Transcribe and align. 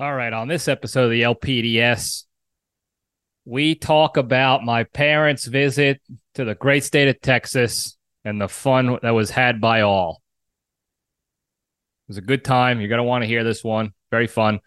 All 0.00 0.12
right, 0.12 0.32
on 0.32 0.48
this 0.48 0.66
episode 0.66 1.04
of 1.04 1.10
the 1.12 1.22
LPDS, 1.22 2.24
we 3.44 3.76
talk 3.76 4.16
about 4.16 4.64
my 4.64 4.82
parents' 4.82 5.44
visit 5.44 6.00
to 6.34 6.44
the 6.44 6.56
great 6.56 6.82
state 6.82 7.06
of 7.06 7.20
Texas 7.20 7.96
and 8.24 8.40
the 8.40 8.48
fun 8.48 8.98
that 9.02 9.12
was 9.12 9.30
had 9.30 9.60
by 9.60 9.82
all. 9.82 10.20
It 12.08 12.10
was 12.10 12.16
a 12.16 12.22
good 12.22 12.44
time. 12.44 12.80
You're 12.80 12.88
going 12.88 12.98
to 12.98 13.04
want 13.04 13.22
to 13.22 13.28
hear 13.28 13.44
this 13.44 13.62
one. 13.62 13.92
Very 14.10 14.26
fun. 14.26 14.58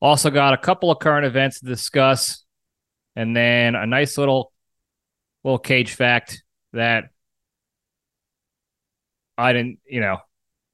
Also, 0.00 0.30
got 0.30 0.54
a 0.54 0.58
couple 0.58 0.90
of 0.90 1.00
current 1.00 1.26
events 1.26 1.60
to 1.60 1.66
discuss, 1.66 2.42
and 3.14 3.36
then 3.36 3.74
a 3.74 3.84
nice 3.84 4.16
little 4.16 4.52
little 5.44 5.58
Cage 5.58 5.92
fact 5.92 6.42
that 6.72 7.10
I 9.36 9.52
didn't, 9.52 9.80
you 9.86 10.00
know, 10.00 10.16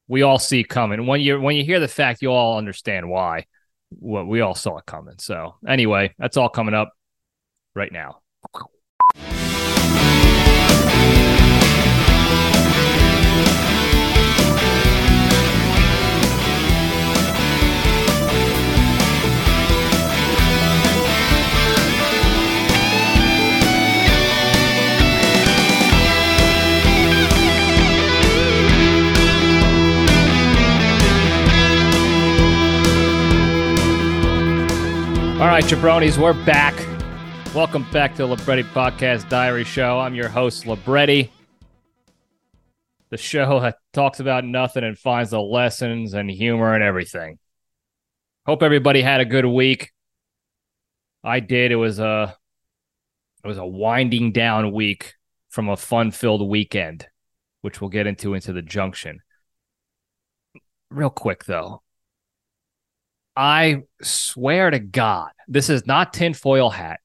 we 0.06 0.22
all 0.22 0.38
see 0.38 0.62
coming. 0.62 1.04
When 1.04 1.20
you 1.20 1.40
when 1.40 1.56
you 1.56 1.64
hear 1.64 1.80
the 1.80 1.88
fact, 1.88 2.22
you 2.22 2.30
all 2.30 2.58
understand 2.58 3.10
why 3.10 3.46
what 3.98 4.26
we 4.26 4.40
all 4.40 4.54
saw 4.54 4.78
it 4.78 4.86
coming. 4.86 5.16
So 5.18 5.56
anyway, 5.66 6.14
that's 6.18 6.36
all 6.36 6.48
coming 6.48 6.74
up 6.74 6.92
right 7.74 7.92
now. 7.92 8.20
All 35.42 35.48
right, 35.48 35.64
jabronis, 35.64 36.18
we're 36.18 36.40
back. 36.46 36.72
Welcome 37.52 37.84
back 37.90 38.12
to 38.12 38.18
the 38.18 38.28
Libretti 38.28 38.62
Podcast 38.62 39.28
Diary 39.28 39.64
Show. 39.64 39.98
I'm 39.98 40.14
your 40.14 40.28
host, 40.28 40.68
Libretti. 40.68 41.32
The 43.10 43.16
show 43.16 43.58
that 43.58 43.78
talks 43.92 44.20
about 44.20 44.44
nothing 44.44 44.84
and 44.84 44.96
finds 44.96 45.30
the 45.30 45.40
lessons 45.40 46.14
and 46.14 46.30
humor 46.30 46.76
and 46.76 46.84
everything. 46.84 47.40
Hope 48.46 48.62
everybody 48.62 49.02
had 49.02 49.20
a 49.20 49.24
good 49.24 49.44
week. 49.44 49.90
I 51.24 51.40
did. 51.40 51.72
It 51.72 51.76
was 51.76 51.98
a 51.98 52.36
it 53.42 53.48
was 53.48 53.58
a 53.58 53.66
winding 53.66 54.30
down 54.30 54.70
week 54.70 55.14
from 55.48 55.68
a 55.68 55.76
fun-filled 55.76 56.48
weekend, 56.48 57.08
which 57.62 57.80
we'll 57.80 57.90
get 57.90 58.06
into 58.06 58.34
into 58.34 58.52
the 58.52 58.62
junction. 58.62 59.18
Real 60.88 61.10
quick 61.10 61.46
though, 61.46 61.82
I 63.36 63.82
swear 64.02 64.70
to 64.70 64.78
God, 64.78 65.30
this 65.48 65.70
is 65.70 65.86
not 65.86 66.12
tinfoil 66.12 66.70
hat. 66.70 67.00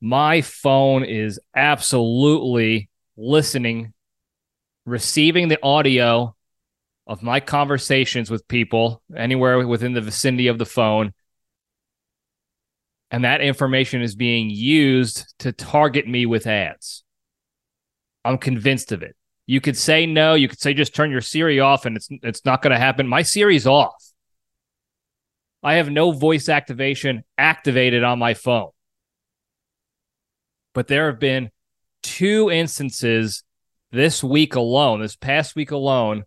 My 0.00 0.42
phone 0.42 1.04
is 1.04 1.40
absolutely 1.54 2.88
listening, 3.16 3.92
receiving 4.86 5.48
the 5.48 5.62
audio 5.62 6.34
of 7.06 7.22
my 7.22 7.40
conversations 7.40 8.30
with 8.30 8.46
people 8.48 9.02
anywhere 9.16 9.66
within 9.66 9.92
the 9.94 10.00
vicinity 10.00 10.46
of 10.46 10.58
the 10.58 10.66
phone. 10.66 11.12
And 13.10 13.24
that 13.24 13.40
information 13.40 14.02
is 14.02 14.14
being 14.14 14.50
used 14.50 15.34
to 15.40 15.52
target 15.52 16.06
me 16.06 16.26
with 16.26 16.46
ads. 16.46 17.02
I'm 18.24 18.38
convinced 18.38 18.92
of 18.92 19.02
it. 19.02 19.16
You 19.46 19.62
could 19.62 19.78
say 19.78 20.04
no, 20.04 20.34
you 20.34 20.46
could 20.46 20.60
say 20.60 20.74
just 20.74 20.94
turn 20.94 21.10
your 21.10 21.22
Siri 21.22 21.58
off 21.58 21.86
and 21.86 21.96
it's 21.96 22.08
it's 22.22 22.44
not 22.44 22.60
going 22.60 22.72
to 22.72 22.78
happen. 22.78 23.08
My 23.08 23.22
Siri's 23.22 23.66
off. 23.66 24.07
I 25.62 25.74
have 25.74 25.90
no 25.90 26.12
voice 26.12 26.48
activation 26.48 27.24
activated 27.36 28.04
on 28.04 28.18
my 28.18 28.34
phone. 28.34 28.70
But 30.72 30.86
there 30.86 31.06
have 31.06 31.18
been 31.18 31.50
two 32.02 32.50
instances 32.50 33.42
this 33.90 34.22
week 34.22 34.54
alone, 34.54 35.00
this 35.00 35.16
past 35.16 35.56
week 35.56 35.70
alone, 35.70 36.24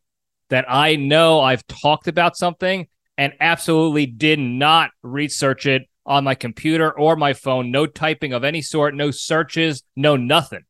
that 0.49 0.65
I 0.67 0.97
know 0.97 1.39
I've 1.39 1.65
talked 1.67 2.07
about 2.07 2.35
something 2.35 2.87
and 3.17 3.33
absolutely 3.39 4.05
did 4.05 4.39
not 4.39 4.91
research 5.03 5.65
it 5.65 5.83
on 6.05 6.23
my 6.23 6.35
computer 6.35 6.91
or 6.91 7.15
my 7.15 7.33
phone. 7.33 7.71
No 7.71 7.85
typing 7.85 8.33
of 8.33 8.43
any 8.43 8.61
sort, 8.61 8.95
no 8.95 9.11
searches, 9.11 9.83
no 9.95 10.17
nothing. 10.17 10.63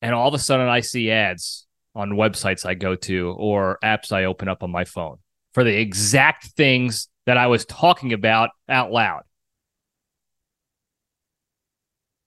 And 0.00 0.14
all 0.14 0.28
of 0.28 0.34
a 0.34 0.38
sudden, 0.38 0.68
I 0.68 0.80
see 0.80 1.10
ads 1.10 1.66
on 1.94 2.10
websites 2.10 2.64
I 2.64 2.74
go 2.74 2.94
to 2.94 3.34
or 3.36 3.78
apps 3.82 4.12
I 4.12 4.24
open 4.24 4.48
up 4.48 4.62
on 4.62 4.70
my 4.70 4.84
phone 4.84 5.18
for 5.58 5.64
the 5.64 5.76
exact 5.76 6.44
things 6.56 7.08
that 7.26 7.36
I 7.36 7.48
was 7.48 7.64
talking 7.64 8.12
about 8.12 8.50
out 8.68 8.92
loud. 8.92 9.22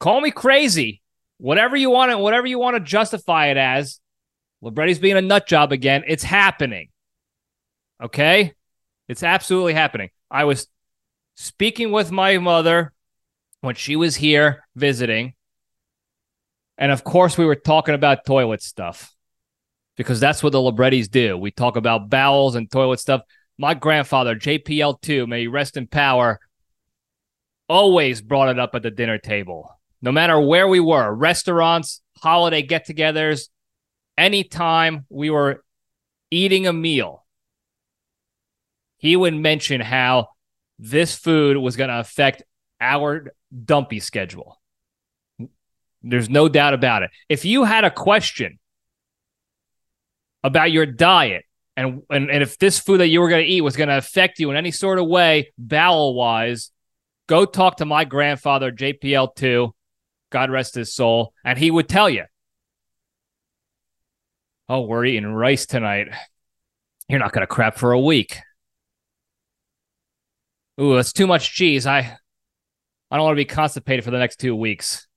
Call 0.02 0.20
me 0.20 0.32
crazy, 0.32 1.02
whatever 1.38 1.78
you 1.78 1.90
want 1.90 2.12
to, 2.12 2.18
whatever 2.18 2.46
you 2.46 2.60
want 2.60 2.76
to 2.76 2.82
justify 2.82 3.46
it 3.48 3.56
as. 3.56 4.02
Libretti's 4.62 5.00
being 5.00 5.16
a 5.16 5.22
nut 5.22 5.48
job 5.48 5.72
again. 5.72 6.04
It's 6.08 6.24
happening. 6.24 6.90
Okay, 8.04 8.52
it's 9.08 9.24
absolutely 9.24 9.76
happening. 9.76 10.10
I 10.30 10.44
was 10.44 10.68
speaking 11.36 11.94
with 11.94 12.12
my 12.12 12.38
mother 12.38 12.92
when 13.62 13.76
she 13.76 13.96
was 13.96 14.18
here 14.18 14.68
visiting, 14.76 15.36
and 16.78 16.92
of 16.92 17.06
course, 17.06 17.38
we 17.38 17.46
were 17.46 17.56
talking 17.56 17.96
about 17.96 18.26
toilet 18.26 18.62
stuff 18.62 19.16
because 19.98 20.20
that's 20.20 20.42
what 20.42 20.52
the 20.52 20.60
Librettis 20.60 21.10
do. 21.10 21.38
We 21.38 21.52
talk 21.52 21.76
about 21.76 22.10
bowels 22.10 22.56
and 22.56 22.70
toilet 22.72 23.00
stuff. 23.00 23.22
My 23.58 23.74
grandfather, 23.74 24.36
JPL2, 24.36 25.28
may 25.28 25.48
rest 25.48 25.78
in 25.78 25.88
power, 25.88 26.40
always 27.68 28.22
brought 28.22 28.50
it 28.50 28.60
up 28.60 28.76
at 28.76 28.84
the 28.84 28.92
dinner 28.92 29.18
table. 29.18 29.80
No 30.02 30.12
matter 30.12 30.40
where 30.40 30.68
we 30.68 30.80
were, 30.80 31.14
restaurants, 31.14 32.02
holiday 32.18 32.62
get 32.62 32.88
togethers, 32.88 33.50
anytime 34.18 35.06
we 35.10 35.30
were 35.30 35.64
eating 36.32 36.68
a 36.68 36.74
meal, 36.74 37.26
he 38.98 39.16
would 39.16 39.34
mention 39.34 39.82
how 39.82 40.30
this 40.80 41.16
food 41.16 41.58
was 41.58 41.76
going 41.76 41.90
to 41.90 42.00
affect 42.00 42.44
our 42.80 43.34
dumpy 43.66 44.00
schedule. 44.00 44.60
There's 46.02 46.30
no 46.30 46.50
doubt 46.50 46.74
about 46.74 47.04
it. 47.04 47.12
If 47.30 47.46
you 47.46 47.64
had 47.64 47.84
a 47.84 47.92
question 47.92 48.58
about 50.44 50.72
your 50.72 50.86
diet 50.86 51.46
and, 51.78 52.04
and, 52.10 52.30
and 52.30 52.44
if 52.44 52.58
this 52.58 52.80
food 52.80 53.00
that 53.00 53.08
you 53.08 53.22
were 53.22 53.30
going 53.30 53.44
to 53.44 53.50
eat 53.50 53.62
was 53.62 53.78
going 53.78 53.90
to 53.90 53.98
affect 53.98 54.40
you 54.40 54.52
in 54.52 54.58
any 54.58 54.72
sort 54.72 55.00
of 55.00 55.08
way, 55.08 55.52
bowel 55.58 56.14
wise, 56.14 56.72
go 57.28 57.46
talk 57.46 57.78
to 57.78 57.86
my 57.86 58.04
grandfather, 58.04 58.72
JPL2, 58.72 59.72
God 60.32 60.52
rest 60.52 60.76
his 60.76 60.94
soul, 60.94 61.34
and 61.44 61.58
he 61.58 61.72
would 61.72 61.88
tell 61.88 62.10
you, 62.10 62.26
Oh, 64.70 64.82
we're 64.82 65.04
eating 65.04 65.26
rice 65.26 65.66
tonight. 65.66 66.08
You're 67.10 67.20
not 67.20 67.34
going 67.34 67.42
to 67.42 67.48
crap 67.48 67.78
for 67.78 67.92
a 67.92 68.00
week. 68.00 68.38
Ooh, 70.80 70.96
that's 70.96 71.12
too 71.12 71.28
much 71.28 71.54
cheese. 71.54 71.86
I 71.86 72.18
I 73.10 73.18
don't 73.18 73.26
want 73.26 73.34
to 73.34 73.42
be 73.42 73.46
constipated 73.46 74.06
for 74.06 74.12
the 74.12 74.20
next 74.20 74.40
two 74.40 74.56
weeks. 74.56 75.08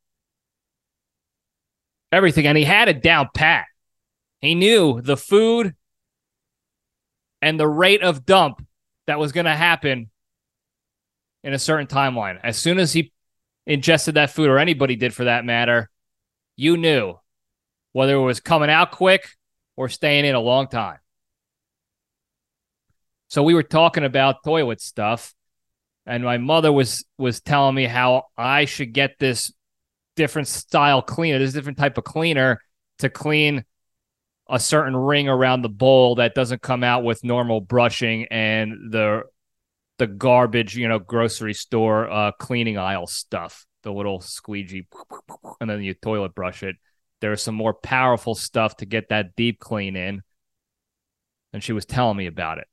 Everything. 2.10 2.48
And 2.48 2.58
he 2.58 2.64
had 2.64 2.88
it 2.88 3.00
down 3.00 3.28
pat. 3.32 3.66
He 4.44 4.54
knew 4.54 5.00
the 5.00 5.16
food 5.16 5.74
and 7.40 7.58
the 7.58 7.66
rate 7.66 8.02
of 8.02 8.26
dump 8.26 8.62
that 9.06 9.18
was 9.18 9.32
going 9.32 9.46
to 9.46 9.54
happen 9.54 10.10
in 11.42 11.54
a 11.54 11.58
certain 11.58 11.86
timeline. 11.86 12.38
As 12.44 12.58
soon 12.58 12.78
as 12.78 12.92
he 12.92 13.10
ingested 13.66 14.16
that 14.16 14.28
food, 14.28 14.50
or 14.50 14.58
anybody 14.58 14.96
did 14.96 15.14
for 15.14 15.24
that 15.24 15.46
matter, 15.46 15.88
you 16.56 16.76
knew 16.76 17.14
whether 17.92 18.14
it 18.16 18.22
was 18.22 18.40
coming 18.40 18.68
out 18.68 18.90
quick 18.90 19.30
or 19.76 19.88
staying 19.88 20.26
in 20.26 20.34
a 20.34 20.40
long 20.40 20.68
time. 20.68 20.98
So 23.28 23.42
we 23.42 23.54
were 23.54 23.62
talking 23.62 24.04
about 24.04 24.44
toilet 24.44 24.82
stuff, 24.82 25.34
and 26.04 26.22
my 26.22 26.36
mother 26.36 26.70
was 26.70 27.02
was 27.16 27.40
telling 27.40 27.74
me 27.74 27.86
how 27.86 28.24
I 28.36 28.66
should 28.66 28.92
get 28.92 29.18
this 29.18 29.50
different 30.16 30.48
style 30.48 31.00
cleaner, 31.00 31.38
this 31.38 31.54
different 31.54 31.78
type 31.78 31.96
of 31.96 32.04
cleaner 32.04 32.60
to 32.98 33.08
clean 33.08 33.64
a 34.48 34.60
certain 34.60 34.96
ring 34.96 35.28
around 35.28 35.62
the 35.62 35.68
bowl 35.68 36.16
that 36.16 36.34
doesn't 36.34 36.62
come 36.62 36.84
out 36.84 37.02
with 37.02 37.24
normal 37.24 37.60
brushing 37.60 38.26
and 38.30 38.92
the 38.92 39.22
the 39.98 40.06
garbage, 40.06 40.76
you 40.76 40.88
know, 40.88 40.98
grocery 40.98 41.54
store 41.54 42.10
uh, 42.10 42.32
cleaning 42.32 42.76
aisle 42.76 43.06
stuff, 43.06 43.64
the 43.84 43.92
little 43.92 44.20
squeegee, 44.20 44.86
and 45.60 45.70
then 45.70 45.82
you 45.82 45.94
toilet 45.94 46.34
brush 46.34 46.62
it. 46.62 46.76
There's 47.20 47.42
some 47.42 47.54
more 47.54 47.72
powerful 47.72 48.34
stuff 48.34 48.76
to 48.78 48.86
get 48.86 49.10
that 49.10 49.36
deep 49.36 49.60
clean 49.60 49.96
in. 49.96 50.22
And 51.52 51.62
she 51.62 51.72
was 51.72 51.86
telling 51.86 52.16
me 52.16 52.26
about 52.26 52.58
it. 52.58 52.66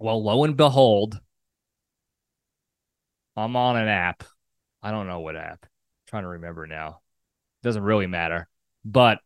Well, 0.00 0.22
lo 0.22 0.42
and 0.42 0.56
behold, 0.56 1.20
I'm 3.36 3.54
on 3.54 3.76
an 3.76 3.86
app. 3.86 4.24
I 4.82 4.90
don't 4.90 5.06
know 5.06 5.20
what 5.20 5.36
app. 5.36 5.60
I'm 5.62 5.68
trying 6.08 6.22
to 6.24 6.30
remember 6.30 6.66
now. 6.66 7.00
It 7.62 7.66
doesn't 7.66 7.82
really 7.82 8.08
matter. 8.08 8.48
But 8.84 9.20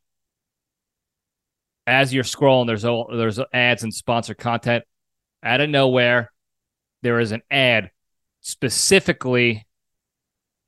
as 1.86 2.12
you're 2.14 2.24
scrolling, 2.24 2.66
there's 2.66 2.84
all, 2.84 3.08
there's 3.14 3.38
ads 3.52 3.82
and 3.82 3.92
sponsored 3.92 4.38
content. 4.38 4.84
out 5.42 5.60
of 5.60 5.68
nowhere, 5.68 6.32
there 7.02 7.20
is 7.20 7.32
an 7.32 7.42
ad 7.50 7.90
specifically 8.40 9.66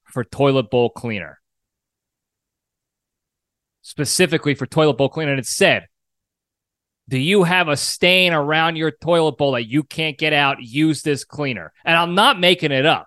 for 0.04 0.24
toilet 0.24 0.70
bowl 0.70 0.90
cleaner. 0.90 1.38
Specifically 3.82 4.54
for 4.54 4.66
toilet 4.66 4.94
bowl 4.94 5.08
cleaner. 5.08 5.30
And 5.30 5.40
it 5.40 5.46
said, 5.46 5.86
Do 7.08 7.18
you 7.18 7.44
have 7.44 7.68
a 7.68 7.76
stain 7.76 8.32
around 8.32 8.76
your 8.76 8.90
toilet 8.90 9.38
bowl 9.38 9.52
that 9.52 9.68
you 9.68 9.82
can't 9.82 10.18
get 10.18 10.32
out? 10.32 10.58
Use 10.60 11.02
this 11.02 11.24
cleaner. 11.24 11.72
And 11.84 11.96
I'm 11.96 12.14
not 12.14 12.40
making 12.40 12.72
it 12.72 12.84
up. 12.84 13.06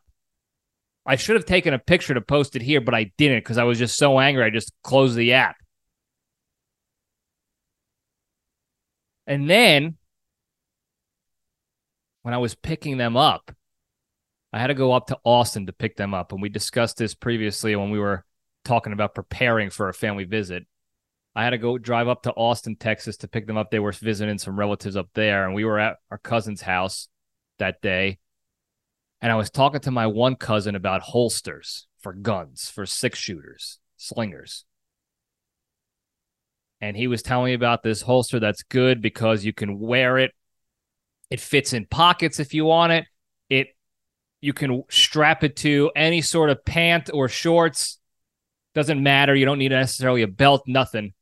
I 1.06 1.16
should 1.16 1.36
have 1.36 1.46
taken 1.46 1.74
a 1.74 1.80
picture 1.80 2.14
to 2.14 2.22
post 2.22 2.56
it 2.56 2.62
here, 2.62 2.82
but 2.82 2.94
I 2.94 3.12
didn't 3.18 3.40
because 3.40 3.58
I 3.58 3.64
was 3.64 3.80
just 3.80 3.98
so 3.98 4.20
angry. 4.20 4.44
I 4.44 4.52
just 4.52 4.72
closed 4.84 5.16
the 5.16 5.34
app. 5.34 5.56
And 9.30 9.48
then 9.48 9.96
when 12.24 12.34
I 12.34 12.40
was 12.40 12.56
picking 12.56 12.98
them 12.98 13.16
up, 13.16 13.52
I 14.52 14.60
had 14.60 14.68
to 14.68 14.74
go 14.74 14.92
up 14.92 15.08
to 15.08 15.20
Austin 15.24 15.68
to 15.68 15.72
pick 15.72 15.96
them 15.96 16.16
up. 16.16 16.31
And 16.31 16.42
we 16.42 16.50
discussed 16.50 16.98
this 16.98 17.14
previously 17.14 17.76
when 17.76 17.92
we 17.92 18.00
were 18.00 18.26
talking 18.66 18.92
about 18.92 19.14
preparing 19.14 19.70
for 19.70 19.88
a 19.88 19.94
family 19.94 20.24
visit. 20.24 20.66
I 21.36 21.44
had 21.44 21.52
to 21.52 21.60
go 21.60 21.78
drive 21.78 22.08
up 22.08 22.24
to 22.24 22.34
Austin, 22.34 22.76
Texas 22.76 23.18
to 23.18 23.28
pick 23.28 23.46
them 23.46 23.56
up. 23.56 23.70
They 23.70 23.78
were 23.78 23.92
visiting 23.92 24.40
some 24.40 24.58
relatives 24.58 24.98
up 24.98 25.10
there, 25.14 25.46
and 25.46 25.54
we 25.54 25.64
were 25.64 25.78
at 25.78 25.98
our 26.10 26.18
cousin's 26.18 26.62
house 26.62 27.08
that 27.60 27.84
day. 27.84 28.18
And 29.22 29.31
I 29.31 29.36
was 29.36 29.52
talking 29.52 29.81
to 29.81 29.92
my 29.92 30.08
one 30.08 30.38
cousin 30.38 30.74
about 30.74 31.02
holsters 31.02 31.88
for 32.00 32.14
guns, 32.14 32.72
for 32.72 32.88
six 32.88 33.20
shooters, 33.20 33.78
slingers. 33.96 34.66
And 36.81 36.96
he 36.96 37.08
was 37.08 37.22
telling 37.22 37.46
me 37.46 37.54
about 37.54 37.84
this 37.84 38.02
holster 38.02 38.40
that's 38.40 38.64
good 38.64 39.02
because 39.02 39.44
you 39.44 39.54
can 39.54 39.80
wear 39.80 40.18
it. 40.18 40.31
It 41.30 41.40
fits 41.40 41.74
in 41.74 41.86
pockets 41.86 42.40
if 42.40 42.54
you 42.54 42.66
want 42.66 42.94
it. 42.94 43.06
It 43.50 43.68
you 44.42 44.54
can 44.54 44.84
strap 44.90 45.44
it 45.44 45.58
to 45.58 45.92
any 45.96 46.22
sort 46.22 46.50
of 46.50 46.64
pant 46.64 47.10
or 47.14 47.28
shorts. 47.28 48.00
Doesn't 48.74 49.04
matter. 49.04 49.36
You 49.36 49.46
don't 49.46 49.60
need 49.60 49.72
necessarily 49.72 50.22
a 50.22 50.28
belt, 50.28 50.64
nothing. 50.66 51.14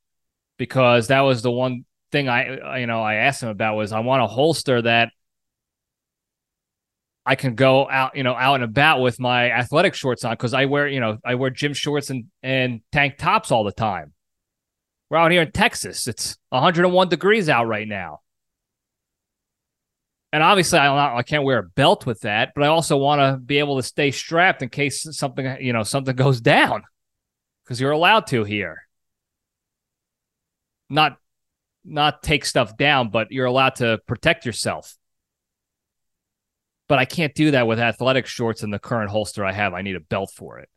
Because 0.58 1.08
that 1.08 1.22
was 1.22 1.42
the 1.42 1.52
one 1.52 1.86
thing 2.12 2.30
I 2.30 2.80
you 2.80 2.88
know 2.88 3.02
I 3.02 3.16
asked 3.16 3.44
him 3.44 3.50
about 3.50 3.76
was 3.76 3.92
I 3.92 4.00
want 4.00 4.24
a 4.24 4.28
holster 4.28 4.82
that 4.82 5.10
I 7.28 7.36
can 7.36 7.56
go 7.56 7.90
out, 7.90 8.16
you 8.16 8.24
know, 8.24 8.34
out 8.34 8.56
and 8.56 8.64
about 8.64 9.02
with 9.02 9.20
my 9.20 9.52
athletic 9.52 9.96
shorts 9.96 10.24
on 10.24 10.32
because 10.32 10.54
I 10.54 10.64
wear, 10.64 10.88
you 10.88 11.02
know, 11.02 11.18
I 11.26 11.36
wear 11.36 11.50
gym 11.50 11.74
shorts 11.74 12.10
and, 12.10 12.28
and 12.42 12.80
tank 12.94 13.18
tops 13.18 13.52
all 13.52 13.66
the 13.66 13.74
time. 13.74 14.14
We're 15.10 15.18
out 15.18 15.32
here 15.32 15.42
in 15.42 15.52
Texas. 15.52 16.08
It's 16.08 16.38
101 16.50 17.10
degrees 17.10 17.50
out 17.50 17.68
right 17.68 17.88
now. 17.88 18.20
And 20.34 20.44
obviously, 20.44 20.80
I, 20.80 21.18
I 21.18 21.24
can't 21.24 21.46
wear 21.46 21.60
a 21.60 21.64
belt 21.64 22.06
with 22.06 22.22
that, 22.22 22.52
but 22.54 22.64
I 22.64 22.68
also 22.68 22.98
want 22.98 23.22
to 23.22 23.38
be 23.38 23.60
able 23.60 23.78
to 23.78 23.84
stay 23.84 24.12
strapped 24.12 24.62
in 24.62 24.70
case 24.70 25.08
something, 25.18 25.58
you 25.62 25.72
know, 25.72 25.84
something 25.84 26.16
goes 26.18 26.42
down 26.42 26.84
because 27.64 27.80
you're 27.80 27.92
allowed 27.92 28.28
to 28.28 28.44
here. 28.44 28.84
Not, 30.90 31.18
not 31.86 32.22
take 32.22 32.46
stuff 32.46 32.76
down, 32.76 33.10
but 33.10 33.32
you're 33.32 33.46
allowed 33.46 33.76
to 33.76 34.00
protect 34.08 34.46
yourself 34.46 34.98
but 36.88 37.00
I 37.00 37.06
can't 37.06 37.34
do 37.34 37.52
that 37.52 37.68
with 37.68 37.80
athletic 37.80 38.26
shorts 38.26 38.64
in 38.64 38.72
the 38.72 38.80
current 38.80 39.12
holster 39.12 39.46
I 39.46 39.52
have. 39.52 39.74
I 39.74 39.82
need 39.82 39.96
a 39.96 40.02
belt 40.02 40.32
for 40.34 40.60
it. 40.60 40.70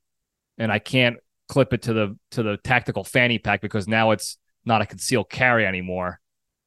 And 0.59 0.71
I 0.71 0.79
can't 0.79 1.19
clip 1.51 1.73
it 1.73 1.83
to 1.83 1.93
the 1.93 2.17
to 2.31 2.45
the 2.45 2.57
tactical 2.59 3.03
fanny 3.03 3.39
pack 3.39 3.61
because 3.61 3.89
now 3.89 4.13
it's 4.13 4.39
not 4.65 4.83
a 4.83 4.87
concealed 4.87 5.29
carry 5.29 5.67
anymore. 5.67 6.21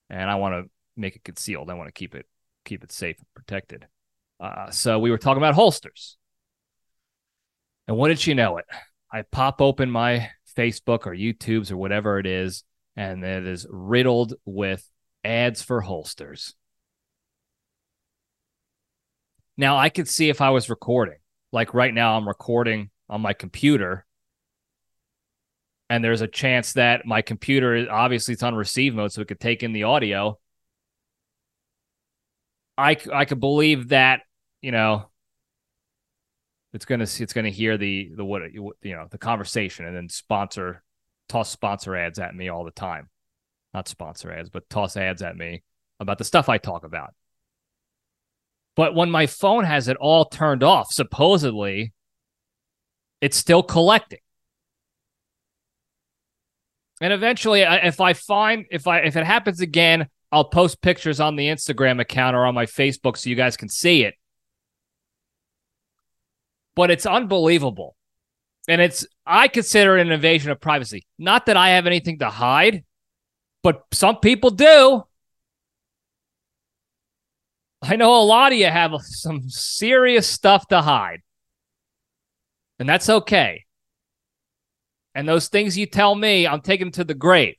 And 0.10 0.30
I 0.30 0.36
want 0.36 0.54
to 0.66 0.70
make 0.98 1.16
it 1.16 1.24
concealed. 1.24 1.70
I 1.70 1.76
want 1.76 1.88
to 1.88 1.94
keep 1.94 2.14
it 2.14 2.26
keep 2.66 2.84
it 2.84 2.92
safe 2.92 3.18
and 3.18 3.28
protected. 3.34 3.88
Uh, 4.42 4.72
so 4.72 5.00
we 5.00 5.10
were 5.10 5.18
talking 5.18 5.38
about 5.38 5.54
holsters. 5.54 6.18
And 7.88 7.96
what 7.96 8.10
did 8.10 8.20
she 8.20 8.34
know 8.34 8.58
it? 8.58 8.66
I 9.12 9.22
pop 9.22 9.62
open 9.62 9.90
my 9.90 10.30
Facebook 10.58 11.06
or 11.06 11.14
YouTube's 11.14 11.72
or 11.72 11.78
whatever 11.78 12.20
it 12.20 12.26
is, 12.26 12.66
and 12.98 13.24
it 13.24 13.48
is 13.48 13.66
riddled 13.70 14.34
with 14.44 14.86
ads 15.24 15.62
for 15.62 15.80
holsters. 15.80 16.56
Now 19.56 19.78
I 19.78 19.88
could 19.88 20.10
see 20.10 20.28
if 20.28 20.42
I 20.42 20.50
was 20.50 20.70
recording. 20.70 21.20
Like 21.54 21.74
right 21.74 21.94
now, 21.94 22.18
I'm 22.18 22.28
recording 22.28 22.90
on 23.10 23.22
my 23.22 23.32
computer, 23.34 24.06
and 25.90 26.04
there's 26.04 26.22
a 26.22 26.28
chance 26.28 26.74
that 26.74 27.06
my 27.06 27.22
computer 27.22 27.88
obviously 27.90 28.34
it's 28.34 28.44
on 28.44 28.56
receive 28.56 28.96
mode, 28.96 29.12
so 29.12 29.22
it 29.22 29.28
could 29.28 29.40
take 29.40 29.64
in 29.64 29.74
the 29.74 29.84
audio. 29.84 30.40
I 32.78 32.98
I 33.14 33.26
could 33.26 33.40
believe 33.40 33.90
that 33.90 34.22
you 34.62 34.72
know 34.72 35.10
it's 36.74 36.86
gonna 36.86 37.04
it's 37.04 37.34
gonna 37.34 37.50
hear 37.50 37.78
the 37.78 38.12
the 38.16 38.26
what 38.26 38.52
you 38.54 38.74
know 38.84 39.08
the 39.10 39.18
conversation 39.18 39.86
and 39.86 39.96
then 39.96 40.10
sponsor 40.10 40.84
toss 41.30 41.50
sponsor 41.50 41.96
ads 41.96 42.20
at 42.20 42.36
me 42.36 42.50
all 42.50 42.64
the 42.64 42.72
time, 42.72 43.10
not 43.74 43.88
sponsor 43.88 44.32
ads, 44.32 44.50
but 44.50 44.70
toss 44.70 44.98
ads 44.98 45.22
at 45.22 45.38
me 45.38 45.64
about 46.00 46.18
the 46.18 46.24
stuff 46.24 46.50
I 46.50 46.58
talk 46.58 46.84
about. 46.84 47.14
But 48.76 48.96
when 48.96 49.12
my 49.12 49.28
phone 49.28 49.66
has 49.66 49.88
it 49.88 49.98
all 49.98 50.26
turned 50.26 50.64
off, 50.64 50.92
supposedly, 50.92 51.94
it's 53.22 53.38
still 53.38 53.62
collecting. 53.62 54.20
And 57.04 57.12
eventually, 57.12 57.64
if 57.64 58.00
I 58.00 58.14
find 58.14 58.66
if 58.72 58.88
I 58.88 59.00
if 59.00 59.18
it 59.18 59.26
happens 59.26 59.60
again, 59.60 60.08
I'll 60.32 60.46
post 60.46 60.82
pictures 60.82 61.20
on 61.20 61.36
the 61.36 61.48
Instagram 61.48 62.00
account 62.00 62.34
or 62.34 62.46
on 62.46 62.56
my 62.56 62.66
Facebook 62.66 63.18
so 63.18 63.30
you 63.30 63.36
guys 63.36 63.58
can 63.58 63.68
see 63.68 64.06
it. 64.06 64.14
But 66.78 66.92
it's 66.92 67.06
unbelievable. 67.06 67.98
And 68.70 68.80
it's 68.80 69.06
I 69.26 69.50
consider 69.50 69.98
it 69.98 70.08
an 70.08 70.14
invasion 70.14 70.50
of 70.50 70.62
privacy. 70.62 71.06
Not 71.20 71.48
that 71.48 71.58
I 71.58 71.72
have 71.72 71.88
anything 71.88 72.20
to 72.20 72.30
hide, 72.30 72.86
but 73.64 73.84
some 73.92 74.20
people 74.20 74.52
do. 74.52 75.04
I 77.82 77.98
know 77.98 78.16
a 78.16 78.24
lot 78.24 78.54
of 78.54 78.58
you 78.58 78.68
have 78.68 78.94
some 79.02 79.50
serious 79.50 80.26
stuff 80.26 80.70
to 80.70 80.82
hide. 80.82 81.22
And 82.80 82.88
that's 82.88 83.10
okay. 83.10 83.66
And 85.16 85.28
those 85.28 85.48
things 85.48 85.78
you 85.78 85.86
tell 85.86 86.16
me, 86.16 86.48
I'm 86.48 86.62
taking 86.62 86.92
to 86.92 87.04
the 87.04 87.14
grave. 87.14 87.56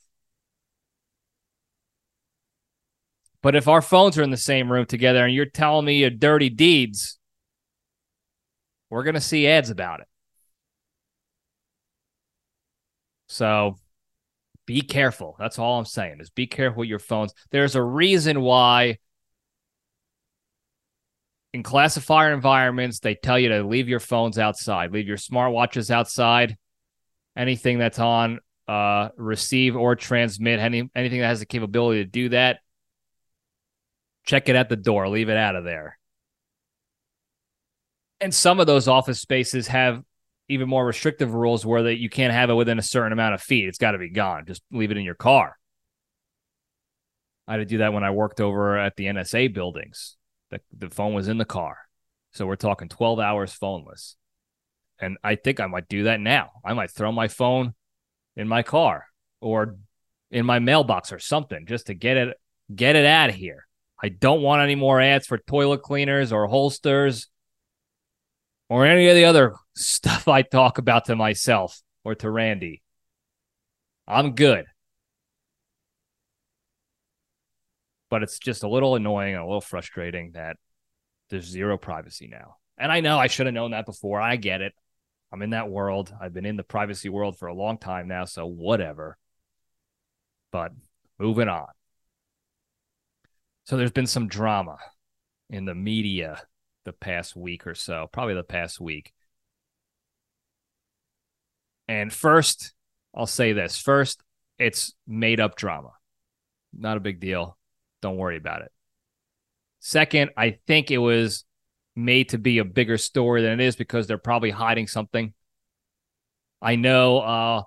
But 3.43 3.55
if 3.55 3.69
our 3.69 3.83
phones 3.83 4.19
are 4.19 4.23
in 4.23 4.31
the 4.31 4.37
same 4.37 4.73
room 4.73 4.87
together 4.87 5.25
and 5.25 5.35
you're 5.35 5.45
telling 5.45 5.85
me 5.85 6.01
your 6.01 6.11
dirty 6.11 6.49
deeds, 6.49 7.19
we're 8.91 9.05
going 9.05 9.15
to 9.15 9.21
see 9.21 9.47
ads 9.47 9.71
about 9.71 10.01
it. 10.01 10.07
So 13.29 13.77
be 14.67 14.81
careful. 14.81 15.37
That's 15.39 15.59
all 15.59 15.79
I'm 15.79 15.85
saying 15.85 16.21
is 16.21 16.31
be 16.31 16.47
careful 16.47 16.81
with 16.81 16.89
your 16.89 16.99
phones. 16.99 17.35
There's 17.51 17.75
a 17.75 17.83
reason 17.83 18.41
why 18.41 18.99
in 21.53 21.63
classifier 21.63 22.33
environments, 22.33 22.99
they 22.99 23.15
tell 23.15 23.39
you 23.39 23.51
to 23.51 23.63
leave 23.63 23.89
your 23.89 24.01
phones 24.01 24.39
outside, 24.39 24.91
leave 24.93 25.07
your 25.07 25.17
smartwatches 25.17 25.91
outside, 25.91 26.57
anything 27.37 27.79
that's 27.79 27.99
on 27.99 28.41
uh, 28.69 29.11
receive 29.17 29.77
or 29.77 29.97
transmit, 29.97 30.59
any 30.59 30.89
anything 30.95 31.21
that 31.21 31.29
has 31.29 31.41
the 31.41 31.47
capability 31.47 32.05
to 32.05 32.11
do 32.11 32.29
that. 32.31 32.61
Check 34.25 34.49
it 34.49 34.57
at 34.57 34.69
the 34.69 34.77
door, 34.77 35.09
leave 35.09 35.29
it 35.29 35.37
out 35.37 35.57
of 35.57 35.65
there. 35.65 35.99
And 38.21 38.33
some 38.33 38.59
of 38.59 38.67
those 38.67 38.89
office 38.89 39.21
spaces 39.21 39.67
have 39.67 40.03
even 40.49 40.69
more 40.69 40.87
restrictive 40.87 41.35
rules 41.35 41.67
where 41.67 41.85
that 41.85 41.99
you 41.99 42.09
can't 42.09 42.33
have 42.33 42.49
it 42.49 42.55
within 42.55 42.79
a 42.79 42.83
certain 42.83 43.13
amount 43.13 43.35
of 43.35 43.43
feet. 43.43 43.69
It's 43.69 43.79
got 43.79 43.93
to 43.93 43.99
be 43.99 44.11
gone. 44.11 44.45
Just 44.47 44.63
leave 44.71 44.91
it 44.91 44.97
in 44.97 45.05
your 45.05 45.15
car. 45.15 45.57
I 47.47 47.53
had 47.53 47.59
to 47.59 47.65
do 47.67 47.79
that 47.79 47.93
when 47.93 48.05
I 48.05 48.11
worked 48.11 48.41
over 48.41 48.79
at 48.79 48.97
the 48.97 49.07
NSA 49.07 49.53
buildings. 49.53 50.17
The, 50.51 50.61
the 50.77 50.91
phone 50.91 51.15
was 51.15 51.29
in 51.29 51.39
the 51.39 51.45
car. 51.45 51.77
So 52.33 52.47
we're 52.47 52.57
talking 52.57 52.89
12 52.89 53.21
hours 53.21 53.57
phoneless. 53.59 54.15
And 55.05 55.19
I 55.23 55.35
think 55.37 55.61
I 55.61 55.67
might 55.67 55.89
do 55.89 56.05
that 56.05 56.21
now. 56.21 56.51
I 56.65 56.75
might 56.75 56.91
throw 56.91 57.13
my 57.13 57.29
phone 57.29 57.75
in 58.37 58.49
my 58.49 58.63
car 58.63 59.07
or 59.41 59.77
in 60.31 60.47
my 60.47 60.59
mailbox 60.59 61.13
or 61.13 61.19
something 61.19 61.67
just 61.67 61.87
to 61.87 61.95
get 61.95 62.17
it 62.17 62.37
get 62.75 62.97
it 62.97 63.07
out 63.07 63.31
of 63.31 63.37
here. 63.37 63.67
I 64.03 64.09
don't 64.09 64.43
want 64.43 64.63
any 64.63 64.75
more 64.75 65.01
ads 65.01 65.27
for 65.27 65.39
toilet 65.39 65.83
cleaners 65.83 66.33
or 66.33 66.47
holsters 66.47 67.29
or 68.69 68.87
any 68.87 69.09
of 69.09 69.15
the 69.15 69.27
other 69.27 69.55
stuff 69.75 70.27
I 70.29 70.43
talk 70.43 70.79
about 70.79 71.07
to 71.07 71.17
myself 71.17 71.81
or 72.05 72.15
to 72.17 72.31
Randy. 72.31 72.83
I'm 74.07 74.35
good. 74.35 74.67
but 78.15 78.23
it's 78.23 78.39
just 78.39 78.63
a 78.63 78.69
little 78.69 78.95
annoying 78.95 79.35
and 79.35 79.43
a 79.43 79.45
little 79.45 79.61
frustrating 79.61 80.31
that 80.35 80.57
there's 81.31 81.47
zero 81.47 81.77
privacy 81.77 82.29
now. 82.31 82.55
And 82.79 82.93
I 82.93 83.01
know 83.01 83.19
I 83.19 83.27
should 83.27 83.47
have 83.47 83.55
known 83.57 83.73
that 83.73 83.87
before. 83.87 84.21
I 84.21 84.37
get 84.37 84.61
it. 84.61 84.73
I'm 85.35 85.43
in 85.43 85.51
that 85.51 85.69
world. 85.69 86.15
I've 86.21 86.33
been 86.33 86.47
in 86.47 86.57
the 86.57 86.63
privacy 86.63 87.09
world 87.09 87.37
for 87.37 87.49
a 87.49 87.55
long 87.55 87.77
time 87.77 88.07
now, 88.07 88.25
so 88.25 88.47
whatever. 88.47 89.19
But 90.53 90.71
moving 91.19 91.49
on. 91.49 91.67
So 93.65 93.77
there's 93.77 93.91
been 93.91 94.07
some 94.07 94.29
drama 94.29 94.77
in 95.51 95.65
the 95.65 95.75
media 95.75 96.41
the 96.85 96.93
past 96.93 97.35
week 97.35 97.67
or 97.67 97.75
so, 97.75 98.09
probably 98.13 98.35
the 98.35 98.45
past 98.45 98.81
week. 98.81 99.13
And 101.89 102.13
first, 102.13 102.73
I'll 103.13 103.27
say 103.27 103.53
this 103.53 103.77
first, 103.77 104.23
it's 104.61 104.95
made 105.05 105.41
up 105.41 105.57
drama. 105.57 105.95
Not 106.73 106.97
a 106.97 107.01
big 107.01 107.19
deal. 107.19 107.59
Don't 108.03 108.19
worry 108.19 108.37
about 108.37 108.63
it. 108.63 108.71
Second, 109.81 110.31
I 110.37 110.59
think 110.69 110.93
it 110.93 110.99
was 110.99 111.45
made 111.97 112.31
to 112.31 112.39
be 112.39 112.59
a 112.59 112.65
bigger 112.65 112.99
story 112.99 113.43
than 113.43 113.61
it 113.61 113.65
is 113.65 113.77
because 113.77 114.07
they're 114.07 114.19
probably 114.19 114.51
hiding 114.51 114.87
something. 114.87 115.33
I 116.61 116.77
know 116.77 117.19
uh, 117.19 117.63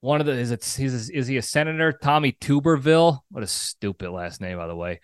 one 0.00 0.20
of 0.20 0.26
the 0.26 0.32
is 0.32 0.50
it 0.50 0.60
is, 0.78 1.10
is 1.10 1.26
he 1.26 1.36
a 1.36 1.42
senator? 1.42 1.92
Tommy 1.92 2.32
Tuberville. 2.32 3.20
What 3.30 3.42
a 3.42 3.48
stupid 3.48 4.10
last 4.10 4.40
name, 4.40 4.56
by 4.56 4.66
the 4.66 4.76
way. 4.76 5.00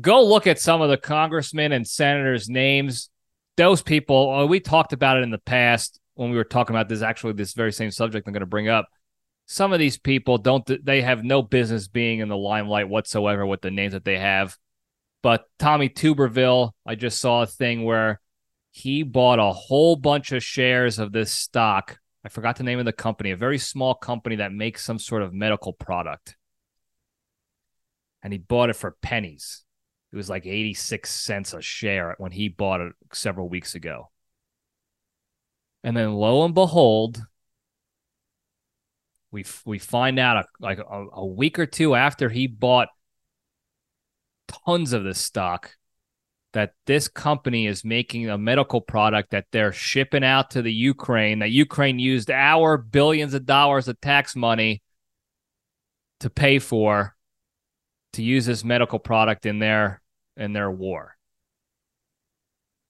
Go 0.00 0.24
look 0.24 0.46
at 0.46 0.58
some 0.58 0.82
of 0.82 0.90
the 0.90 0.96
congressmen 0.96 1.72
and 1.72 1.86
senators' 1.86 2.48
names. 2.48 3.10
Those 3.56 3.82
people, 3.82 4.30
uh, 4.30 4.46
we 4.46 4.58
talked 4.60 4.92
about 4.92 5.16
it 5.16 5.22
in 5.22 5.30
the 5.30 5.38
past 5.38 6.00
when 6.14 6.30
we 6.30 6.36
were 6.36 6.44
talking 6.44 6.74
about 6.74 6.88
this. 6.88 7.02
Actually, 7.02 7.34
this 7.34 7.54
very 7.54 7.72
same 7.72 7.90
subject 7.90 8.26
I'm 8.26 8.32
going 8.32 8.40
to 8.40 8.46
bring 8.46 8.68
up. 8.68 8.88
Some 9.46 9.72
of 9.72 9.78
these 9.78 9.98
people 9.98 10.38
don't. 10.38 10.68
They 10.84 11.02
have 11.02 11.22
no 11.22 11.42
business 11.42 11.86
being 11.86 12.20
in 12.20 12.28
the 12.28 12.36
limelight 12.36 12.88
whatsoever 12.88 13.46
with 13.46 13.60
the 13.60 13.70
names 13.70 13.92
that 13.92 14.04
they 14.04 14.18
have. 14.18 14.56
But 15.24 15.46
Tommy 15.58 15.88
Tuberville, 15.88 16.70
I 16.86 16.94
just 16.94 17.20
saw 17.20 17.42
a 17.42 17.46
thing 17.46 17.82
where 17.82 18.20
he 18.70 19.02
bought 19.02 19.40
a 19.40 19.52
whole 19.52 19.96
bunch 19.96 20.30
of 20.30 20.44
shares 20.44 21.00
of 21.00 21.10
this 21.10 21.32
stock 21.32 21.98
I 22.24 22.30
forgot 22.30 22.56
the 22.56 22.64
name 22.64 22.78
of 22.78 22.86
the 22.86 22.92
company, 22.92 23.32
a 23.32 23.36
very 23.36 23.58
small 23.58 23.94
company 23.94 24.36
that 24.36 24.50
makes 24.50 24.82
some 24.82 24.98
sort 24.98 25.22
of 25.22 25.34
medical 25.34 25.74
product. 25.74 26.36
And 28.22 28.32
he 28.32 28.38
bought 28.38 28.70
it 28.70 28.76
for 28.76 28.96
pennies. 29.02 29.62
It 30.10 30.16
was 30.16 30.30
like 30.30 30.46
86 30.46 31.10
cents 31.10 31.52
a 31.52 31.60
share 31.60 32.14
when 32.16 32.32
he 32.32 32.48
bought 32.48 32.80
it 32.80 32.92
several 33.12 33.48
weeks 33.48 33.74
ago. 33.74 34.10
And 35.82 35.94
then 35.94 36.14
lo 36.14 36.46
and 36.46 36.54
behold, 36.54 37.22
we 39.30 39.44
we 39.66 39.78
find 39.78 40.18
out 40.18 40.38
a, 40.38 40.44
like 40.60 40.78
a, 40.78 41.06
a 41.12 41.26
week 41.26 41.58
or 41.58 41.66
two 41.66 41.94
after 41.94 42.30
he 42.30 42.46
bought 42.46 42.88
tons 44.48 44.92
of 44.92 45.04
this 45.04 45.18
stock 45.18 45.72
that 46.52 46.72
this 46.86 47.08
company 47.08 47.66
is 47.66 47.84
making 47.84 48.30
a 48.30 48.38
medical 48.38 48.80
product 48.80 49.32
that 49.32 49.46
they're 49.50 49.72
shipping 49.72 50.24
out 50.24 50.50
to 50.50 50.62
the 50.62 50.72
Ukraine, 50.72 51.40
that 51.40 51.50
Ukraine 51.50 51.98
used 51.98 52.30
our 52.30 52.76
billions 52.78 53.34
of 53.34 53.44
dollars 53.44 53.88
of 53.88 54.00
tax 54.00 54.36
money 54.36 54.80
to 56.20 56.30
pay 56.30 56.58
for 56.58 57.14
to 58.12 58.22
use 58.22 58.46
this 58.46 58.64
medical 58.64 59.00
product 59.00 59.46
in 59.46 59.58
their 59.58 60.00
in 60.36 60.52
their 60.52 60.70
war. 60.70 61.16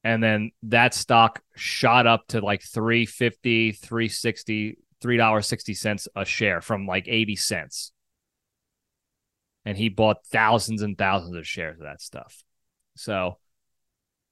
And 0.04 0.22
then 0.22 0.50
that 0.64 0.92
stock 0.92 1.40
shot 1.56 2.06
up 2.06 2.26
to 2.28 2.42
like 2.42 2.62
350, 2.62 3.72
360, 3.72 4.78
$3.60 5.02 6.08
a 6.14 6.24
share 6.26 6.60
from 6.60 6.86
like 6.86 7.08
80 7.08 7.36
cents. 7.36 7.92
And 9.64 9.76
he 9.76 9.88
bought 9.88 10.26
thousands 10.26 10.82
and 10.82 10.96
thousands 10.96 11.36
of 11.36 11.46
shares 11.46 11.78
of 11.78 11.84
that 11.84 12.02
stuff. 12.02 12.44
So 12.96 13.38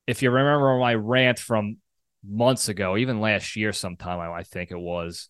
if 0.07 0.23
you 0.23 0.31
remember 0.31 0.79
my 0.79 0.95
rant 0.95 1.39
from 1.39 1.79
months 2.27 2.69
ago, 2.69 2.97
even 2.97 3.21
last 3.21 3.57
year 3.57 3.73
sometime, 3.73 4.21
I 4.21 4.43
think 4.43 4.71
it 4.71 4.79
was, 4.79 5.29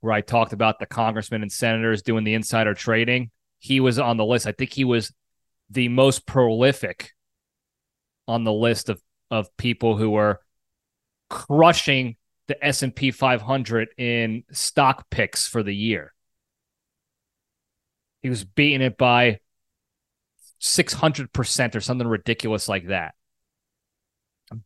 where 0.00 0.12
I 0.12 0.20
talked 0.20 0.52
about 0.52 0.78
the 0.78 0.86
congressmen 0.86 1.42
and 1.42 1.50
senators 1.50 2.02
doing 2.02 2.24
the 2.24 2.34
insider 2.34 2.74
trading. 2.74 3.30
He 3.58 3.80
was 3.80 3.98
on 3.98 4.16
the 4.16 4.24
list. 4.24 4.46
I 4.46 4.52
think 4.52 4.72
he 4.72 4.84
was 4.84 5.12
the 5.70 5.88
most 5.88 6.26
prolific 6.26 7.12
on 8.28 8.44
the 8.44 8.52
list 8.52 8.88
of, 8.88 9.00
of 9.30 9.54
people 9.56 9.96
who 9.96 10.10
were 10.10 10.40
crushing 11.28 12.16
the 12.46 12.64
S&P 12.64 13.10
500 13.10 13.88
in 13.98 14.44
stock 14.52 15.10
picks 15.10 15.48
for 15.48 15.62
the 15.62 15.74
year. 15.74 16.14
He 18.26 18.30
was 18.30 18.42
beating 18.42 18.82
it 18.82 18.98
by 18.98 19.38
600% 20.60 21.76
or 21.76 21.80
something 21.80 22.08
ridiculous 22.08 22.68
like 22.68 22.88
that 22.88 23.14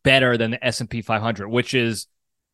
better 0.01 0.35
than 0.35 0.49
the 0.49 0.65
S&P 0.65 1.03
500, 1.03 1.47
which 1.47 1.75
is 1.75 2.07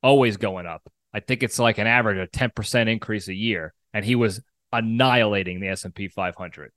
always 0.03 0.35
going 0.35 0.65
up. 0.65 0.91
I 1.13 1.21
think 1.21 1.43
it's 1.43 1.59
like 1.59 1.77
an 1.77 1.87
average 1.87 2.17
of 2.17 2.29
10% 2.29 2.89
increase 2.89 3.29
a 3.29 3.33
year 3.33 3.73
and 3.93 4.03
he 4.03 4.15
was 4.15 4.41
annihilating 4.73 5.61
the 5.61 5.69
S&P 5.69 6.09
500 6.09 6.73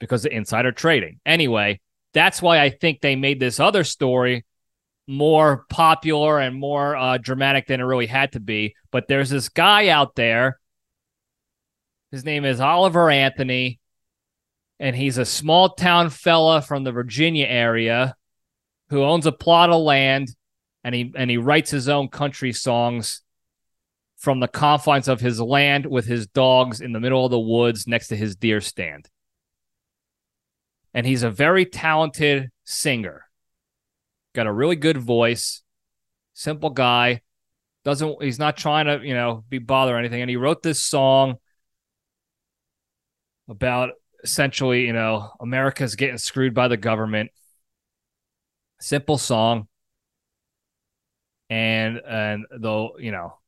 because 0.00 0.24
of 0.24 0.32
insider 0.32 0.72
trading. 0.72 1.20
Anyway, 1.26 1.78
that's 2.14 2.40
why 2.40 2.60
I 2.60 2.70
think 2.70 3.02
they 3.02 3.16
made 3.16 3.38
this 3.38 3.60
other 3.60 3.84
story 3.84 4.46
more 5.06 5.66
popular 5.68 6.38
and 6.40 6.58
more 6.58 6.96
uh, 6.96 7.18
dramatic 7.18 7.66
than 7.66 7.80
it 7.80 7.84
really 7.84 8.06
had 8.06 8.32
to 8.32 8.40
be. 8.40 8.74
But 8.90 9.08
there's 9.08 9.28
this 9.28 9.50
guy 9.50 9.88
out 9.88 10.14
there. 10.14 10.58
His 12.10 12.24
name 12.24 12.44
is 12.44 12.60
Oliver 12.60 13.10
Anthony, 13.10 13.80
and 14.78 14.94
he's 14.94 15.18
a 15.18 15.24
small 15.24 15.70
town 15.70 16.10
fella 16.10 16.62
from 16.62 16.84
the 16.84 16.92
Virginia 16.92 17.46
area 17.46 18.14
who 18.90 19.02
owns 19.02 19.26
a 19.26 19.32
plot 19.32 19.70
of 19.70 19.82
land 19.82 20.28
and 20.84 20.94
he 20.94 21.12
and 21.16 21.28
he 21.28 21.36
writes 21.36 21.72
his 21.72 21.88
own 21.88 22.08
country 22.08 22.52
songs 22.52 23.22
from 24.16 24.38
the 24.38 24.46
confines 24.46 25.08
of 25.08 25.20
his 25.20 25.40
land 25.40 25.84
with 25.84 26.06
his 26.06 26.28
dogs 26.28 26.80
in 26.80 26.92
the 26.92 27.00
middle 27.00 27.24
of 27.24 27.32
the 27.32 27.40
woods 27.40 27.88
next 27.88 28.06
to 28.08 28.16
his 28.16 28.36
deer 28.36 28.60
stand. 28.60 29.08
And 30.94 31.04
he's 31.04 31.24
a 31.24 31.30
very 31.30 31.66
talented 31.66 32.50
singer. 32.64 33.24
Got 34.32 34.46
a 34.46 34.52
really 34.52 34.76
good 34.76 34.96
voice, 34.96 35.62
simple 36.34 36.70
guy. 36.70 37.22
Doesn't 37.84 38.22
he's 38.22 38.38
not 38.38 38.56
trying 38.56 38.86
to, 38.86 39.04
you 39.04 39.14
know, 39.14 39.44
be 39.48 39.58
bother 39.58 39.96
or 39.96 39.98
anything. 39.98 40.20
And 40.20 40.30
he 40.30 40.36
wrote 40.36 40.62
this 40.62 40.80
song 40.80 41.38
about 43.48 43.90
essentially, 44.22 44.86
you 44.86 44.92
know, 44.92 45.30
America's 45.40 45.96
getting 45.96 46.18
screwed 46.18 46.54
by 46.54 46.68
the 46.68 46.76
government. 46.76 47.30
Simple 48.80 49.18
song. 49.18 49.68
And 51.48 52.00
and 52.06 52.44
though 52.50 52.96
you 52.98 53.12
know 53.12 53.38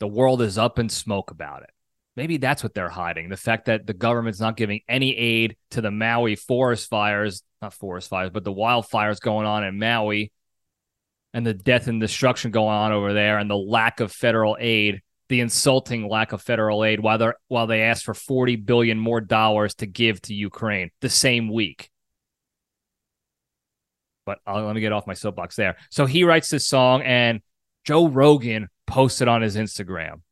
the 0.00 0.08
world 0.08 0.42
is 0.42 0.58
up 0.58 0.78
in 0.78 0.88
smoke 0.88 1.30
about 1.30 1.62
it. 1.62 1.70
Maybe 2.16 2.36
that's 2.36 2.62
what 2.62 2.74
they're 2.74 2.88
hiding 2.88 3.28
the 3.28 3.36
fact 3.36 3.66
that 3.66 3.86
the 3.86 3.94
government's 3.94 4.40
not 4.40 4.56
giving 4.56 4.80
any 4.88 5.16
aid 5.16 5.56
to 5.70 5.80
the 5.80 5.90
maui 5.90 6.36
forest 6.36 6.88
fires 6.88 7.42
not 7.60 7.72
forest 7.72 8.08
fires 8.08 8.30
but 8.30 8.44
the 8.44 8.52
wildfires 8.52 9.20
going 9.20 9.46
on 9.46 9.64
in 9.64 9.78
maui 9.78 10.30
and 11.32 11.44
the 11.44 11.54
death 11.54 11.88
and 11.88 12.00
destruction 12.00 12.52
going 12.52 12.74
on 12.74 12.92
over 12.92 13.12
there 13.12 13.38
and 13.38 13.50
the 13.50 13.56
lack 13.56 13.98
of 13.98 14.12
federal 14.12 14.56
aid 14.60 15.02
the 15.28 15.40
insulting 15.40 16.08
lack 16.08 16.32
of 16.32 16.42
federal 16.42 16.84
aid 16.84 17.00
while 17.00 17.18
they 17.18 17.30
while 17.48 17.66
they 17.66 17.82
ask 17.82 18.04
for 18.04 18.14
40 18.14 18.56
billion 18.56 18.98
more 18.98 19.20
dollars 19.20 19.74
to 19.76 19.86
give 19.86 20.20
to 20.22 20.34
Ukraine 20.34 20.90
the 21.00 21.08
same 21.08 21.50
week 21.52 21.90
but 24.24 24.38
I'll, 24.46 24.64
let 24.64 24.74
me 24.74 24.80
get 24.80 24.92
off 24.92 25.06
my 25.06 25.14
soapbox 25.14 25.56
there. 25.56 25.76
So 25.90 26.06
he 26.06 26.24
writes 26.24 26.48
this 26.48 26.66
song, 26.66 27.02
and 27.02 27.40
Joe 27.84 28.08
Rogan 28.08 28.68
posted 28.86 29.28
on 29.28 29.42
his 29.42 29.56
Instagram. 29.56 30.22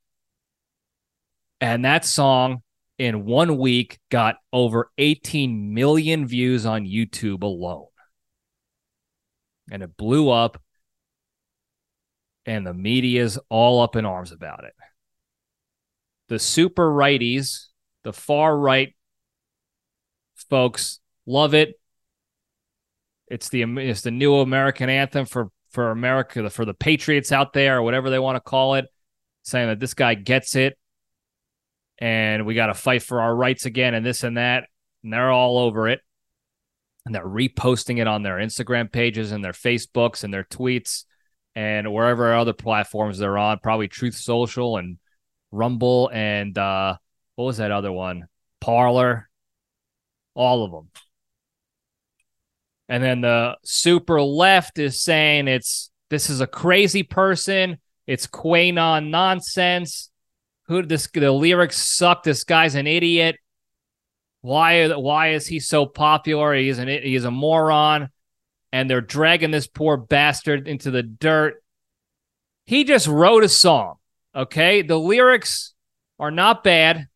And 1.60 1.84
that 1.84 2.04
song 2.04 2.62
in 2.98 3.24
one 3.24 3.56
week 3.58 3.98
got 4.10 4.36
over 4.52 4.90
18 4.98 5.72
million 5.74 6.26
views 6.26 6.66
on 6.66 6.84
YouTube 6.84 7.42
alone. 7.42 7.86
And 9.70 9.82
it 9.82 9.96
blew 9.96 10.28
up, 10.28 10.60
and 12.46 12.66
the 12.66 12.74
media's 12.74 13.38
all 13.48 13.80
up 13.80 13.96
in 13.96 14.04
arms 14.04 14.32
about 14.32 14.64
it. 14.64 14.74
The 16.32 16.38
super 16.38 16.90
righties, 16.90 17.66
the 18.04 18.12
far 18.14 18.56
right 18.56 18.94
folks, 20.48 20.98
love 21.26 21.52
it. 21.52 21.78
It's 23.28 23.50
the 23.50 23.64
it's 23.64 24.00
the 24.00 24.12
new 24.12 24.36
American 24.36 24.88
anthem 24.88 25.26
for 25.26 25.50
for 25.72 25.90
America 25.90 26.48
for 26.48 26.64
the 26.64 26.72
Patriots 26.72 27.32
out 27.32 27.52
there 27.52 27.76
or 27.76 27.82
whatever 27.82 28.08
they 28.08 28.18
want 28.18 28.36
to 28.36 28.40
call 28.40 28.76
it, 28.76 28.86
saying 29.42 29.68
that 29.68 29.78
this 29.78 29.92
guy 29.92 30.14
gets 30.14 30.56
it, 30.56 30.78
and 31.98 32.46
we 32.46 32.54
got 32.54 32.68
to 32.68 32.74
fight 32.74 33.02
for 33.02 33.20
our 33.20 33.36
rights 33.36 33.66
again 33.66 33.92
and 33.92 34.06
this 34.06 34.22
and 34.22 34.38
that, 34.38 34.70
and 35.04 35.12
they're 35.12 35.30
all 35.30 35.58
over 35.58 35.86
it, 35.86 36.00
and 37.04 37.14
they're 37.14 37.26
reposting 37.26 38.00
it 38.00 38.06
on 38.06 38.22
their 38.22 38.38
Instagram 38.38 38.90
pages 38.90 39.32
and 39.32 39.44
their 39.44 39.52
Facebooks 39.52 40.24
and 40.24 40.32
their 40.32 40.44
tweets 40.44 41.04
and 41.54 41.92
wherever 41.92 42.32
other 42.32 42.54
platforms 42.54 43.18
they're 43.18 43.36
on, 43.36 43.58
probably 43.62 43.86
Truth 43.86 44.14
Social 44.14 44.78
and 44.78 44.96
Rumble 45.52 46.10
and 46.12 46.56
uh, 46.58 46.96
what 47.36 47.44
was 47.44 47.58
that 47.58 47.70
other 47.70 47.92
one? 47.92 48.26
Parler, 48.60 49.28
all 50.34 50.64
of 50.64 50.72
them. 50.72 50.88
And 52.88 53.02
then 53.02 53.20
the 53.20 53.56
super 53.64 54.20
left 54.20 54.78
is 54.78 55.02
saying 55.02 55.48
it's 55.48 55.90
this 56.10 56.28
is 56.28 56.40
a 56.40 56.46
crazy 56.46 57.02
person. 57.02 57.78
It's 58.06 58.26
QAnon 58.26 59.08
nonsense. 59.08 60.10
Who 60.66 60.82
this 60.82 61.08
the 61.12 61.32
lyrics 61.32 61.76
suck. 61.76 62.22
This 62.22 62.44
guy's 62.44 62.74
an 62.74 62.86
idiot. 62.86 63.36
why 64.42 64.88
why 64.88 65.30
is 65.30 65.46
he 65.46 65.60
so 65.60 65.86
popular? 65.86 66.54
He's 66.54 66.78
an 66.78 66.88
he's 66.88 67.24
a 67.24 67.30
moron, 67.30 68.10
and 68.72 68.90
they're 68.90 69.00
dragging 69.00 69.52
this 69.52 69.66
poor 69.66 69.96
bastard 69.96 70.68
into 70.68 70.90
the 70.90 71.02
dirt. 71.02 71.62
He 72.66 72.84
just 72.84 73.06
wrote 73.06 73.44
a 73.44 73.48
song. 73.48 73.96
Okay, 74.34 74.82
the 74.82 74.98
lyrics 74.98 75.74
are 76.18 76.30
not 76.30 76.64
bad. 76.64 77.08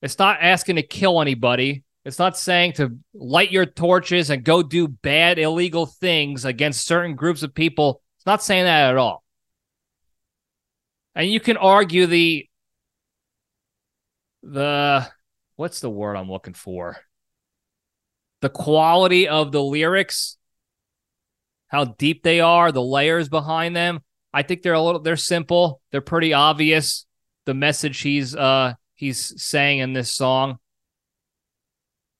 It's 0.00 0.18
not 0.18 0.38
asking 0.40 0.76
to 0.76 0.82
kill 0.82 1.20
anybody. 1.20 1.84
It's 2.04 2.18
not 2.18 2.36
saying 2.36 2.72
to 2.74 2.98
light 3.14 3.52
your 3.52 3.66
torches 3.66 4.30
and 4.30 4.42
go 4.42 4.62
do 4.62 4.88
bad, 4.88 5.38
illegal 5.38 5.86
things 5.86 6.44
against 6.44 6.86
certain 6.86 7.14
groups 7.14 7.42
of 7.42 7.54
people. 7.54 8.02
It's 8.18 8.26
not 8.26 8.42
saying 8.42 8.64
that 8.64 8.90
at 8.90 8.96
all. 8.96 9.22
And 11.14 11.30
you 11.30 11.40
can 11.40 11.56
argue 11.56 12.06
the 12.06 12.46
the 14.42 15.06
what's 15.56 15.80
the 15.80 15.90
word 15.90 16.16
I'm 16.16 16.30
looking 16.30 16.54
for? 16.54 16.96
The 18.40 18.48
quality 18.48 19.28
of 19.28 19.52
the 19.52 19.62
lyrics, 19.62 20.36
how 21.68 21.84
deep 21.84 22.24
they 22.24 22.40
are, 22.40 22.72
the 22.72 22.82
layers 22.82 23.28
behind 23.28 23.76
them. 23.76 24.00
I 24.32 24.42
think 24.42 24.62
they're 24.62 24.74
a 24.74 24.82
little 24.82 25.00
they're 25.00 25.16
simple. 25.16 25.80
They're 25.90 26.00
pretty 26.00 26.32
obvious. 26.32 27.06
The 27.44 27.54
message 27.54 28.00
he's 28.00 28.34
uh 28.34 28.74
he's 28.94 29.42
saying 29.42 29.80
in 29.80 29.92
this 29.92 30.10
song. 30.10 30.58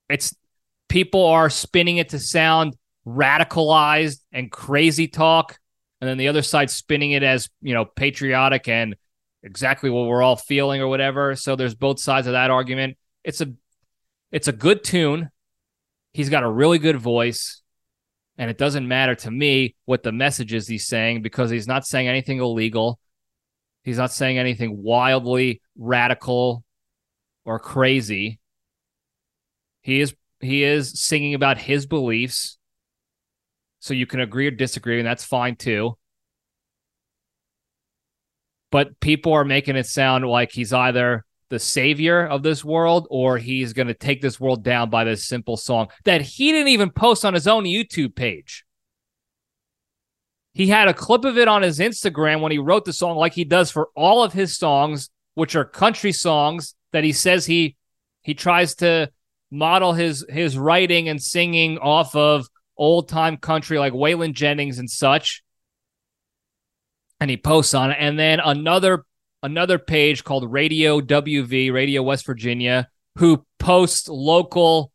It's 0.09 0.35
people 0.89 1.27
are 1.27 1.49
spinning 1.49 1.97
it 1.97 2.11
to 2.11 2.19
sound 2.19 2.77
radicalized 3.07 4.21
and 4.33 4.51
crazy 4.51 5.09
talk. 5.09 5.59
And 6.01 6.09
then 6.09 6.19
the 6.19 6.29
other 6.29 6.43
side 6.43 6.71
spinning 6.71 7.13
it 7.13 7.23
as, 7.23 7.49
you 7.61 7.75
know, 7.75 7.85
patriotic 7.85 8.69
and 8.69 8.97
exactly 9.43 9.89
what 9.89 10.07
we're 10.07 10.23
all 10.23 10.37
feeling 10.37 10.81
or 10.81 10.89
whatever. 10.89 11.37
So 11.37 11.57
there's 11.57 11.75
both 11.75 12.01
sides 12.01 12.27
of 12.27 12.35
that 12.35 12.51
argument. 12.51 12.99
It's 13.25 13.41
a 13.41 13.53
it's 14.31 14.49
a 14.49 14.53
good 14.53 14.85
tune. 14.85 15.31
He's 16.13 16.29
got 16.29 16.43
a 16.43 16.51
really 16.51 16.79
good 16.79 16.97
voice. 16.97 17.62
And 18.39 18.51
it 18.51 18.59
doesn't 18.59 18.89
matter 18.89 19.15
to 19.17 19.31
me 19.31 19.75
what 19.85 20.03
the 20.03 20.13
message 20.13 20.53
is 20.55 20.67
he's 20.67 20.87
saying 20.87 21.23
because 21.23 21.51
he's 21.51 21.69
not 21.69 21.87
saying 21.87 22.09
anything 22.09 22.39
illegal. 22.39 22.99
He's 23.85 23.99
not 23.99 24.13
saying 24.13 24.39
anything 24.39 24.83
wildly 24.83 25.61
radical 25.77 26.65
or 27.45 27.59
crazy. 27.59 28.39
He 29.83 30.01
is 30.01 30.15
he 30.41 30.65
is 30.65 31.01
singing 31.01 31.35
about 31.35 31.59
his 31.59 31.87
beliefs. 31.87 32.59
So 33.81 33.95
you 33.95 34.07
can 34.07 34.21
agree 34.21 34.47
or 34.47 34.53
disagree, 34.53 34.99
and 34.99 35.07
that's 35.07 35.25
fine 35.25 35.57
too. 35.57 35.99
But 38.71 39.01
people 39.01 39.33
are 39.33 39.45
making 39.45 39.77
it 39.77 39.87
sound 39.87 40.25
like 40.25 40.53
he's 40.53 40.73
either 40.73 41.25
the 41.53 41.59
savior 41.59 42.27
of 42.27 42.43
this 42.43 42.65
world 42.65 43.07
or 43.11 43.37
he's 43.37 43.75
going 43.75 43.87
to 43.87 43.93
take 43.93 44.23
this 44.23 44.41
world 44.41 44.65
down 44.65 44.89
by 44.89 45.05
this 45.05 45.27
simple 45.27 45.59
song 45.59 45.89
that 46.05 46.23
he 46.23 46.51
didn't 46.51 46.69
even 46.69 46.89
post 46.89 47.27
on 47.27 47.35
his 47.35 47.47
own 47.47 47.65
YouTube 47.65 48.15
page. 48.15 48.65
He 50.55 50.69
had 50.69 50.89
a 50.89 50.95
clip 50.95 51.27
of 51.27 51.37
it 51.37 51.49
on 51.49 51.61
his 51.61 51.79
Instagram 51.79 52.41
when 52.41 52.53
he 52.53 52.59
wrote 52.59 52.87
the 52.87 52.93
song, 52.95 53.19
like 53.19 53.35
he 53.35 53.45
does 53.45 53.71
for 53.71 53.91
all 53.95 54.25
of 54.25 54.33
his 54.33 54.57
songs, 54.57 55.11
which 55.35 55.55
are 55.55 55.67
country 55.67 56.11
songs 56.11 56.75
that 56.93 57.05
he 57.05 57.13
says 57.13 57.45
he 57.45 57.77
he 58.23 58.33
tries 58.33 58.75
to 58.77 59.11
model 59.51 59.93
his 59.93 60.25
his 60.31 60.57
writing 60.57 61.11
and 61.11 61.23
singing 61.23 61.77
off 61.77 62.17
of 62.17 62.49
old 62.79 63.11
time 63.11 63.37
country 63.37 63.79
like 63.79 63.93
Waylon 63.93 64.33
Jennings 64.33 64.79
and 64.79 64.89
such. 64.89 65.43
And 67.21 67.29
he 67.29 67.37
posts 67.37 67.75
on 67.75 67.91
it. 67.91 67.99
And 68.01 68.19
then 68.19 68.41
another 68.41 69.05
another 69.43 69.79
page 69.79 70.25
called 70.25 70.51
Radio 70.51 71.01
WV, 71.01 71.73
Radio 71.73 72.03
West 72.03 72.27
Virginia, 72.27 72.89
who 73.19 73.45
posts 73.59 74.09
local 74.09 74.93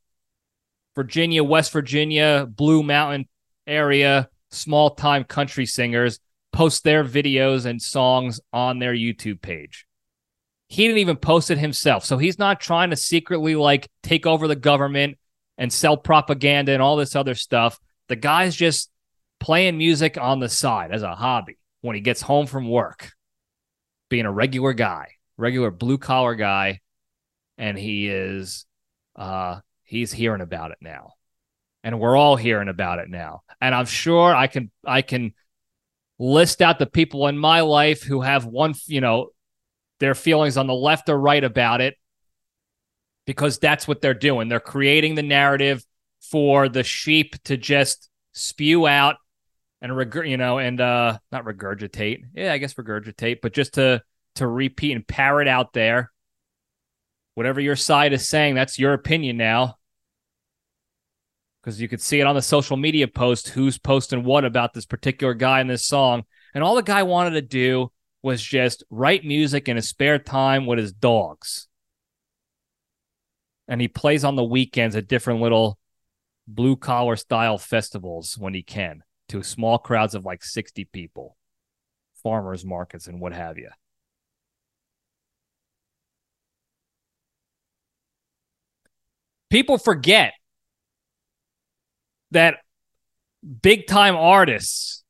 Virginia, 0.96 1.44
West 1.44 1.72
Virginia, 1.72 2.48
Blue 2.50 2.84
Mountain 2.84 3.28
area, 3.66 4.30
small 4.50 4.92
time 4.92 5.24
country 5.24 5.66
singers 5.66 6.20
post 6.52 6.84
their 6.84 7.04
videos 7.04 7.66
and 7.66 7.82
songs 7.82 8.40
on 8.52 8.80
their 8.80 8.94
YouTube 8.94 9.42
page. 9.42 9.86
He 10.70 10.88
didn't 10.88 11.00
even 11.00 11.18
post 11.18 11.52
it 11.52 11.58
himself. 11.58 12.04
So 12.04 12.18
he's 12.18 12.40
not 12.40 12.60
trying 12.60 12.90
to 12.90 12.96
secretly 12.96 13.56
like 13.56 13.88
take 14.02 14.26
over 14.26 14.48
the 14.48 14.56
government 14.56 15.18
and 15.58 15.72
sell 15.72 15.98
propaganda 15.98 16.72
and 16.72 16.82
all 16.82 16.96
this 16.96 17.16
other 17.16 17.36
stuff. 17.36 17.80
The 18.10 18.16
guy's 18.16 18.56
just 18.56 18.90
playing 19.40 19.78
music 19.78 20.18
on 20.18 20.40
the 20.40 20.50
side 20.50 20.92
as 20.92 21.04
a 21.04 21.16
hobby 21.16 21.58
when 21.82 21.96
he 21.96 22.02
gets 22.02 22.22
home 22.22 22.48
from 22.48 22.68
work, 22.68 23.12
being 24.10 24.26
a 24.26 24.32
regular 24.32 24.74
guy, 24.74 25.14
regular 25.38 25.72
blue 25.72 25.98
collar 25.98 26.36
guy. 26.36 26.82
And 27.58 27.78
he 27.78 28.08
is, 28.08 28.66
uh, 29.16 29.60
he's 29.84 30.12
hearing 30.12 30.42
about 30.42 30.72
it 30.72 30.78
now. 30.82 31.14
And 31.84 32.00
we're 32.00 32.16
all 32.16 32.36
hearing 32.36 32.70
about 32.70 33.00
it 33.00 33.10
now. 33.10 33.42
And 33.62 33.74
I'm 33.74 33.86
sure 33.86 34.36
I 34.36 34.48
can, 34.48 34.72
I 34.86 35.02
can 35.02 35.34
list 36.20 36.62
out 36.62 36.80
the 36.80 36.86
people 36.86 37.28
in 37.28 37.38
my 37.38 37.62
life 37.62 38.04
who 38.04 38.22
have 38.22 38.46
one, 38.46 38.74
you 38.86 39.02
know, 39.02 39.30
their 40.00 40.16
feelings 40.16 40.58
on 40.58 40.68
the 40.68 40.74
left 40.74 41.10
or 41.10 41.18
right 41.18 41.44
about 41.44 41.82
it 41.82 41.96
because 43.26 43.60
that's 43.60 43.88
what 43.88 44.02
they're 44.02 44.14
doing. 44.14 44.48
They're 44.48 44.60
creating 44.60 45.16
the 45.16 45.24
narrative 45.24 45.86
for 46.22 46.70
the 46.70 46.84
sheep 46.84 47.42
to 47.44 47.58
just 47.58 48.10
spew 48.34 48.88
out 48.88 49.18
and 49.82 49.96
reg- 49.96 50.26
you 50.26 50.38
know 50.38 50.60
and 50.60 50.80
uh 50.82 51.18
not 51.32 51.46
regurgitate. 51.46 52.24
Yeah, 52.34 52.54
I 52.54 52.58
guess 52.58 52.74
regurgitate, 52.74 53.40
but 53.42 53.54
just 53.54 53.76
to 53.76 54.02
to 54.36 54.48
repeat 54.48 54.94
and 54.94 55.08
parrot 55.08 55.48
out 55.48 55.74
there 55.74 56.12
whatever 57.38 57.62
your 57.62 57.76
side 57.76 58.14
is 58.14 58.28
saying, 58.28 58.56
that's 58.56 58.80
your 58.80 58.94
opinion 58.94 59.38
now. 59.38 59.76
Because 61.62 61.80
you 61.80 61.88
could 61.88 62.02
see 62.02 62.20
it 62.20 62.26
on 62.26 62.34
the 62.34 62.42
social 62.42 62.76
media 62.78 63.08
post 63.08 63.50
who's 63.50 63.78
posting 63.78 64.24
what 64.24 64.44
about 64.44 64.74
this 64.74 64.88
particular 64.88 65.36
guy 65.36 65.62
in 65.62 65.68
this 65.68 65.86
song. 65.86 66.24
And 66.56 66.64
all 66.64 66.74
the 66.74 66.82
guy 66.82 67.04
wanted 67.04 67.32
to 67.32 67.44
do 67.44 67.92
was 68.24 68.42
just 68.42 68.84
write 68.90 69.24
music 69.24 69.70
in 69.70 69.76
his 69.76 69.88
spare 69.88 70.18
time 70.18 70.66
with 70.66 70.80
his 70.80 70.92
dogs. 70.92 71.68
And 73.68 73.80
he 73.80 73.88
plays 73.88 74.24
on 74.24 74.36
the 74.36 74.44
weekends 74.44 74.96
at 74.96 75.08
different 75.08 75.40
little 75.40 75.78
blue 76.48 76.76
collar 76.76 77.16
style 77.16 77.60
festivals 77.60 78.36
when 78.36 78.56
he 78.56 78.64
can 78.64 79.04
to 79.30 79.44
small 79.44 79.78
crowds 79.78 80.16
of 80.16 80.26
like 80.26 80.44
60 80.44 80.86
people, 80.86 81.38
farmers 82.24 82.66
markets, 82.66 83.08
and 83.08 83.20
what 83.20 83.34
have 83.34 83.58
you. 83.58 83.70
People 89.50 89.78
forget 89.78 90.34
that 92.32 92.58
big 93.62 93.88
time 93.88 94.16
artists 94.16 95.04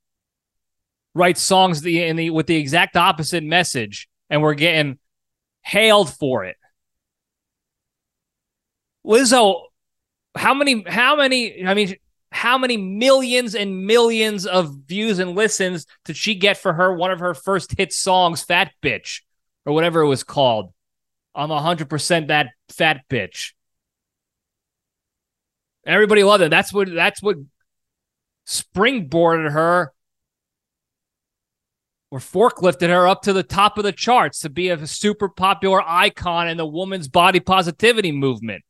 write 1.14 1.38
songs 1.38 1.82
the, 1.82 2.04
in 2.04 2.16
the 2.16 2.30
with 2.30 2.46
the 2.46 2.56
exact 2.56 2.96
opposite 2.96 3.44
message, 3.44 4.08
and 4.30 4.42
we're 4.42 4.54
getting 4.54 5.00
hailed 5.62 6.14
for 6.14 6.46
it. 6.46 6.58
Lizzo, 9.06 9.62
how 10.36 10.54
many? 10.54 10.84
How 10.88 11.16
many? 11.16 11.66
I 11.66 11.74
mean, 11.74 11.96
how 12.32 12.58
many 12.58 12.78
millions 12.78 13.56
and 13.56 13.86
millions 13.86 14.46
of 14.46 14.76
views 14.86 15.20
and 15.20 15.36
listens 15.36 15.86
did 16.06 16.18
she 16.18 16.36
get 16.36 16.58
for 16.58 16.74
her 16.74 16.94
one 16.94 17.12
of 17.12 17.20
her 17.20 17.34
first 17.34 17.78
hit 17.78 17.94
songs, 17.94 18.44
"Fat 18.44 18.72
Bitch" 18.82 19.22
or 19.66 19.74
whatever 19.74 20.02
it 20.02 20.08
was 20.08 20.24
called? 20.24 20.74
I'm 21.38 21.52
100% 21.52 22.28
that 22.28 22.48
fat 22.70 23.02
bitch. 23.10 23.54
Everybody 25.86 26.24
loved 26.24 26.44
it. 26.44 26.50
That's 26.50 26.74
what 26.74 26.94
that's 26.94 27.22
what 27.22 27.38
springboarded 28.48 29.52
her 29.52 29.94
or 32.10 32.20
forklifted 32.20 32.90
her 32.90 33.08
up 33.08 33.22
to 33.22 33.34
the 33.34 33.44
top 33.44 33.78
of 33.78 33.84
the 33.84 33.92
charts 33.92 34.40
to 34.40 34.50
be 34.50 34.70
a 34.70 34.88
super 34.88 35.30
popular 35.30 35.82
icon 35.86 36.48
in 36.48 36.58
the 36.58 36.66
woman's 36.66 37.08
body 37.08 37.40
positivity 37.40 38.12
movement. 38.12 38.64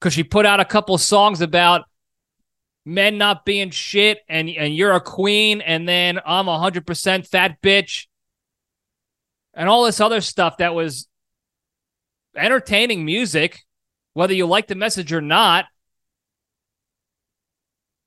Because 0.00 0.12
she 0.12 0.24
put 0.24 0.44
out 0.44 0.60
a 0.60 0.64
couple 0.64 0.98
songs 0.98 1.40
about 1.40 1.84
men 2.84 3.18
not 3.18 3.44
being 3.44 3.70
shit 3.70 4.18
and, 4.28 4.48
and 4.48 4.74
you're 4.76 4.92
a 4.92 5.00
queen 5.00 5.60
and 5.60 5.88
then 5.88 6.20
I'm 6.24 6.48
a 6.48 6.58
100% 6.58 7.26
fat 7.26 7.60
bitch 7.62 8.06
and 9.54 9.68
all 9.68 9.84
this 9.84 10.00
other 10.00 10.20
stuff 10.20 10.58
that 10.58 10.74
was 10.74 11.08
entertaining 12.36 13.04
music, 13.04 13.60
whether 14.12 14.34
you 14.34 14.46
like 14.46 14.66
the 14.66 14.74
message 14.74 15.12
or 15.12 15.20
not 15.20 15.66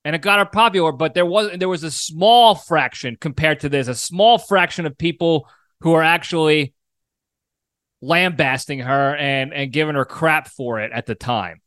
and 0.07 0.15
it 0.15 0.21
got 0.21 0.39
her 0.39 0.45
popular. 0.45 0.93
But 0.93 1.13
there 1.13 1.25
was 1.25 1.57
there 1.57 1.67
was 1.67 1.83
a 1.83 1.91
small 1.91 2.55
fraction 2.55 3.17
compared 3.19 3.59
to 3.59 3.69
this, 3.69 3.89
a 3.89 3.93
small 3.93 4.37
fraction 4.37 4.85
of 4.85 4.97
people 4.97 5.49
who 5.81 5.91
are 5.95 6.01
actually 6.01 6.73
lambasting 8.01 8.79
her 8.79 9.17
and 9.17 9.53
and 9.53 9.69
giving 9.69 9.95
her 9.95 10.05
crap 10.05 10.47
for 10.47 10.79
it 10.79 10.93
at 10.93 11.07
the 11.07 11.15
time. 11.15 11.59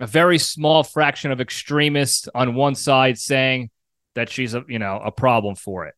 A 0.00 0.06
very 0.06 0.38
small 0.38 0.82
fraction 0.82 1.30
of 1.30 1.40
extremists 1.40 2.28
on 2.34 2.54
one 2.54 2.74
side 2.74 3.18
saying 3.18 3.70
that 4.14 4.28
she's 4.28 4.54
a 4.54 4.64
you 4.68 4.78
know 4.78 5.00
a 5.04 5.12
problem 5.12 5.54
for 5.54 5.86
it. 5.86 5.94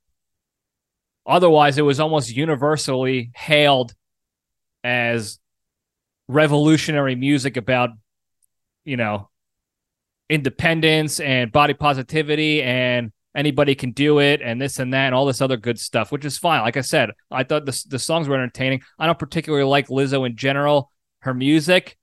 Otherwise, 1.26 1.76
it 1.78 1.82
was 1.82 1.98
almost 1.98 2.34
universally 2.34 3.30
hailed 3.34 3.94
as 4.84 5.38
revolutionary 6.28 7.16
music 7.16 7.56
about, 7.56 7.90
you 8.84 8.96
know, 8.96 9.28
independence 10.28 11.20
and 11.20 11.50
body 11.50 11.74
positivity 11.74 12.62
and 12.62 13.12
anybody 13.34 13.74
can 13.74 13.90
do 13.92 14.18
it 14.18 14.40
and 14.42 14.60
this 14.60 14.78
and 14.78 14.94
that 14.94 15.06
and 15.06 15.14
all 15.14 15.26
this 15.26 15.40
other 15.40 15.56
good 15.56 15.78
stuff, 15.78 16.10
which 16.10 16.24
is 16.24 16.38
fine. 16.38 16.62
Like 16.62 16.76
I 16.76 16.80
said, 16.80 17.10
I 17.30 17.44
thought 17.44 17.66
the, 17.66 17.84
the 17.88 17.98
songs 17.98 18.28
were 18.28 18.36
entertaining. 18.36 18.82
I 18.98 19.06
don't 19.06 19.18
particularly 19.18 19.66
like 19.66 19.88
Lizzo 19.88 20.26
in 20.26 20.36
general. 20.36 20.90
Her 21.20 21.34
music, 21.34 21.96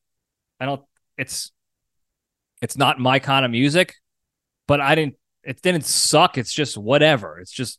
I 0.60 0.66
don't, 0.66 0.82
it's, 1.18 1.52
it's 2.64 2.78
not 2.78 2.98
my 2.98 3.20
kind 3.20 3.44
of 3.44 3.52
music, 3.52 3.96
but 4.68 4.80
I 4.80 4.96
didn't, 4.96 5.16
it 5.44 5.62
didn't 5.62 5.86
suck. 5.86 6.38
It's 6.38 6.54
just 6.54 6.78
whatever. 6.78 7.38
It's 7.40 7.52
just, 7.52 7.78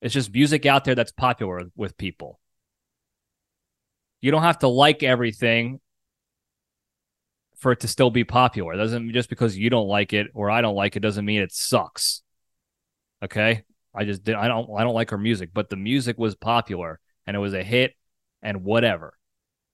it's 0.00 0.14
just 0.14 0.32
music 0.32 0.64
out 0.64 0.84
there 0.84 0.94
that's 0.94 1.12
popular 1.12 1.64
with 1.76 1.98
people. 1.98 2.40
You 4.22 4.30
don't 4.30 4.42
have 4.42 4.60
to 4.60 4.68
like 4.68 5.02
everything 5.02 5.80
for 7.58 7.72
it 7.72 7.80
to 7.80 7.88
still 7.88 8.10
be 8.10 8.24
popular. 8.24 8.72
It 8.72 8.78
doesn't 8.78 9.12
just 9.12 9.28
because 9.28 9.54
you 9.54 9.68
don't 9.68 9.86
like 9.86 10.14
it 10.14 10.28
or 10.32 10.50
I 10.50 10.62
don't 10.62 10.74
like 10.74 10.96
it 10.96 11.00
doesn't 11.00 11.24
mean 11.26 11.42
it 11.42 11.52
sucks. 11.52 12.22
Okay? 13.22 13.64
I 13.94 14.04
just 14.06 14.24
did 14.24 14.34
I 14.34 14.48
don't 14.48 14.70
I 14.74 14.82
don't 14.82 14.94
like 14.94 15.10
her 15.10 15.18
music, 15.18 15.50
but 15.52 15.68
the 15.68 15.76
music 15.76 16.16
was 16.18 16.34
popular 16.34 17.00
and 17.26 17.36
it 17.36 17.40
was 17.40 17.52
a 17.52 17.62
hit 17.62 17.94
and 18.42 18.64
whatever. 18.64 19.12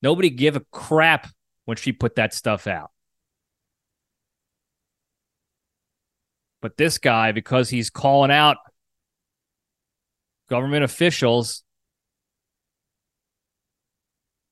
Nobody 0.03 0.31
give 0.31 0.57
a 0.57 0.65
crap 0.73 1.29
when 1.65 1.77
she 1.77 1.93
put 1.93 2.17
that 2.17 2.35
stuff 2.35 2.67
out. 2.67 2.91
But 6.61 6.77
this 6.77 6.99
guy, 6.99 7.33
because 7.33 7.71
he's 7.71 7.91
calling 7.91 8.31
out 8.31 8.59
government 10.49 10.85
officials, 10.85 11.63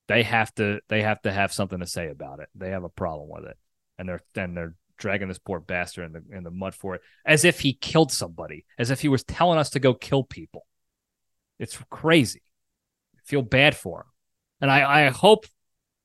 they 0.08 0.22
have 0.22 0.54
to 0.54 0.80
they 0.88 1.02
have 1.02 1.20
to 1.22 1.32
have 1.32 1.52
something 1.52 1.80
to 1.80 1.86
say 1.86 2.08
about 2.08 2.40
it. 2.40 2.48
They 2.54 2.70
have 2.70 2.84
a 2.84 2.88
problem 2.88 3.28
with 3.30 3.44
it, 3.44 3.56
and 3.98 4.08
they're 4.08 4.22
and 4.34 4.56
they're 4.56 4.74
dragging 4.96 5.28
this 5.28 5.38
poor 5.38 5.60
bastard 5.60 6.06
in 6.06 6.12
the 6.12 6.36
in 6.36 6.44
the 6.44 6.50
mud 6.50 6.74
for 6.74 6.94
it, 6.94 7.02
as 7.26 7.44
if 7.44 7.60
he 7.60 7.74
killed 7.74 8.10
somebody, 8.10 8.64
as 8.78 8.90
if 8.90 9.00
he 9.00 9.08
was 9.08 9.22
telling 9.22 9.58
us 9.58 9.70
to 9.70 9.80
go 9.80 9.94
kill 9.94 10.24
people. 10.24 10.66
It's 11.58 11.78
crazy. 11.90 12.42
I 13.16 13.20
feel 13.24 13.42
bad 13.42 13.76
for 13.76 14.00
him, 14.00 14.06
and 14.62 14.70
I 14.70 15.06
I 15.06 15.10
hope 15.10 15.44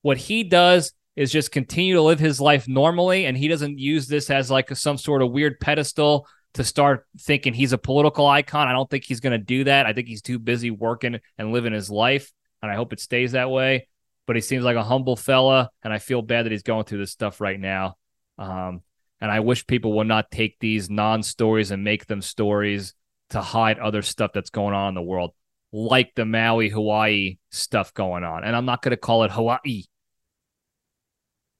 what 0.01 0.17
he 0.17 0.43
does 0.43 0.91
is 1.15 1.31
just 1.31 1.51
continue 1.51 1.95
to 1.95 2.01
live 2.01 2.19
his 2.19 2.41
life 2.41 2.67
normally, 2.67 3.25
and 3.25 3.37
he 3.37 3.47
doesn't 3.47 3.79
use 3.79 4.07
this 4.07 4.29
as 4.29 4.49
like 4.49 4.75
some 4.75 4.97
sort 4.97 5.21
of 5.21 5.31
weird 5.31 5.59
pedestal 5.59 6.27
to 6.53 6.63
start 6.63 7.07
thinking 7.19 7.53
he's 7.53 7.73
a 7.73 7.77
political 7.77 8.25
icon. 8.27 8.67
I 8.67 8.73
don't 8.73 8.89
think 8.89 9.03
he's 9.03 9.19
going 9.19 9.37
to 9.37 9.43
do 9.43 9.63
that. 9.65 9.85
I 9.85 9.93
think 9.93 10.07
he's 10.07 10.21
too 10.21 10.39
busy 10.39 10.71
working 10.71 11.19
and 11.37 11.51
living 11.51 11.73
his 11.73 11.89
life, 11.89 12.31
and 12.61 12.71
I 12.71 12.75
hope 12.75 12.93
it 12.93 12.99
stays 12.99 13.33
that 13.33 13.49
way. 13.49 13.87
But 14.25 14.37
he 14.37 14.41
seems 14.41 14.63
like 14.63 14.77
a 14.77 14.83
humble 14.83 15.15
fella, 15.15 15.69
and 15.83 15.91
I 15.91 15.99
feel 15.99 16.21
bad 16.21 16.45
that 16.45 16.51
he's 16.51 16.63
going 16.63 16.85
through 16.85 16.99
this 16.99 17.11
stuff 17.11 17.41
right 17.41 17.59
now. 17.59 17.95
Um, 18.37 18.81
and 19.19 19.31
I 19.31 19.41
wish 19.41 19.67
people 19.67 19.93
would 19.97 20.07
not 20.07 20.31
take 20.31 20.57
these 20.59 20.89
non 20.89 21.23
stories 21.23 21.71
and 21.71 21.83
make 21.83 22.07
them 22.07 22.21
stories 22.21 22.93
to 23.29 23.41
hide 23.41 23.79
other 23.79 24.01
stuff 24.01 24.31
that's 24.33 24.49
going 24.49 24.73
on 24.73 24.89
in 24.89 24.95
the 24.95 25.01
world, 25.01 25.31
like 25.71 26.13
the 26.15 26.25
Maui, 26.25 26.69
Hawaii 26.69 27.37
stuff 27.51 27.93
going 27.93 28.23
on. 28.23 28.43
And 28.43 28.55
I'm 28.55 28.65
not 28.65 28.81
going 28.81 28.91
to 28.91 28.97
call 28.97 29.23
it 29.23 29.31
Hawaii. 29.31 29.83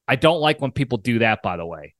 I 0.07 0.15
don't 0.15 0.39
like 0.39 0.61
when 0.61 0.71
people 0.71 0.97
do 0.97 1.19
that, 1.19 1.41
by 1.41 1.57
the 1.57 1.65
way 1.65 1.95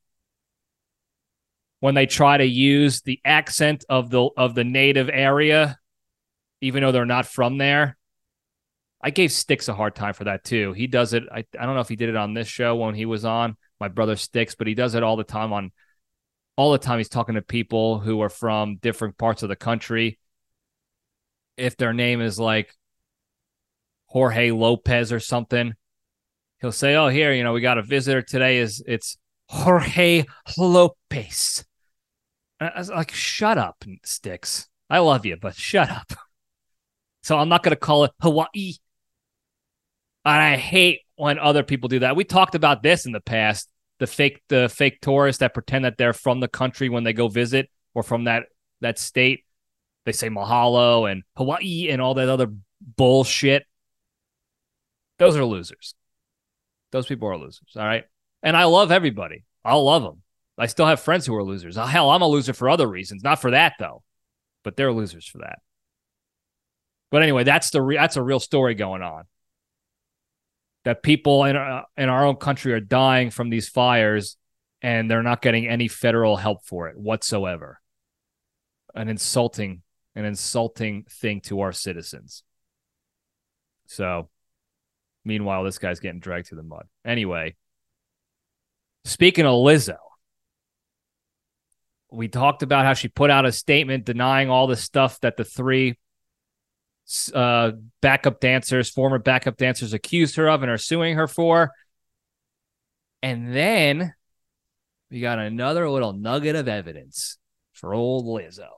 when 1.84 1.94
they 1.94 2.06
try 2.06 2.38
to 2.38 2.46
use 2.46 3.02
the 3.02 3.20
accent 3.26 3.84
of 3.90 4.08
the 4.08 4.30
of 4.38 4.54
the 4.54 4.64
native 4.64 5.10
area, 5.12 5.78
even 6.62 6.82
though 6.82 6.92
they're 6.92 7.04
not 7.04 7.26
from 7.26 7.58
there. 7.58 7.98
I 9.02 9.10
gave 9.10 9.30
Sticks 9.30 9.68
a 9.68 9.74
hard 9.74 9.94
time 9.94 10.14
for 10.14 10.24
that 10.24 10.44
too. 10.44 10.72
He 10.72 10.86
does 10.86 11.12
it. 11.12 11.24
I, 11.30 11.44
I 11.60 11.66
don't 11.66 11.74
know 11.74 11.82
if 11.82 11.90
he 11.90 11.96
did 11.96 12.08
it 12.08 12.16
on 12.16 12.32
this 12.32 12.48
show 12.48 12.74
when 12.74 12.94
he 12.94 13.04
was 13.04 13.26
on 13.26 13.58
my 13.78 13.88
brother 13.88 14.16
Sticks, 14.16 14.54
but 14.54 14.66
he 14.66 14.72
does 14.72 14.94
it 14.94 15.02
all 15.02 15.16
the 15.16 15.24
time 15.24 15.52
on 15.52 15.72
all 16.56 16.72
the 16.72 16.78
time. 16.78 16.96
He's 16.96 17.10
talking 17.10 17.34
to 17.34 17.42
people 17.42 17.98
who 17.98 18.22
are 18.22 18.30
from 18.30 18.76
different 18.76 19.18
parts 19.18 19.42
of 19.42 19.50
the 19.50 19.54
country. 19.54 20.18
If 21.58 21.76
their 21.76 21.92
name 21.92 22.22
is 22.22 22.40
like 22.40 22.74
Jorge 24.06 24.52
Lopez 24.52 25.12
or 25.12 25.20
something, 25.20 25.74
he'll 26.64 26.72
say, 26.72 26.94
"Oh, 26.94 27.08
here, 27.08 27.32
you 27.32 27.44
know, 27.44 27.52
we 27.52 27.60
got 27.60 27.76
a 27.76 27.82
visitor 27.82 28.22
today. 28.22 28.58
Is 28.58 28.82
it's 28.86 29.18
Jorge 29.48 30.24
Lopez?" 30.56 31.64
I 32.60 32.78
was 32.78 32.88
like, 32.88 33.12
shut 33.12 33.58
up, 33.58 33.84
Sticks. 34.04 34.68
I 34.88 35.00
love 35.00 35.26
you, 35.26 35.36
but 35.36 35.54
shut 35.54 35.90
up. 35.90 36.12
So 37.22 37.36
I'm 37.38 37.48
not 37.48 37.62
going 37.62 37.74
to 37.74 37.80
call 37.80 38.04
it 38.04 38.12
Hawaii. 38.20 38.74
And 40.24 40.42
I 40.42 40.56
hate 40.56 41.00
when 41.16 41.38
other 41.38 41.62
people 41.62 41.88
do 41.88 41.98
that. 42.00 42.16
We 42.16 42.24
talked 42.24 42.54
about 42.54 42.82
this 42.82 43.06
in 43.06 43.12
the 43.12 43.20
past. 43.20 43.68
The 43.98 44.06
fake, 44.06 44.42
the 44.48 44.68
fake 44.68 45.00
tourists 45.00 45.40
that 45.40 45.54
pretend 45.54 45.84
that 45.84 45.96
they're 45.96 46.12
from 46.12 46.40
the 46.40 46.48
country 46.48 46.88
when 46.88 47.04
they 47.04 47.12
go 47.12 47.28
visit 47.28 47.70
or 47.94 48.02
from 48.02 48.24
that 48.24 48.44
that 48.80 48.98
state. 48.98 49.44
They 50.04 50.12
say 50.12 50.28
mahalo 50.28 51.10
and 51.10 51.22
Hawaii 51.36 51.88
and 51.90 52.02
all 52.02 52.14
that 52.14 52.28
other 52.28 52.48
bullshit. 52.80 53.64
Those 55.18 55.36
are 55.36 55.44
losers. 55.44 55.94
Those 56.94 57.06
people 57.06 57.28
are 57.28 57.36
losers. 57.36 57.72
All 57.74 57.84
right. 57.84 58.04
And 58.44 58.56
I 58.56 58.64
love 58.66 58.92
everybody. 58.92 59.42
I'll 59.64 59.84
love 59.84 60.04
them. 60.04 60.22
I 60.56 60.66
still 60.66 60.86
have 60.86 61.00
friends 61.00 61.26
who 61.26 61.34
are 61.34 61.42
losers. 61.42 61.76
Oh, 61.76 61.82
hell, 61.82 62.08
I'm 62.08 62.22
a 62.22 62.28
loser 62.28 62.52
for 62.52 62.68
other 62.68 62.86
reasons, 62.86 63.24
not 63.24 63.40
for 63.40 63.50
that 63.50 63.72
though. 63.80 64.04
But 64.62 64.76
they're 64.76 64.92
losers 64.92 65.26
for 65.26 65.38
that. 65.38 65.58
But 67.10 67.24
anyway, 67.24 67.42
that's 67.42 67.70
the 67.70 67.82
re- 67.82 67.96
that's 67.96 68.16
a 68.16 68.22
real 68.22 68.38
story 68.38 68.76
going 68.76 69.02
on. 69.02 69.24
That 70.84 71.02
people 71.02 71.42
in 71.42 71.56
our, 71.56 71.84
in 71.96 72.08
our 72.08 72.26
own 72.26 72.36
country 72.36 72.72
are 72.72 72.80
dying 72.80 73.30
from 73.30 73.50
these 73.50 73.68
fires, 73.68 74.36
and 74.80 75.10
they're 75.10 75.24
not 75.24 75.42
getting 75.42 75.66
any 75.66 75.88
federal 75.88 76.36
help 76.36 76.64
for 76.64 76.86
it 76.86 76.96
whatsoever. 76.96 77.80
An 78.94 79.08
insulting, 79.08 79.82
an 80.14 80.24
insulting 80.24 81.06
thing 81.10 81.40
to 81.42 81.62
our 81.62 81.72
citizens. 81.72 82.44
So, 83.88 84.28
meanwhile, 85.24 85.64
this 85.64 85.78
guy's 85.78 86.00
getting 86.00 86.20
dragged 86.20 86.48
through 86.48 86.58
the 86.58 86.62
mud. 86.62 86.86
Anyway, 87.04 87.56
speaking 89.04 89.46
of 89.46 89.54
Lizzo, 89.54 89.96
we 92.10 92.28
talked 92.28 92.62
about 92.62 92.84
how 92.84 92.94
she 92.94 93.08
put 93.08 93.30
out 93.30 93.46
a 93.46 93.52
statement 93.52 94.04
denying 94.04 94.50
all 94.50 94.66
the 94.66 94.76
stuff 94.76 95.20
that 95.20 95.36
the 95.36 95.44
three 95.44 95.98
uh, 97.34 97.72
backup 98.00 98.40
dancers, 98.40 98.88
former 98.88 99.18
backup 99.18 99.56
dancers, 99.56 99.92
accused 99.92 100.36
her 100.36 100.48
of 100.48 100.62
and 100.62 100.70
are 100.70 100.78
suing 100.78 101.16
her 101.16 101.26
for. 101.26 101.72
And 103.22 103.54
then 103.54 104.14
we 105.10 105.20
got 105.20 105.38
another 105.38 105.88
little 105.88 106.12
nugget 106.12 106.56
of 106.56 106.68
evidence 106.68 107.38
for 107.72 107.94
old 107.94 108.26
Lizzo. 108.26 108.68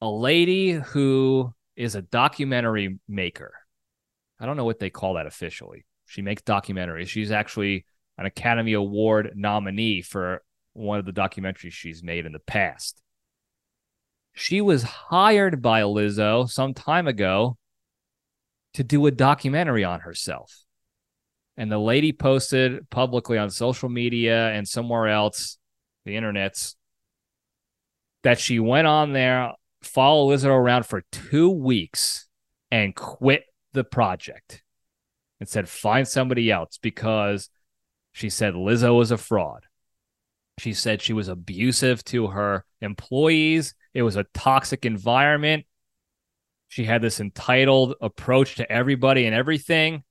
A 0.00 0.10
lady 0.10 0.72
who 0.72 1.54
is 1.74 1.94
a 1.94 2.02
documentary 2.02 2.98
maker. 3.08 3.52
I 4.38 4.46
don't 4.46 4.56
know 4.56 4.64
what 4.64 4.78
they 4.78 4.90
call 4.90 5.14
that 5.14 5.26
officially. 5.26 5.86
She 6.06 6.22
makes 6.22 6.42
documentaries. 6.42 7.08
She's 7.08 7.30
actually 7.30 7.84
an 8.18 8.26
Academy 8.26 8.74
Award 8.74 9.32
nominee 9.34 10.02
for 10.02 10.42
one 10.72 10.98
of 10.98 11.06
the 11.06 11.12
documentaries 11.12 11.72
she's 11.72 12.02
made 12.02 12.26
in 12.26 12.32
the 12.32 12.38
past. 12.38 13.02
She 14.34 14.60
was 14.60 14.82
hired 14.82 15.62
by 15.62 15.82
Lizzo 15.82 16.48
some 16.48 16.74
time 16.74 17.06
ago 17.06 17.56
to 18.74 18.84
do 18.84 19.06
a 19.06 19.10
documentary 19.10 19.84
on 19.84 20.00
herself. 20.00 20.54
And 21.56 21.72
the 21.72 21.78
lady 21.78 22.12
posted 22.12 22.88
publicly 22.90 23.38
on 23.38 23.48
social 23.48 23.88
media 23.88 24.50
and 24.50 24.68
somewhere 24.68 25.08
else, 25.08 25.56
the 26.04 26.14
internets, 26.14 26.74
that 28.22 28.38
she 28.38 28.58
went 28.58 28.86
on 28.86 29.14
there, 29.14 29.52
followed 29.82 30.34
Lizzo 30.34 30.48
around 30.48 30.84
for 30.84 31.02
two 31.10 31.48
weeks 31.48 32.28
and 32.70 32.94
quit 32.94 33.44
the 33.76 33.84
project 33.84 34.64
and 35.38 35.48
said, 35.48 35.68
find 35.68 36.08
somebody 36.08 36.50
else 36.50 36.78
because 36.80 37.50
she 38.12 38.30
said 38.30 38.54
Lizzo 38.54 38.96
was 38.96 39.10
a 39.10 39.18
fraud. 39.18 39.66
She 40.58 40.72
said 40.72 41.02
she 41.02 41.12
was 41.12 41.28
abusive 41.28 42.02
to 42.04 42.28
her 42.28 42.64
employees. 42.80 43.74
It 43.92 44.02
was 44.02 44.16
a 44.16 44.24
toxic 44.32 44.86
environment. 44.86 45.66
She 46.68 46.84
had 46.84 47.02
this 47.02 47.20
entitled 47.20 47.94
approach 48.00 48.56
to 48.56 48.70
everybody 48.72 49.26
and 49.26 49.34
everything. 49.34 50.02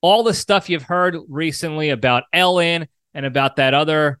All 0.00 0.22
the 0.22 0.34
stuff 0.34 0.68
you've 0.68 0.82
heard 0.82 1.16
recently 1.28 1.90
about 1.90 2.24
Ellen 2.32 2.88
and 3.14 3.24
about 3.24 3.56
that 3.56 3.72
other 3.72 4.18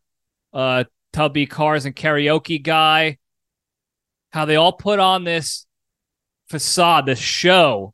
uh, 0.52 0.84
Tubby 1.12 1.46
Cars 1.46 1.84
and 1.84 1.94
Karaoke 1.94 2.62
guy, 2.62 3.18
how 4.30 4.44
they 4.44 4.56
all 4.56 4.72
put 4.72 5.00
on 5.00 5.24
this 5.24 5.66
facade, 6.48 7.06
this 7.06 7.18
show, 7.18 7.93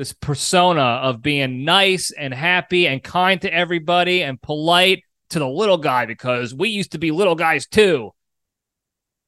this 0.00 0.14
persona 0.14 0.80
of 0.80 1.20
being 1.20 1.62
nice 1.62 2.10
and 2.10 2.32
happy 2.32 2.88
and 2.88 3.02
kind 3.02 3.38
to 3.42 3.52
everybody 3.52 4.22
and 4.22 4.40
polite 4.40 5.02
to 5.28 5.38
the 5.38 5.46
little 5.46 5.76
guy 5.76 6.06
because 6.06 6.54
we 6.54 6.70
used 6.70 6.92
to 6.92 6.98
be 6.98 7.10
little 7.10 7.34
guys 7.34 7.66
too 7.66 8.10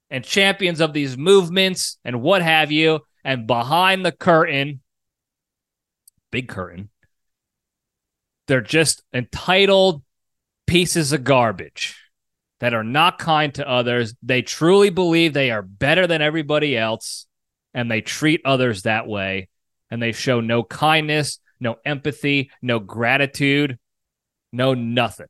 and 0.09 0.25
champions 0.25 0.81
of 0.81 0.95
these 0.95 1.19
movements 1.19 1.99
and 2.07 2.23
what 2.23 2.41
have 2.41 2.73
you. 2.73 3.01
And 3.23 3.47
behind 3.47 4.03
the 4.03 4.13
curtain, 4.13 4.81
big 6.31 6.49
curtain. 6.49 6.89
They're 8.49 8.63
just 8.63 9.03
entitled 9.13 10.03
pieces 10.67 11.13
of 11.13 11.23
garbage 11.23 12.01
that 12.61 12.73
are 12.73 12.83
not 12.83 13.19
kind 13.19 13.55
to 13.57 13.69
others. 13.69 14.15
They 14.23 14.41
truly 14.41 14.89
believe 14.89 15.35
they 15.35 15.51
are 15.51 15.61
better 15.61 16.07
than 16.07 16.23
everybody 16.23 16.79
else 16.79 17.27
and 17.75 17.91
they 17.91 18.01
treat 18.01 18.41
others 18.47 18.85
that 18.85 19.07
way. 19.07 19.51
And 19.93 20.03
they 20.03 20.13
show 20.13 20.41
no 20.41 20.65
kindness, 20.65 21.39
no 21.61 21.77
empathy, 21.85 22.51
no 22.63 22.79
gratitude, 22.79 23.79
no 24.51 24.73
nothing. 24.73 25.27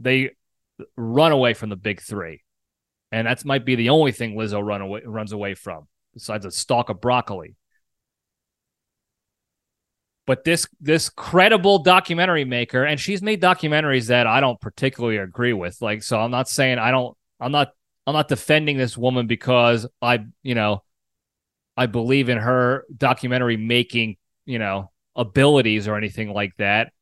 They 0.00 0.30
run 0.96 1.30
away 1.30 1.54
from 1.54 1.70
the 1.70 1.76
big 1.76 2.00
three. 2.00 2.42
And 3.12 3.28
that 3.28 3.44
might 3.44 3.64
be 3.64 3.76
the 3.76 3.90
only 3.90 4.10
thing 4.10 4.34
Lizzo 4.34 4.60
run 4.60 4.80
away, 4.80 5.02
runs 5.04 5.30
away 5.30 5.54
from, 5.54 5.86
besides 6.12 6.44
a 6.44 6.50
stalk 6.50 6.88
of 6.90 7.00
broccoli. 7.00 7.54
But 10.26 10.42
this 10.42 10.66
this 10.80 11.08
credible 11.08 11.78
documentary 11.78 12.44
maker, 12.44 12.84
and 12.84 12.98
she's 12.98 13.22
made 13.22 13.40
documentaries 13.40 14.08
that 14.08 14.26
I 14.26 14.40
don't 14.40 14.60
particularly 14.60 15.18
agree 15.18 15.52
with. 15.52 15.80
Like, 15.80 16.02
so 16.02 16.18
I'm 16.20 16.32
not 16.32 16.48
saying 16.48 16.78
I 16.78 16.90
don't 16.90 17.16
I'm 17.38 17.52
not 17.52 17.72
I'm 18.08 18.14
not 18.14 18.26
defending 18.26 18.76
this 18.76 18.98
woman 18.98 19.28
because 19.28 19.86
I, 20.02 20.24
you 20.42 20.56
know, 20.56 20.82
I 21.80 21.86
believe 21.86 22.28
in 22.28 22.36
her 22.36 22.84
documentary 22.94 23.56
making, 23.56 24.18
you 24.44 24.58
know, 24.58 24.90
abilities 25.16 25.88
or 25.88 25.96
anything 25.96 26.30
like 26.30 26.54
that. 26.58 26.92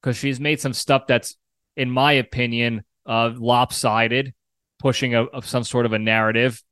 Because 0.00 0.16
she's 0.16 0.38
made 0.38 0.60
some 0.60 0.72
stuff 0.72 1.08
that's, 1.08 1.36
in 1.76 1.90
my 1.90 2.12
opinion, 2.12 2.84
uh, 3.04 3.32
lopsided, 3.36 4.32
pushing 4.78 5.16
a, 5.16 5.24
of 5.24 5.44
some 5.44 5.64
sort 5.64 5.86
of 5.86 5.92
a 5.92 5.98
narrative. 5.98 6.62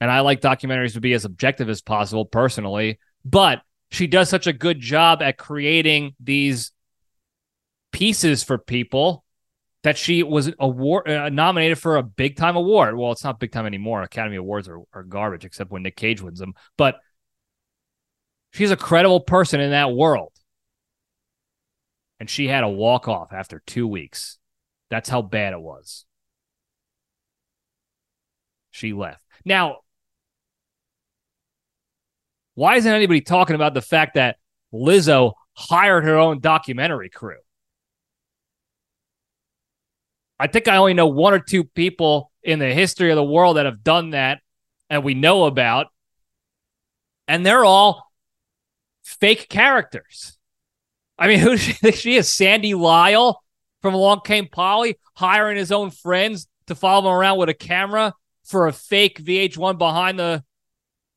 And 0.00 0.08
I 0.08 0.20
like 0.20 0.40
documentaries 0.40 0.92
to 0.92 1.00
be 1.00 1.14
as 1.14 1.24
objective 1.24 1.68
as 1.68 1.82
possible 1.82 2.24
personally, 2.24 3.00
but 3.24 3.62
she 3.90 4.06
does 4.06 4.28
such 4.28 4.46
a 4.46 4.52
good 4.52 4.78
job 4.78 5.20
at 5.20 5.36
creating 5.36 6.14
these 6.20 6.70
pieces 7.90 8.44
for 8.44 8.56
people 8.56 9.24
that 9.84 9.96
she 9.96 10.22
was 10.22 10.52
award 10.58 11.08
uh, 11.08 11.28
nominated 11.28 11.78
for 11.78 11.96
a 11.96 12.02
big 12.02 12.36
time 12.36 12.56
award. 12.56 12.96
Well, 12.96 13.12
it's 13.12 13.24
not 13.24 13.40
big 13.40 13.52
time 13.52 13.66
anymore. 13.66 14.02
Academy 14.02 14.36
Awards 14.36 14.68
are, 14.68 14.80
are 14.92 15.04
garbage, 15.04 15.44
except 15.44 15.70
when 15.70 15.82
Nic 15.82 15.96
Cage 15.96 16.20
wins 16.20 16.40
them. 16.40 16.54
But 16.76 16.96
she's 18.52 18.70
a 18.70 18.76
credible 18.76 19.20
person 19.20 19.60
in 19.60 19.70
that 19.70 19.92
world, 19.92 20.32
and 22.18 22.28
she 22.28 22.48
had 22.48 22.64
a 22.64 22.68
walk 22.68 23.08
off 23.08 23.32
after 23.32 23.62
two 23.66 23.86
weeks. 23.86 24.38
That's 24.90 25.08
how 25.08 25.22
bad 25.22 25.52
it 25.52 25.60
was. 25.60 26.04
She 28.70 28.92
left. 28.92 29.20
Now, 29.44 29.78
why 32.54 32.76
isn't 32.76 32.92
anybody 32.92 33.20
talking 33.20 33.54
about 33.54 33.74
the 33.74 33.82
fact 33.82 34.14
that 34.14 34.36
Lizzo 34.72 35.34
hired 35.54 36.04
her 36.04 36.16
own 36.16 36.40
documentary 36.40 37.08
crew? 37.08 37.38
I 40.38 40.46
think 40.46 40.68
I 40.68 40.76
only 40.76 40.94
know 40.94 41.06
one 41.06 41.34
or 41.34 41.40
two 41.40 41.64
people 41.64 42.30
in 42.42 42.58
the 42.58 42.72
history 42.72 43.10
of 43.10 43.16
the 43.16 43.24
world 43.24 43.56
that 43.56 43.66
have 43.66 43.82
done 43.82 44.10
that 44.10 44.40
and 44.88 45.04
we 45.04 45.14
know 45.14 45.44
about. 45.44 45.88
And 47.26 47.44
they're 47.44 47.64
all 47.64 48.10
fake 49.02 49.48
characters. 49.48 50.38
I 51.18 51.28
mean, 51.28 51.38
who 51.40 51.56
she, 51.56 51.92
she 51.92 52.16
is? 52.16 52.32
Sandy 52.32 52.74
Lyle 52.74 53.42
from 53.82 53.94
Along 53.94 54.20
Came 54.24 54.48
Polly 54.48 54.96
hiring 55.14 55.56
his 55.56 55.72
own 55.72 55.90
friends 55.90 56.46
to 56.66 56.74
follow 56.74 57.10
him 57.10 57.16
around 57.16 57.38
with 57.38 57.48
a 57.48 57.54
camera 57.54 58.14
for 58.44 58.66
a 58.66 58.72
fake 58.72 59.22
VH1 59.22 59.78
behind 59.78 60.18
the 60.18 60.44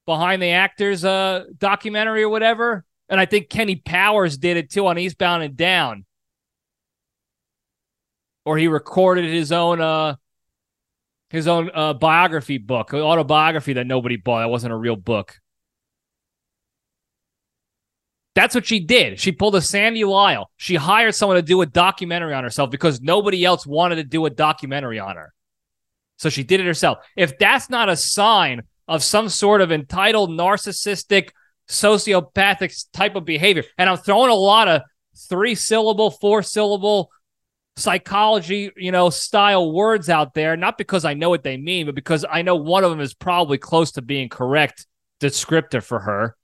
behind 0.06 0.42
the 0.42 0.50
actors 0.50 1.06
uh 1.06 1.46
documentary 1.58 2.24
or 2.24 2.30
whatever. 2.30 2.84
And 3.08 3.20
I 3.20 3.26
think 3.26 3.50
Kenny 3.50 3.76
Powers 3.76 4.38
did 4.38 4.58
it 4.58 4.70
too 4.70 4.88
on 4.88 4.98
Eastbound 4.98 5.44
and 5.44 5.56
Down. 5.56 6.06
Or 8.46 8.58
he 8.58 8.68
recorded 8.68 9.26
his 9.26 9.52
own 9.52 9.82
uh 9.82 10.16
his 11.30 11.48
own 11.48 11.72
uh, 11.74 11.94
biography 11.94 12.58
book, 12.58 12.94
autobiography 12.94 13.74
that 13.74 13.88
nobody 13.88 14.18
bought. 14.18 14.40
That 14.40 14.50
wasn't 14.50 14.74
a 14.74 14.78
real 14.78 14.98
book. 14.98 15.40
That's 18.36 18.56
what 18.56 18.66
she 18.66 18.80
did. 18.80 19.20
She 19.20 19.32
pulled 19.32 19.56
a 19.56 19.62
Sandy 19.62 20.04
Lyle. 20.04 20.50
She 20.58 20.76
hired 20.76 21.16
someone 21.16 21.38
to 21.38 21.42
do 21.42 21.62
a 21.62 21.66
documentary 21.66 22.34
on 22.34 22.44
herself 22.44 22.70
because 22.70 23.02
nobody 23.02 23.44
else 23.44 23.66
wanted 23.66 23.96
to 23.96 24.04
do 24.04 24.26
a 24.26 24.30
documentary 24.30 25.00
on 25.00 25.16
her. 25.16 25.34
So 26.18 26.30
she 26.30 26.44
did 26.44 26.60
it 26.60 26.66
herself. 26.66 27.00
If 27.18 27.38
that's 27.38 27.70
not 27.70 27.90
a 27.90 27.96
sign 27.96 28.64
of 28.88 29.04
some 29.04 29.28
sort 29.30 29.62
of 29.62 29.72
entitled, 29.72 30.30
narcissistic, 30.30 31.30
sociopathic 31.70 32.86
type 32.94 33.16
of 33.16 33.26
behavior, 33.26 33.64
and 33.78 33.90
I'm 33.90 33.98
throwing 33.98 34.32
a 34.32 34.36
lot 34.36 34.68
of 34.68 34.82
three 35.30 35.56
syllable, 35.56 36.12
four 36.12 36.44
syllable 36.44 37.10
psychology, 37.78 38.72
you 38.76 38.92
know, 38.92 39.10
style 39.10 39.72
words 39.72 40.10
out 40.10 40.34
there, 40.34 40.58
not 40.58 40.78
because 40.78 41.06
I 41.06 41.14
know 41.14 41.30
what 41.30 41.44
they 41.44 41.58
mean, 41.58 41.86
but 41.86 41.96
because 41.96 42.26
I 42.30 42.42
know 42.42 42.56
one 42.56 42.84
of 42.84 42.92
them 42.92 43.00
is 43.00 43.14
probably 43.14 43.58
close 43.58 43.92
to 43.94 44.02
being 44.02 44.30
correct 44.30 44.86
descriptor 45.20 45.84
for 45.84 46.00
her 46.00 46.36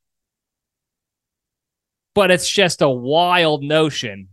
but 2.18 2.32
it's 2.32 2.50
just 2.50 2.82
a 2.82 2.90
wild 2.90 3.62
notion 3.62 4.30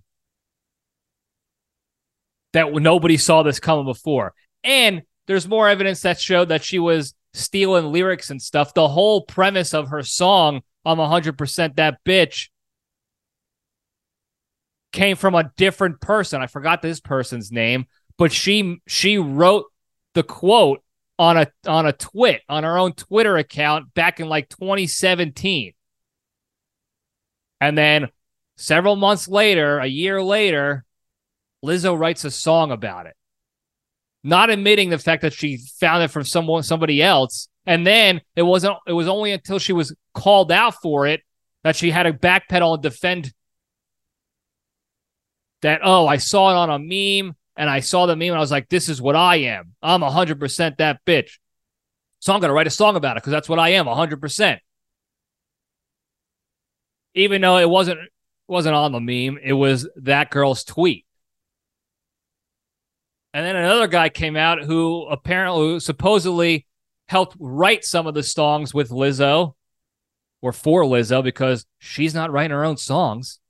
that 2.54 2.72
nobody 2.72 3.18
saw 3.18 3.42
this 3.42 3.61
coming 3.61 3.85
before. 3.85 4.33
And 4.62 5.02
there's 5.26 5.46
more 5.46 5.68
evidence 5.68 6.00
that 6.00 6.18
showed 6.18 6.48
that 6.48 6.64
she 6.64 6.78
was 6.78 7.14
stealing 7.35 7.92
lyrics 7.92 8.30
and 8.30 8.40
stuff. 8.40 8.72
The 8.72 8.88
whole 8.88 9.20
premise 9.26 9.74
of 9.74 9.88
her 9.88 10.02
song, 10.02 10.62
I'm 10.87 10.96
100% 10.96 11.76
that 11.76 11.98
bitch, 12.07 12.48
came 14.94 15.16
from 15.16 15.35
a 15.35 15.50
different 15.57 16.00
person. 16.00 16.40
I 16.40 16.46
forgot 16.46 16.80
this 16.80 17.00
person's 17.00 17.52
name, 17.52 17.87
but 18.16 18.33
she 18.33 18.80
she 18.87 19.18
wrote 19.18 19.66
the 20.14 20.22
quote 20.22 20.83
on 21.18 21.37
a 21.37 21.48
on 21.66 21.85
a 21.85 21.92
twit 21.92 22.40
on 22.48 22.64
her 22.64 22.78
own 22.78 22.94
Twitter 22.94 23.37
account 23.37 23.92
back 23.92 24.20
in 24.20 24.28
like 24.28 24.48
2017. 24.48 25.74
And 27.61 27.76
then 27.76 28.09
several 28.57 28.96
months 28.96 29.28
later, 29.28 29.78
a 29.78 29.87
year 29.87 30.22
later, 30.22 30.85
Lizzo 31.64 31.98
writes 31.98 32.24
a 32.24 32.30
song 32.30 32.70
about 32.70 33.07
it. 33.07 33.14
Not 34.22 34.48
admitting 34.48 34.90
the 34.90 34.98
fact 34.98 35.22
that 35.22 35.33
she 35.33 35.59
found 35.80 36.02
it 36.02 36.09
from 36.09 36.24
someone 36.24 36.62
somebody 36.62 37.02
else. 37.02 37.48
And 37.66 37.87
then 37.87 38.20
it 38.37 38.42
wasn't 38.42 38.76
it 38.87 38.92
was 38.92 39.09
only 39.09 39.33
until 39.33 39.59
she 39.59 39.72
was 39.72 39.94
called 40.14 40.52
out 40.52 40.74
for 40.80 41.07
it 41.07 41.20
that 41.64 41.76
she 41.76 41.90
had 41.90 42.04
to 42.04 42.12
backpedal 42.12 42.74
and 42.74 42.83
defend 42.83 43.33
that, 45.64 45.81
oh, 45.85 46.07
I 46.07 46.16
saw 46.16 46.50
it 46.50 46.57
on 46.57 46.70
a 46.70 46.79
meme 46.79 47.37
and 47.57 47.68
I 47.68 47.81
saw 47.81 48.07
the 48.07 48.16
meme 48.16 48.29
and 48.29 48.37
I 48.37 48.40
was 48.40 48.50
like, 48.50 48.68
this 48.68 48.88
is 48.88 49.03
what 49.03 49.16
I 49.16 49.37
am. 49.37 49.74
I'm 49.83 50.00
100% 50.00 50.77
that 50.79 51.05
bitch. 51.05 51.33
So 52.20 52.33
I'm 52.33 52.40
going 52.40 52.48
to 52.48 52.55
write 52.55 52.66
a 52.66 52.70
song 52.70 52.96
about 52.96 53.16
it 53.16 53.22
because 53.22 53.33
that's 53.33 53.48
what 53.48 53.59
I 53.59 53.70
am 53.70 53.87
100% 53.87 54.61
even 57.14 57.40
though 57.40 57.59
it 57.59 57.70
wasn't 57.70 58.00
wasn't 58.46 58.74
on 58.74 58.92
the 58.92 59.00
meme, 59.00 59.38
it 59.42 59.55
was 59.55 59.88
that 59.96 60.31
girl's 60.31 60.64
tweet. 60.64 61.07
And 63.33 63.44
then 63.44 63.57
another 63.57 63.88
guy 63.88 64.11
came 64.11 64.37
out 64.37 64.62
who 64.62 65.07
apparently 65.07 65.81
supposedly 65.81 66.66
helped 67.09 67.37
write 67.40 67.85
some 67.85 68.07
of 68.07 68.14
the 68.14 68.22
songs 68.22 68.74
with 68.74 68.90
Lizzo 68.90 69.55
or 70.42 70.53
for 70.53 70.83
Lizzo 70.83 71.24
because 71.24 71.64
she's 71.79 72.14
not 72.14 72.31
writing 72.31 72.50
her 72.50 72.64
own 72.64 72.77
songs. 72.77 73.40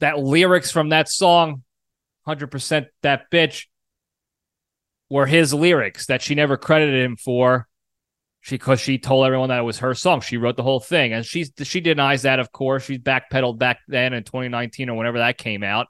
That 0.00 0.18
lyrics 0.18 0.70
from 0.70 0.90
that 0.90 1.08
song, 1.08 1.62
100% 2.26 2.86
that 3.02 3.30
bitch, 3.30 3.66
were 5.10 5.26
his 5.26 5.54
lyrics 5.54 6.06
that 6.06 6.22
she 6.22 6.34
never 6.34 6.56
credited 6.56 7.02
him 7.02 7.16
for 7.16 7.66
she 8.40 8.54
because 8.54 8.80
she 8.80 8.98
told 8.98 9.26
everyone 9.26 9.48
that 9.48 9.58
it 9.58 9.64
was 9.64 9.78
her 9.78 9.94
song. 9.94 10.20
She 10.20 10.36
wrote 10.36 10.56
the 10.56 10.62
whole 10.62 10.80
thing, 10.80 11.12
and 11.12 11.24
she's 11.24 11.50
she 11.64 11.80
denies 11.80 12.22
that. 12.22 12.38
Of 12.38 12.52
course, 12.52 12.84
she 12.84 12.98
backpedaled 12.98 13.58
back 13.58 13.80
then 13.88 14.12
in 14.12 14.24
2019 14.24 14.88
or 14.88 14.96
whenever 14.96 15.18
that 15.18 15.38
came 15.38 15.62
out. 15.62 15.88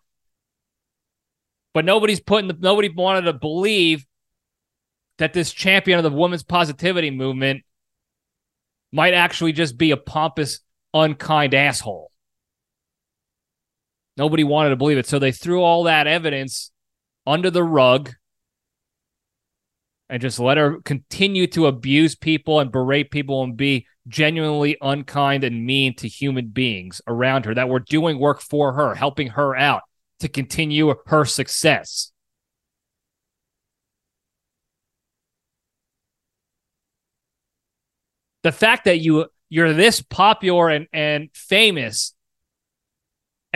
But 1.74 1.84
nobody's 1.84 2.20
putting 2.20 2.48
the, 2.48 2.56
nobody 2.58 2.88
wanted 2.88 3.22
to 3.22 3.32
believe 3.32 4.06
that 5.18 5.32
this 5.32 5.52
champion 5.52 5.98
of 5.98 6.02
the 6.04 6.10
women's 6.10 6.42
positivity 6.42 7.10
movement 7.10 7.62
might 8.92 9.14
actually 9.14 9.52
just 9.52 9.76
be 9.76 9.90
a 9.90 9.96
pompous, 9.96 10.60
unkind 10.94 11.54
asshole. 11.54 12.10
Nobody 14.18 14.42
wanted 14.42 14.70
to 14.70 14.76
believe 14.76 14.98
it, 14.98 15.06
so 15.06 15.20
they 15.20 15.30
threw 15.30 15.62
all 15.62 15.84
that 15.84 16.08
evidence 16.08 16.72
under 17.24 17.50
the 17.50 17.62
rug 17.62 18.14
and 20.10 20.20
just 20.20 20.40
let 20.40 20.56
her 20.56 20.80
continue 20.80 21.46
to 21.48 21.66
abuse 21.66 22.16
people 22.16 22.58
and 22.58 22.72
berate 22.72 23.12
people 23.12 23.44
and 23.44 23.56
be 23.56 23.86
genuinely 24.08 24.76
unkind 24.80 25.44
and 25.44 25.64
mean 25.64 25.94
to 25.94 26.08
human 26.08 26.48
beings 26.48 27.00
around 27.06 27.44
her 27.44 27.54
that 27.54 27.68
were 27.68 27.78
doing 27.78 28.18
work 28.18 28.40
for 28.40 28.72
her, 28.72 28.96
helping 28.96 29.28
her 29.28 29.54
out 29.54 29.82
to 30.18 30.28
continue 30.28 30.92
her 31.06 31.24
success. 31.24 32.10
The 38.42 38.52
fact 38.52 38.86
that 38.86 38.98
you 38.98 39.26
you're 39.50 39.72
this 39.72 40.02
popular 40.02 40.70
and, 40.70 40.86
and 40.92 41.28
famous 41.34 42.14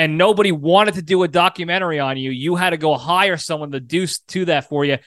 and 0.03 0.19
nobody 0.19 0.51
wanted 0.51 0.95
to 0.95 1.03
do 1.03 1.23
a 1.23 1.29
documentary 1.29 2.01
on 2.01 2.17
you, 2.17 2.33
you 2.33 2.57
had 2.57 2.71
to 2.71 2.77
go 2.77 2.97
hire 2.97 3.37
someone 3.37 3.71
to 3.71 3.79
do 3.79 4.05
to 4.27 4.47
that 4.47 4.69
for 4.69 4.85
you. 4.85 4.99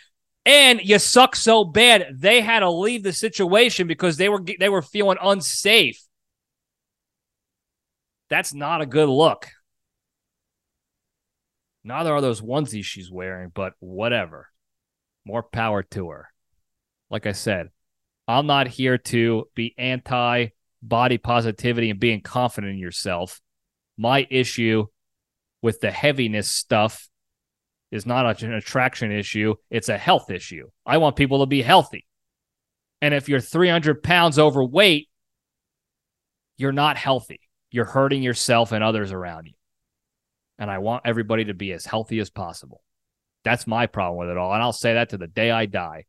And 0.45 0.79
you 0.81 0.99
suck 0.99 1.35
so 1.35 1.65
bad, 1.65 2.07
they 2.13 2.39
had 2.39 2.61
to 2.61 2.69
leave 2.69 3.03
the 3.03 3.11
situation 3.11 3.87
because 3.87 4.15
they 4.15 4.29
were 4.29 4.41
they 4.57 4.69
were 4.69 4.81
feeling 4.81 5.17
unsafe. 5.21 6.01
That's 8.29 8.53
not 8.53 8.79
a 8.79 8.85
good 8.85 9.09
look. 9.09 9.49
Neither 11.83 12.13
are 12.13 12.21
those 12.21 12.39
onesies 12.39 12.85
she's 12.85 13.11
wearing, 13.11 13.51
but 13.53 13.73
whatever. 13.79 14.47
More 15.25 15.43
power 15.43 15.83
to 15.83 16.09
her. 16.11 16.29
Like 17.09 17.25
I 17.25 17.33
said, 17.33 17.69
I'm 18.29 18.47
not 18.47 18.69
here 18.69 18.97
to 18.97 19.49
be 19.55 19.75
anti 19.77 20.47
body 20.81 21.17
positivity 21.17 21.89
and 21.89 21.99
being 21.99 22.21
confident 22.21 22.71
in 22.71 22.79
yourself. 22.79 23.41
My 23.97 24.27
issue 24.29 24.85
with 25.61 25.79
the 25.79 25.91
heaviness 25.91 26.49
stuff 26.49 27.09
is 27.91 28.05
not 28.05 28.41
an 28.41 28.53
attraction 28.53 29.11
issue, 29.11 29.55
it's 29.69 29.89
a 29.89 29.97
health 29.97 30.29
issue. 30.29 30.69
I 30.85 30.97
want 30.97 31.15
people 31.15 31.39
to 31.39 31.45
be 31.45 31.61
healthy. 31.61 32.05
And 33.01 33.13
if 33.13 33.29
you're 33.29 33.39
300 33.39 34.03
pounds 34.03 34.39
overweight, 34.39 35.09
you're 36.57 36.71
not 36.71 36.97
healthy. 36.97 37.39
You're 37.71 37.85
hurting 37.85 38.23
yourself 38.23 38.71
and 38.71 38.83
others 38.83 39.11
around 39.11 39.47
you. 39.47 39.53
And 40.57 40.71
I 40.71 40.77
want 40.77 41.03
everybody 41.05 41.45
to 41.45 41.53
be 41.53 41.71
as 41.73 41.85
healthy 41.85 42.19
as 42.19 42.29
possible. 42.29 42.81
That's 43.43 43.67
my 43.67 43.87
problem 43.87 44.17
with 44.17 44.29
it 44.29 44.37
all. 44.37 44.53
And 44.53 44.63
I'll 44.63 44.73
say 44.73 44.93
that 44.93 45.09
to 45.09 45.17
the 45.17 45.27
day 45.27 45.51
I 45.51 45.65
die. 45.65 46.05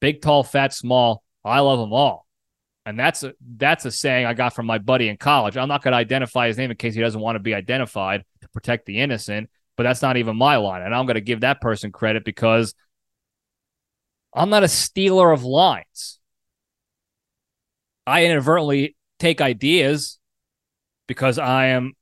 Big, 0.00 0.20
tall, 0.22 0.44
fat, 0.44 0.72
small, 0.72 1.24
I 1.44 1.60
love 1.60 1.78
them 1.78 1.92
all. 1.92 2.23
And 2.86 2.98
that's 2.98 3.22
a 3.22 3.32
that's 3.56 3.86
a 3.86 3.90
saying 3.90 4.26
I 4.26 4.34
got 4.34 4.54
from 4.54 4.66
my 4.66 4.78
buddy 4.78 5.08
in 5.08 5.16
college. 5.16 5.56
I'm 5.56 5.68
not 5.68 5.82
going 5.82 5.92
to 5.92 5.98
identify 5.98 6.48
his 6.48 6.58
name 6.58 6.70
in 6.70 6.76
case 6.76 6.94
he 6.94 7.00
doesn't 7.00 7.20
want 7.20 7.36
to 7.36 7.40
be 7.40 7.54
identified 7.54 8.24
to 8.42 8.48
protect 8.50 8.84
the 8.84 9.00
innocent, 9.00 9.48
but 9.76 9.84
that's 9.84 10.02
not 10.02 10.16
even 10.18 10.36
my 10.36 10.56
line. 10.56 10.82
And 10.82 10.94
I'm 10.94 11.06
going 11.06 11.14
to 11.14 11.22
give 11.22 11.40
that 11.40 11.60
person 11.60 11.92
credit 11.92 12.24
because 12.24 12.74
I'm 14.34 14.50
not 14.50 14.64
a 14.64 14.68
stealer 14.68 15.32
of 15.32 15.44
lines. 15.44 16.20
I 18.06 18.26
inadvertently 18.26 18.96
take 19.18 19.40
ideas 19.40 20.18
because 21.06 21.38
I 21.38 21.66
am 21.66 21.94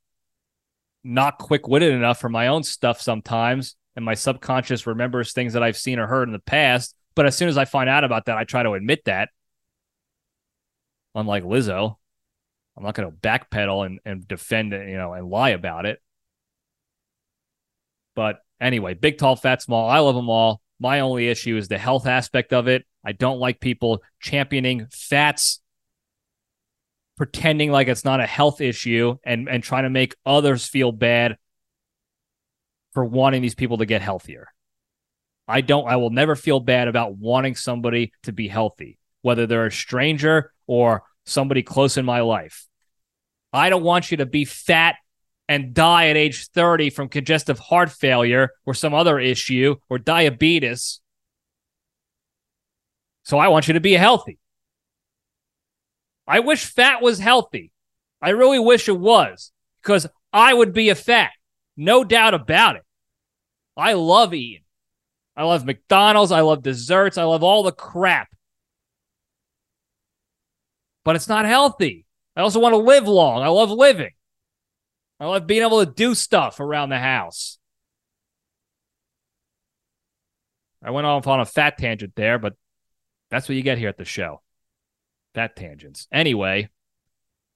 not 1.05 1.39
quick 1.39 1.69
witted 1.69 1.93
enough 1.93 2.21
for 2.21 2.29
my 2.29 2.49
own 2.49 2.63
stuff 2.65 3.01
sometimes. 3.01 3.77
And 3.95 4.05
my 4.05 4.15
subconscious 4.15 4.87
remembers 4.87 5.33
things 5.33 5.53
that 5.53 5.63
I've 5.63 5.77
seen 5.77 5.99
or 5.99 6.07
heard 6.07 6.29
in 6.29 6.33
the 6.33 6.39
past. 6.41 6.97
But 7.15 7.27
as 7.27 7.37
soon 7.37 7.49
as 7.49 7.59
I 7.59 7.67
find 7.67 7.91
out 7.91 8.05
about 8.05 8.25
that, 8.25 8.39
I 8.39 8.45
try 8.45 8.63
to 8.63 8.73
admit 8.73 9.05
that 9.05 9.29
unlike 11.15 11.45
Lizzo. 11.45 11.97
I'm 12.77 12.85
not 12.85 12.95
going 12.95 13.11
to 13.11 13.17
backpedal 13.17 13.85
and, 13.85 14.01
and 14.05 14.27
defend 14.27 14.73
it, 14.73 14.89
you 14.89 14.97
know, 14.97 15.13
and 15.13 15.29
lie 15.29 15.51
about 15.51 15.85
it. 15.85 16.01
But 18.15 18.41
anyway, 18.61 18.95
big, 18.95 19.19
tall, 19.19 19.37
fat, 19.37 19.63
small, 19.63 19.89
I 19.89 19.99
love 19.99 20.15
them 20.15 20.31
all. 20.31 20.61
My 20.81 21.01
only 21.01 21.29
issue 21.29 21.57
is 21.57 21.69
the 21.69 21.79
health 21.79 22.07
aspect 22.07 22.53
of 22.53 22.69
it. 22.69 22.85
I 23.05 23.13
don't 23.13 23.39
like 23.39 23.61
people 23.61 24.03
championing 24.21 24.87
fats, 24.91 25.61
pretending 27.17 27.71
like 27.71 27.89
it's 27.89 28.05
not 28.05 28.21
a 28.21 28.27
health 28.27 28.61
issue 28.61 29.17
and, 29.25 29.49
and 29.49 29.63
trying 29.63 29.85
to 29.85 29.91
make 29.91 30.17
others 30.25 30.67
feel 30.67 30.93
bad 30.93 31.37
for 32.95 33.05
wanting 33.05 33.43
these 33.43 33.55
people 33.55 33.79
to 33.79 33.87
get 33.87 34.03
healthier. 34.03 34.49
I 35.49 35.61
don't, 35.61 35.87
I 35.87 35.97
will 35.97 36.11
never 36.11 36.37
feel 36.37 36.61
bad 36.61 36.89
about 36.89 37.17
wanting 37.17 37.55
somebody 37.55 38.13
to 38.23 38.33
be 38.33 38.49
healthy, 38.49 38.99
whether 39.23 39.47
they're 39.47 39.67
a 39.67 39.73
stranger 39.73 40.53
or 40.67 41.05
somebody 41.25 41.63
close 41.63 41.97
in 41.97 42.05
my 42.05 42.21
life. 42.21 42.67
I 43.53 43.71
don't 43.71 43.83
want 43.83 44.11
you 44.11 44.19
to 44.19 44.27
be 44.27 44.45
fat 44.45 44.97
and 45.49 45.75
die 45.75 46.09
at 46.09 46.17
age 46.17 46.49
30 46.49 46.91
from 46.91 47.09
congestive 47.09 47.59
heart 47.59 47.91
failure 47.91 48.51
or 48.65 48.75
some 48.75 48.95
other 48.95 49.19
issue 49.19 49.77
or 49.89 49.99
diabetes. 49.99 51.01
So 53.25 53.39
I 53.39 53.49
want 53.49 53.69
you 53.69 53.75
to 53.75 53.81
be 53.81 53.93
healthy. 53.93 54.39
I 56.27 56.41
wish 56.41 56.65
fat 56.65 57.03
was 57.03 57.19
healthy. 57.19 57.71
I 58.21 58.31
really 58.31 58.59
wish 58.59 58.89
it 58.89 58.99
was 58.99 59.53
because 59.83 60.07
I 60.33 60.55
would 60.55 60.73
be 60.73 60.89
a 60.89 60.95
fat. 60.95 61.33
No 61.77 62.05
doubt 62.05 62.35
about 62.35 62.77
it. 62.77 62.83
I 63.77 63.95
love 63.95 64.33
eating. 64.33 64.65
I 65.37 65.45
love 65.45 65.65
McDonald's. 65.65 66.33
I 66.33 66.41
love 66.41 66.63
desserts. 66.63 67.19
I 67.19 67.25
love 67.25 67.43
all 67.43 67.63
the 67.63 67.73
crap 67.73 68.29
but 71.05 71.17
it's 71.17 71.29
not 71.29 71.45
healthy. 71.45 72.07
I 72.37 72.41
also 72.41 72.61
want 72.61 72.73
to 72.73 72.79
live 72.79 73.07
long. 73.07 73.43
I 73.43 73.49
love 73.49 73.71
living. 73.71 74.13
I 75.21 75.27
love 75.27 75.47
being 75.47 75.63
able 75.63 75.85
to 75.85 75.91
do 75.91 76.15
stuff 76.15 76.61
around 76.61 76.89
the 76.89 76.99
house. 76.99 77.59
I 80.83 80.91
went 80.91 81.07
off 81.07 81.27
on 81.27 81.41
a 81.41 81.45
fat 81.45 81.79
tangent 81.79 82.15
there, 82.17 82.39
but 82.39 82.55
that's 83.31 83.49
what 83.49 83.55
you 83.55 83.63
get 83.63 83.79
here 83.79 83.89
at 83.89 83.99
the 83.99 84.05
show. 84.05 84.43
Fat 85.35 85.55
tangents. 85.55 86.09
Anyway, 86.13 86.69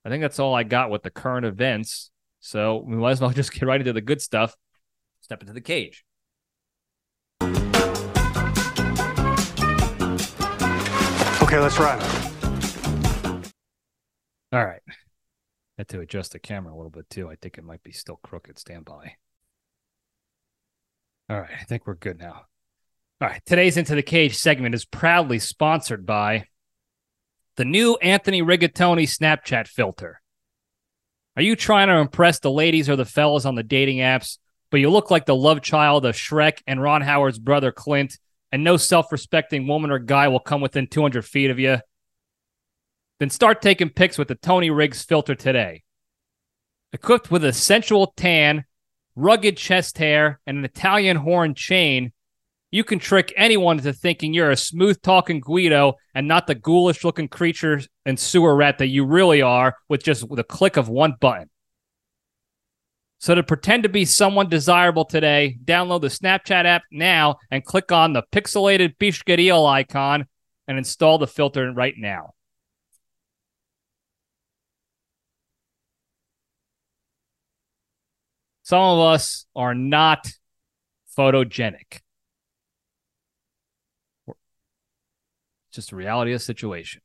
I 0.05 0.09
think 0.09 0.23
that's 0.23 0.39
all 0.39 0.55
I 0.55 0.63
got 0.63 0.91
with 0.91 1.03
the 1.03 1.11
current 1.11 1.45
events. 1.45 2.11
So 2.39 2.85
we 2.87 2.97
might 2.97 3.13
as 3.13 3.21
well 3.21 3.31
just 3.33 3.53
get 3.53 3.63
right 3.63 3.81
into 3.81 3.93
the 3.93 4.01
good 4.01 4.23
stuff. 4.23 4.55
Step 5.21 5.41
into 5.41 5.53
the 5.53 5.61
cage. 5.61 6.05
Okay, 11.43 11.59
let's 11.59 11.79
run. 11.79 12.36
All 14.57 14.65
right. 14.65 14.81
Had 15.77 15.89
to 15.89 16.01
adjust 16.01 16.33
the 16.33 16.39
camera 16.39 16.73
a 16.73 16.77
little 16.77 16.89
bit 16.91 17.11
too. 17.11 17.29
I 17.29 17.37
think 17.37 17.59
it 17.59 17.65
might 17.65 17.83
be 17.83 17.93
still 17.93 18.19
crooked. 18.23 18.59
Stand 18.59 18.87
by. 18.87 19.17
All 21.29 21.39
right. 21.39 21.51
I 21.61 21.65
think 21.65 21.87
we're 21.87 21.95
good 21.95 22.19
now. 22.19 22.47
All 23.21 23.29
right. 23.29 23.43
Today's 23.45 23.77
Into 23.77 23.95
the 23.95 24.03
Cage 24.03 24.35
segment 24.35 24.75
is 24.75 24.87
proudly 24.87 25.41
sponsored 25.41 26.07
by 26.07 26.47
the 27.57 27.67
new 27.67 27.97
Anthony 27.97 28.41
Rigatoni 28.41 29.03
Snapchat 29.03 29.69
filter. 29.69 30.23
Are 31.37 31.43
you 31.43 31.55
trying 31.55 31.89
to 31.89 31.99
impress 31.99 32.39
the 32.39 32.51
ladies 32.51 32.89
or 32.89 32.97
the 32.97 33.05
fellas 33.05 33.45
on 33.45 33.57
the 33.57 33.63
dating 33.63 33.99
apps, 33.99 34.39
but 34.71 34.81
you 34.81 34.89
look 34.89 35.11
like 35.11 35.27
the 35.27 35.37
love 35.37 35.61
child 35.61 36.07
of 36.07 36.15
Shrek 36.15 36.63
and 36.67 36.81
Ron 36.81 37.03
Howard's 37.03 37.39
brother 37.39 37.73
Clint, 37.73 38.19
and 38.51 38.65
no 38.65 38.79
self 38.79 39.13
respecting 39.13 39.67
woman 39.67 39.91
or 39.91 39.99
guy 39.99 40.29
will 40.29 40.41
come 40.41 40.63
within 40.63 40.87
200 40.87 41.27
feet 41.27 41.51
of 41.51 41.59
you? 41.59 41.77
Then 43.19 43.31
start 43.31 43.63
taking 43.63 43.89
pics 43.89 44.19
with 44.19 44.29
the 44.29 44.35
Tony 44.35 44.71
Riggs 44.71 45.03
filter 45.03 45.35
today. 45.35 45.83
Equipped 46.93 47.31
with 47.31 47.45
a 47.45 47.53
sensual 47.53 48.13
tan, 48.17 48.65
rugged 49.15 49.57
chest 49.57 49.99
hair, 49.99 50.41
and 50.47 50.59
an 50.59 50.65
Italian 50.65 51.17
horn 51.17 51.55
chain, 51.55 52.13
you 52.71 52.85
can 52.85 52.99
trick 52.99 53.33
anyone 53.37 53.79
into 53.79 53.93
thinking 53.93 54.35
you're 54.35 54.51
a 54.51 54.57
smooth 54.57 55.01
talking 55.01 55.41
Guido 55.41 55.95
and 56.15 56.29
not 56.29 56.47
the 56.47 56.55
ghoulish 56.55 57.05
looking 57.05 57.29
creature 57.29 57.81
and 58.05 58.19
sewer 58.19 58.55
rat 58.55 58.79
that 58.79 58.89
you 58.89 59.05
really 59.07 59.41
are 59.41 59.77
with 59.89 60.03
just 60.03 60.29
the 60.29 60.45
click 60.45 60.77
of 60.77 60.89
one 60.89 61.15
button. 61.19 61.49
So 63.19 63.35
to 63.35 63.43
pretend 63.43 63.85
to 63.85 63.89
be 63.89 64.05
someone 64.05 64.51
desirable 64.51 65.07
today, 65.07 65.57
download 65.65 66.03
the 66.03 66.09
Snapchat 66.09 66.67
app 66.67 66.83
now 66.93 67.37
and 67.51 67.65
click 67.65 67.91
on 67.91 68.13
the 68.13 68.25
pixelated 68.31 68.99
Pishkadio 68.99 69.67
icon 69.67 70.27
and 70.69 70.77
install 70.77 71.17
the 71.17 71.27
filter 71.27 71.73
right 71.73 71.95
now. 71.97 72.35
Some 78.67 78.83
of 78.83 78.99
us 78.99 79.47
are 79.55 79.77
not 79.77 80.27
photogenic. 81.17 82.01
It's 84.27 84.37
just 85.71 85.91
the 85.91 85.97
reality 85.97 86.33
of 86.33 86.41
the 86.41 86.45
situation. 86.45 87.01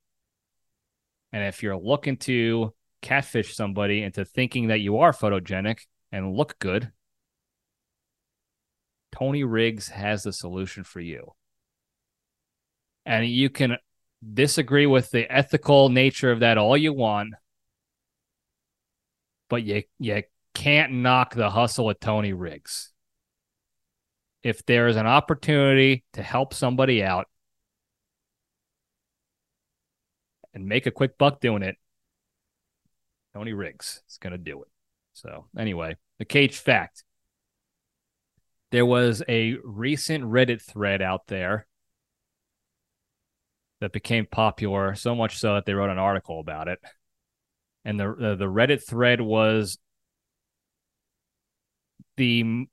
And 1.32 1.44
if 1.44 1.62
you're 1.62 1.78
looking 1.78 2.18
to 2.18 2.74
catfish 3.04 3.56
somebody 3.56 4.02
into 4.02 4.26
thinking 4.26 4.70
that 4.70 4.80
you 4.80 4.98
are 4.98 5.12
photogenic 5.12 5.82
and 6.12 6.36
look 6.36 6.58
good, 6.58 6.92
Tony 9.12 9.44
Riggs 9.44 9.90
has 9.90 10.24
the 10.24 10.34
solution 10.34 10.84
for 10.84 11.00
you. 11.00 11.34
And 13.06 13.28
you 13.28 13.52
can 13.52 13.78
disagree 14.34 14.88
with 14.88 15.12
the 15.12 15.32
ethical 15.32 15.90
nature 15.90 16.32
of 16.32 16.40
that 16.40 16.58
all 16.58 16.76
you 16.76 16.92
want, 16.92 17.36
but 19.48 19.62
you 19.62 19.84
you 20.00 20.24
can't 20.54 20.92
knock 20.94 21.34
the 21.34 21.50
hustle 21.50 21.90
of 21.90 22.00
Tony 22.00 22.34
Riggs. 22.34 22.92
If 24.44 24.66
there 24.66 24.88
is 24.88 24.96
an 24.96 25.08
opportunity 25.08 26.04
to 26.14 26.24
help 26.24 26.54
somebody 26.54 27.04
out 27.04 27.28
and 30.54 30.66
make 30.66 30.86
a 30.86 30.92
quick 30.92 31.18
buck 31.18 31.40
doing 31.40 31.62
it, 31.62 31.78
Tony 33.34 33.54
Riggs 33.54 34.02
is 34.10 34.18
going 34.18 34.32
to 34.32 34.38
do 34.38 34.62
it. 34.64 34.68
So, 35.14 35.46
anyway, 35.58 35.96
the 36.20 36.26
cage 36.26 36.58
fact. 36.58 37.04
There 38.72 38.86
was 38.86 39.22
a 39.28 39.58
recent 39.64 40.24
Reddit 40.24 40.62
thread 40.62 41.02
out 41.02 41.28
there 41.28 41.68
that 43.82 43.92
became 43.92 44.26
popular 44.26 44.96
so 44.96 45.14
much 45.14 45.40
so 45.40 45.56
that 45.56 45.66
they 45.66 45.74
wrote 45.74 45.90
an 45.90 45.98
article 45.98 46.40
about 46.40 46.68
it. 46.70 46.80
And 47.84 48.00
the 48.00 48.16
the, 48.18 48.36
the 48.36 48.46
Reddit 48.46 48.88
thread 48.88 49.20
was 49.20 49.78
the 52.18 52.68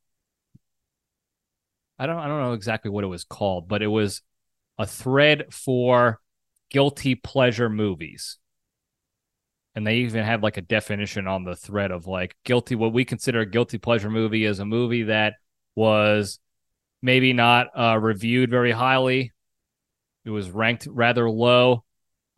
I 1.99 2.07
don't 2.07 2.19
I 2.19 2.29
don't 2.29 2.41
know 2.41 2.53
exactly 2.53 2.91
what 2.91 3.05
it 3.05 3.09
was 3.09 3.25
called, 3.25 3.69
but 3.69 3.83
it 3.83 3.89
was 3.89 4.23
a 4.79 4.87
thread 4.87 5.53
for 5.53 6.21
guilty 6.71 7.15
pleasure 7.15 7.69
movies. 7.69 8.39
And 9.75 9.87
they 9.87 9.97
even 9.99 10.25
had 10.25 10.43
like 10.43 10.57
a 10.57 10.63
definition 10.63 11.27
on 11.27 11.45
the 11.45 11.57
thread 11.57 11.91
of 11.91 12.07
like 12.07 12.37
guilty 12.45 12.75
what 12.75 12.93
we 12.93 13.05
consider 13.05 13.41
a 13.41 13.47
guilty 13.47 13.79
pleasure 13.79 14.11
movie 14.11 14.45
is 14.45 14.59
a 14.59 14.65
movie 14.65 15.05
that 15.05 15.35
was 15.75 16.39
maybe 17.03 17.33
not 17.33 17.69
uh, 17.79 17.99
reviewed 17.99 18.51
very 18.51 18.73
highly. 18.73 19.33
It 20.25 20.31
was 20.31 20.51
ranked 20.51 20.87
rather 20.91 21.31
low 21.31 21.85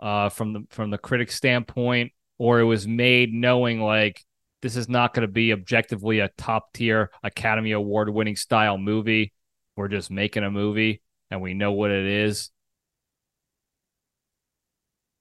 uh, 0.01 0.29
from 0.29 0.53
the 0.53 0.65
from 0.71 0.91
the 0.91 0.99
critic 0.99 1.31
standpoint, 1.31 2.13
or 2.39 2.61
it 2.61 2.65
was 2.65 2.87
made 2.87 3.33
knowing 3.33 3.81
like 3.81 4.23
this 4.63 4.77
is 4.77 4.89
not 4.89 5.15
going 5.15 5.27
to 5.27 5.33
be 5.33 5.53
objectively 5.53 6.21
a 6.21 6.29
top 6.37 6.73
tier 6.73 7.11
Academy 7.23 7.73
Award 7.73 8.11
winning 8.11 8.37
style 8.37 8.79
movie. 8.79 9.33
We're 9.77 9.89
just 9.89 10.11
making 10.11 10.45
a 10.45 10.51
movie 10.51 11.03
and 11.31 11.41
we 11.41 11.55
know 11.55 11.73
what 11.73 11.91
it 11.91 12.07
is. 12.07 12.51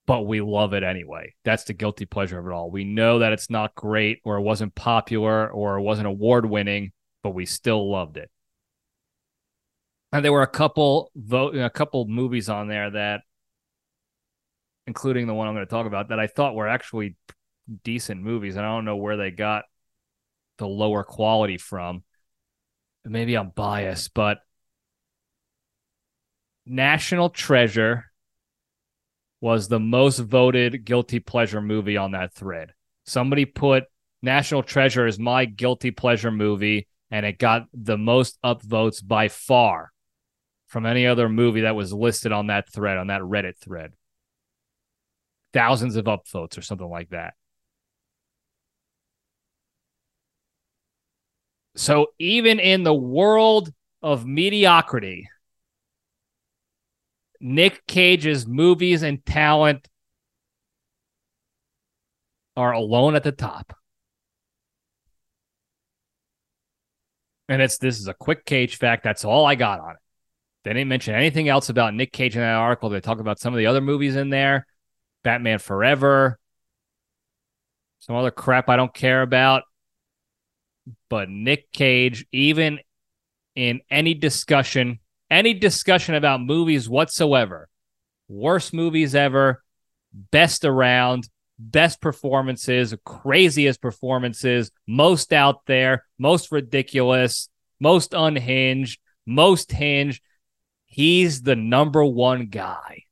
But 0.06 0.24
we 0.24 0.42
love 0.42 0.74
it 0.74 0.84
anyway. 0.84 1.36
That's 1.46 1.66
the 1.66 1.74
guilty 1.74 2.06
pleasure 2.06 2.40
of 2.40 2.48
it 2.48 2.52
all. 2.52 2.72
We 2.72 2.84
know 2.84 3.20
that 3.20 3.32
it's 3.32 3.50
not 3.50 3.76
great 3.76 4.20
or 4.26 4.38
it 4.38 4.42
wasn't 4.42 4.74
popular 4.76 5.50
or 5.50 5.78
it 5.78 5.84
wasn't 5.84 6.08
award 6.08 6.46
winning, 6.46 6.92
but 7.22 7.30
we 7.30 7.46
still 7.46 7.90
loved 7.90 8.18
it. 8.18 8.30
And 10.12 10.26
there 10.26 10.34
were 10.34 10.42
a 10.42 10.48
couple 10.48 11.12
vote 11.16 11.56
a 11.56 11.70
couple 11.70 12.08
movies 12.08 12.50
on 12.50 12.68
there 12.68 12.90
that 12.90 13.22
including 14.88 15.28
the 15.28 15.36
one 15.36 15.48
I'm 15.48 15.54
going 15.54 15.66
to 15.66 15.70
talk 15.70 15.86
about 15.86 16.10
that 16.10 16.20
I 16.20 16.26
thought 16.26 16.56
were 16.56 16.68
actually 16.68 17.16
decent 17.84 18.22
movies 18.22 18.56
and 18.56 18.66
I 18.66 18.70
don't 18.70 18.86
know 18.86 18.96
where 18.96 19.18
they 19.18 19.32
got 19.32 19.66
the 20.58 20.68
lower 20.68 21.04
quality 21.04 21.58
from. 21.58 22.04
Maybe 23.06 23.36
I'm 23.36 23.50
biased, 23.50 24.14
but 24.14 24.40
National 26.66 27.30
Treasure 27.30 28.06
was 29.42 29.68
the 29.68 29.80
most 29.80 30.20
voted 30.20 30.84
guilty 30.86 31.20
pleasure 31.20 31.62
movie 31.62 31.98
on 31.98 32.12
that 32.12 32.34
thread. 32.34 32.74
Somebody 33.06 33.46
put 33.46 33.86
National 34.22 34.64
Treasure 34.64 35.06
as 35.06 35.18
my 35.18 35.46
guilty 35.46 35.92
pleasure 35.92 36.32
movie, 36.32 36.88
and 37.10 37.26
it 37.26 37.40
got 37.40 37.64
the 37.74 37.98
most 37.98 38.38
upvotes 38.44 39.06
by 39.06 39.30
far 39.30 39.92
from 40.68 40.86
any 40.86 41.08
other 41.08 41.30
movie 41.30 41.62
that 41.62 41.76
was 41.76 41.94
listed 41.94 42.32
on 42.32 42.48
that 42.48 42.72
thread, 42.72 42.98
on 42.98 43.08
that 43.08 43.22
Reddit 43.22 43.58
thread. 43.58 43.94
Thousands 45.54 45.96
of 45.96 46.06
upvotes 46.06 46.58
or 46.58 46.62
something 46.62 46.90
like 46.90 47.10
that. 47.10 47.34
So 51.80 52.08
even 52.20 52.60
in 52.60 52.84
the 52.84 52.94
world 52.94 53.72
of 54.02 54.26
mediocrity, 54.26 55.30
Nic 57.40 57.88
Cage's 57.88 58.46
movies 58.46 59.02
and 59.02 59.26
talent 59.26 59.88
are 62.58 62.74
alone 62.74 63.16
at 63.16 63.24
the 63.24 63.32
top. 63.32 63.78
And 67.48 67.62
it's 67.62 67.78
this 67.78 67.98
is 67.98 68.10
a 68.10 68.14
quick 68.14 68.44
Cage 68.44 68.76
fact. 68.76 69.06
That's 69.06 69.24
all 69.24 69.46
I 69.46 69.56
got 69.56 69.80
on 69.80 69.92
it. 69.92 70.02
They 70.66 70.74
didn't 70.74 70.90
mention 70.90 71.16
anything 71.16 71.48
else 71.48 71.70
about 71.70 71.94
Nic 71.94 72.12
Cage 72.12 72.36
in 72.36 72.42
that 72.42 72.56
article. 72.56 72.90
They 72.90 73.00
talk 73.00 73.22
about 73.22 73.40
some 73.40 73.54
of 73.54 73.58
the 73.58 73.68
other 73.68 73.80
movies 73.80 74.18
in 74.18 74.30
there, 74.30 74.68
Batman 75.24 75.60
Forever, 75.60 76.40
some 78.00 78.18
other 78.18 78.32
crap 78.32 78.68
I 78.68 78.76
don't 78.76 78.94
care 78.94 79.22
about. 79.22 79.64
But 81.10 81.30
Nic 81.30 81.72
Cage, 81.72 82.26
even 82.32 82.80
in 83.56 83.82
any 83.90 84.14
discussion 84.14 85.00
any 85.30 85.54
discussion 85.54 86.16
about 86.16 86.42
movies 86.42 86.90
whatsoever. 86.90 87.70
Worst 88.28 88.74
movies 88.74 89.16
ever, 89.16 89.64
best 90.14 90.66
around, 90.66 91.30
best 91.58 92.02
performances, 92.02 92.96
craziest 93.06 93.82
performances, 93.82 94.72
most 94.88 95.34
out 95.34 95.66
there, 95.66 96.06
most 96.18 96.52
ridiculous, 96.52 97.50
most 97.80 98.14
unhinged, 98.14 99.00
most 99.26 99.72
hinged. 99.72 100.22
He's 100.86 101.42
the 101.42 101.56
number 101.56 102.04
one 102.04 102.48
guy. 102.48 103.04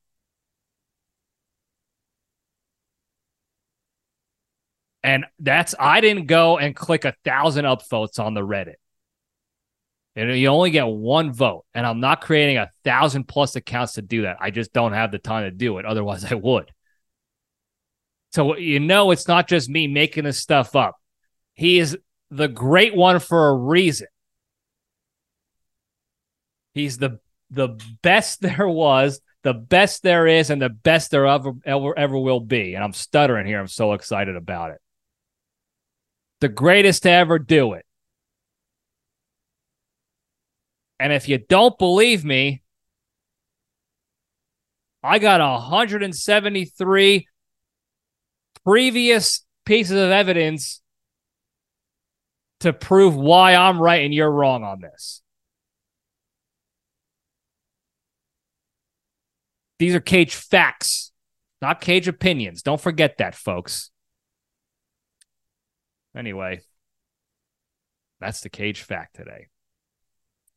And 5.04 5.26
that's, 5.40 5.76
I 5.80 6.02
didn't 6.02 6.26
go 6.26 6.58
and 6.58 6.76
click 6.76 7.06
a 7.06 7.14
thousand 7.24 7.66
upvotes 7.66 8.20
on 8.20 8.34
the 8.34 8.42
Reddit. 8.42 8.76
And 10.16 10.36
you 10.36 10.48
only 10.48 10.72
get 10.72 10.88
one 10.88 11.32
vote. 11.32 11.66
And 11.76 11.86
I'm 11.86 12.00
not 12.00 12.22
creating 12.22 12.58
a 12.58 12.72
thousand 12.84 13.26
plus 13.28 13.56
accounts 13.56 13.94
to 13.94 14.02
do 14.02 14.24
that. 14.24 14.38
I 14.40 14.50
just 14.50 14.74
don't 14.74 14.94
have 14.94 15.12
the 15.12 15.20
time 15.20 15.44
to 15.44 15.52
do 15.52 15.78
it. 15.78 15.86
Otherwise, 15.86 16.26
I 16.32 16.34
would. 16.36 16.72
So 18.32 18.58
you 18.58 18.80
know 18.80 19.12
it's 19.12 19.28
not 19.28 19.48
just 19.48 19.70
me 19.70 19.88
making 19.88 20.24
this 20.24 20.40
stuff 20.40 20.76
up. 20.76 20.96
He 21.54 21.80
is 21.80 21.98
the 22.30 22.48
great 22.48 22.96
one 22.96 23.20
for 23.20 23.50
a 23.50 23.56
reason. 23.56 24.08
He's 26.74 26.98
the 26.98 27.20
the 27.50 27.80
best 28.02 28.42
there 28.42 28.68
was, 28.68 29.22
the 29.44 29.54
best 29.54 30.04
there 30.04 30.28
is, 30.28 30.50
and 30.50 30.62
the 30.62 30.70
best 30.70 31.12
there 31.12 31.26
ever 31.26 31.54
ever, 31.66 31.98
ever 31.98 32.18
will 32.18 32.40
be. 32.40 32.76
And 32.76 32.84
I'm 32.84 32.94
stuttering 32.94 33.48
here. 33.48 33.60
I'm 33.60 33.68
so 33.68 33.94
excited 33.94 34.36
about 34.36 34.72
it. 34.72 34.82
The 36.42 36.50
greatest 36.50 37.04
to 37.04 37.12
ever 37.12 37.40
do 37.40 37.74
it. 37.74 37.86
And 41.00 41.14
if 41.14 41.30
you 41.30 41.38
don't 41.38 41.78
believe 41.78 42.26
me, 42.26 42.62
I 45.04 45.20
got 45.20 45.40
173 45.40 47.28
previous 48.66 49.46
pieces 49.66 49.98
of 50.00 50.10
evidence 50.10 50.82
to 52.62 52.74
prove 52.74 53.16
why 53.16 53.56
I'm 53.56 53.80
right 53.80 54.04
and 54.04 54.14
you're 54.14 54.32
wrong 54.32 54.64
on 54.64 54.82
this. 54.82 55.22
These 59.80 59.94
are 59.94 60.00
cage 60.00 60.34
facts, 60.34 61.12
not 61.62 61.82
cage 61.82 62.08
opinions. 62.08 62.64
Don't 62.64 62.82
forget 62.82 63.20
that, 63.20 63.36
folks. 63.36 63.92
Anyway, 66.18 66.62
that's 68.20 68.42
the 68.42 68.50
cage 68.50 68.82
fact 68.82 69.16
today. 69.16 69.48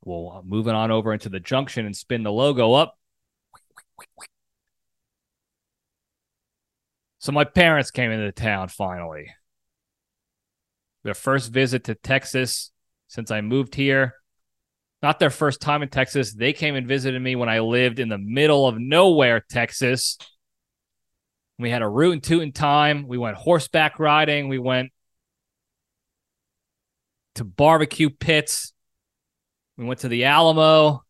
We'll 0.05 0.33
uh, 0.33 0.43
move 0.43 0.67
on 0.67 0.91
over 0.91 1.13
into 1.13 1.29
the 1.29 1.41
junction 1.41 1.85
and 1.85 1.95
spin 1.95 2.23
the 2.23 2.33
logo 2.33 2.73
up. 2.73 2.97
So 7.19 7.33
my 7.33 7.45
parents 7.45 7.91
came 7.91 8.11
into 8.11 8.33
town 8.33 8.69
finally. 8.69 9.27
Their 11.05 11.15
first 11.15 11.53
visit 11.53 11.85
to 11.85 11.95
Texas 11.95 12.71
since 13.09 13.31
I 13.31 13.43
moved 13.43 13.75
here. 13.75 14.15
Not 15.03 15.19
their 15.19 15.31
first 15.31 15.61
time 15.61 15.83
in 15.83 15.91
Texas. 15.91 16.33
They 16.33 16.55
came 16.55 16.77
and 16.77 16.87
visited 16.87 17.21
me 17.21 17.37
when 17.37 17.49
I 17.51 17.61
lived 17.61 17.99
in 17.99 18.09
the 18.09 18.19
middle 18.19 18.67
of 18.67 18.79
nowhere, 18.79 19.45
Texas. 19.51 20.17
We 21.59 21.69
had 21.69 21.83
a 21.83 21.89
rootin' 21.89 22.23
tootin' 22.23 22.53
time. 22.53 23.07
We 23.07 23.19
went 23.19 23.37
horseback 23.37 23.99
riding. 23.99 24.49
We 24.49 24.59
went 24.59 24.93
to 27.37 27.45
barbecue 27.45 28.11
pits. 28.11 28.73
We 29.77 29.85
went 29.85 30.01
to 30.01 30.09
the 30.09 30.25
Alamo. 30.25 31.05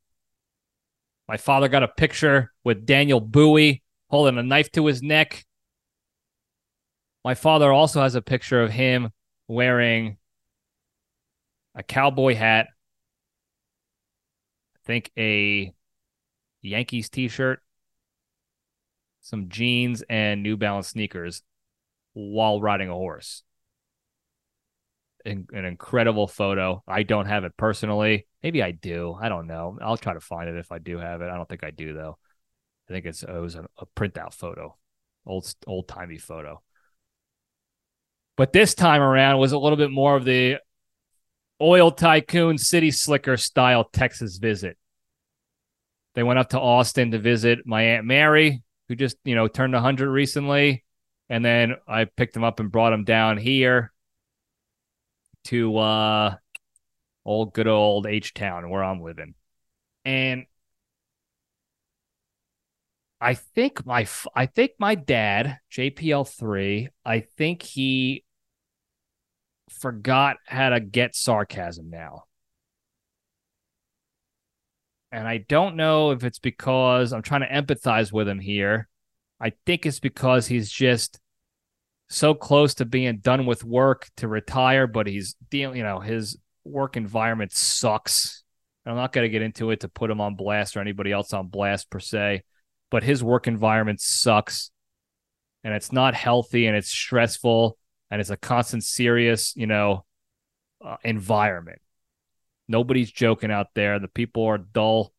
My 1.28 1.36
father 1.36 1.68
got 1.68 1.82
a 1.82 1.88
picture 1.88 2.52
with 2.64 2.86
Daniel 2.86 3.20
Bowie 3.20 3.82
holding 4.08 4.38
a 4.38 4.42
knife 4.42 4.70
to 4.72 4.86
his 4.86 5.02
neck. 5.02 5.44
My 7.24 7.34
father 7.34 7.72
also 7.72 8.00
has 8.02 8.14
a 8.14 8.22
picture 8.22 8.62
of 8.62 8.72
him 8.72 9.10
wearing 9.46 10.16
a 11.74 11.82
cowboy 11.82 12.34
hat, 12.34 12.68
I 14.76 14.78
think 14.86 15.10
a 15.16 15.72
Yankees 16.62 17.08
t 17.08 17.28
shirt, 17.28 17.62
some 19.20 19.48
jeans, 19.48 20.02
and 20.08 20.42
New 20.42 20.56
Balance 20.56 20.88
sneakers 20.88 21.42
while 22.12 22.60
riding 22.60 22.88
a 22.88 22.94
horse 22.94 23.44
an 25.24 25.46
incredible 25.52 26.26
photo. 26.26 26.82
I 26.86 27.02
don't 27.02 27.26
have 27.26 27.44
it 27.44 27.56
personally. 27.56 28.26
Maybe 28.42 28.62
I 28.62 28.70
do. 28.70 29.16
I 29.20 29.28
don't 29.28 29.46
know. 29.46 29.78
I'll 29.80 29.96
try 29.96 30.14
to 30.14 30.20
find 30.20 30.48
it 30.48 30.56
if 30.56 30.72
I 30.72 30.78
do 30.78 30.98
have 30.98 31.20
it. 31.20 31.28
I 31.28 31.36
don't 31.36 31.48
think 31.48 31.64
I 31.64 31.70
do 31.70 31.92
though. 31.92 32.18
I 32.88 32.92
think 32.92 33.06
it's 33.06 33.22
it 33.22 33.30
was 33.30 33.54
a, 33.54 33.66
a 33.78 33.86
printout 33.96 34.34
photo, 34.34 34.76
old 35.26 35.52
old 35.66 35.88
timey 35.88 36.18
photo. 36.18 36.62
But 38.36 38.52
this 38.52 38.74
time 38.74 39.02
around 39.02 39.38
was 39.38 39.52
a 39.52 39.58
little 39.58 39.76
bit 39.76 39.90
more 39.90 40.16
of 40.16 40.24
the 40.24 40.56
oil 41.60 41.90
tycoon 41.90 42.58
city 42.58 42.90
slicker 42.90 43.36
style 43.36 43.84
Texas 43.84 44.38
visit. 44.38 44.78
They 46.14 46.22
went 46.22 46.38
up 46.38 46.48
to 46.50 46.60
Austin 46.60 47.10
to 47.12 47.18
visit 47.18 47.60
my 47.66 47.82
Aunt 47.82 48.06
Mary, 48.06 48.62
who 48.88 48.96
just, 48.96 49.16
you 49.24 49.34
know, 49.34 49.46
turned 49.46 49.74
100 49.74 50.10
recently. 50.10 50.84
And 51.28 51.44
then 51.44 51.76
I 51.86 52.06
picked 52.06 52.34
him 52.34 52.42
up 52.42 52.58
and 52.58 52.72
brought 52.72 52.92
him 52.92 53.04
down 53.04 53.36
here 53.36 53.92
to 55.44 55.76
uh 55.78 56.34
old 57.24 57.52
good 57.54 57.68
old 57.68 58.06
H 58.06 58.34
Town 58.34 58.68
where 58.70 58.84
I'm 58.84 59.02
living. 59.02 59.34
And 60.04 60.46
I 63.20 63.34
think 63.34 63.84
my 63.84 64.06
I 64.34 64.46
think 64.46 64.72
my 64.78 64.94
dad, 64.94 65.58
JPL3, 65.70 66.88
I 67.04 67.20
think 67.20 67.62
he 67.62 68.24
forgot 69.68 70.38
how 70.46 70.70
to 70.70 70.80
get 70.80 71.14
sarcasm 71.14 71.90
now. 71.90 72.24
And 75.12 75.26
I 75.26 75.38
don't 75.38 75.76
know 75.76 76.12
if 76.12 76.24
it's 76.24 76.38
because 76.38 77.12
I'm 77.12 77.22
trying 77.22 77.40
to 77.40 77.48
empathize 77.48 78.12
with 78.12 78.28
him 78.28 78.38
here. 78.38 78.88
I 79.40 79.52
think 79.66 79.84
it's 79.84 80.00
because 80.00 80.46
he's 80.46 80.70
just 80.70 81.18
so 82.10 82.34
close 82.34 82.74
to 82.74 82.84
being 82.84 83.18
done 83.18 83.46
with 83.46 83.64
work 83.64 84.08
to 84.16 84.26
retire, 84.26 84.88
but 84.88 85.06
he's 85.06 85.36
dealing, 85.48 85.78
you 85.78 85.84
know, 85.84 86.00
his 86.00 86.36
work 86.64 86.96
environment 86.96 87.52
sucks. 87.52 88.42
I'm 88.84 88.96
not 88.96 89.12
going 89.12 89.24
to 89.24 89.30
get 89.30 89.42
into 89.42 89.70
it 89.70 89.80
to 89.80 89.88
put 89.88 90.10
him 90.10 90.20
on 90.20 90.34
blast 90.34 90.76
or 90.76 90.80
anybody 90.80 91.12
else 91.12 91.32
on 91.32 91.46
blast 91.46 91.88
per 91.88 92.00
se, 92.00 92.42
but 92.90 93.04
his 93.04 93.22
work 93.22 93.46
environment 93.46 94.00
sucks 94.00 94.72
and 95.62 95.72
it's 95.72 95.92
not 95.92 96.14
healthy 96.14 96.66
and 96.66 96.76
it's 96.76 96.90
stressful 96.90 97.78
and 98.10 98.20
it's 98.20 98.30
a 98.30 98.36
constant 98.36 98.82
serious, 98.82 99.54
you 99.54 99.68
know, 99.68 100.04
uh, 100.84 100.96
environment. 101.04 101.80
Nobody's 102.66 103.12
joking 103.12 103.52
out 103.52 103.68
there. 103.74 104.00
The 104.00 104.08
people 104.08 104.44
are 104.46 104.58
dull. 104.58 105.12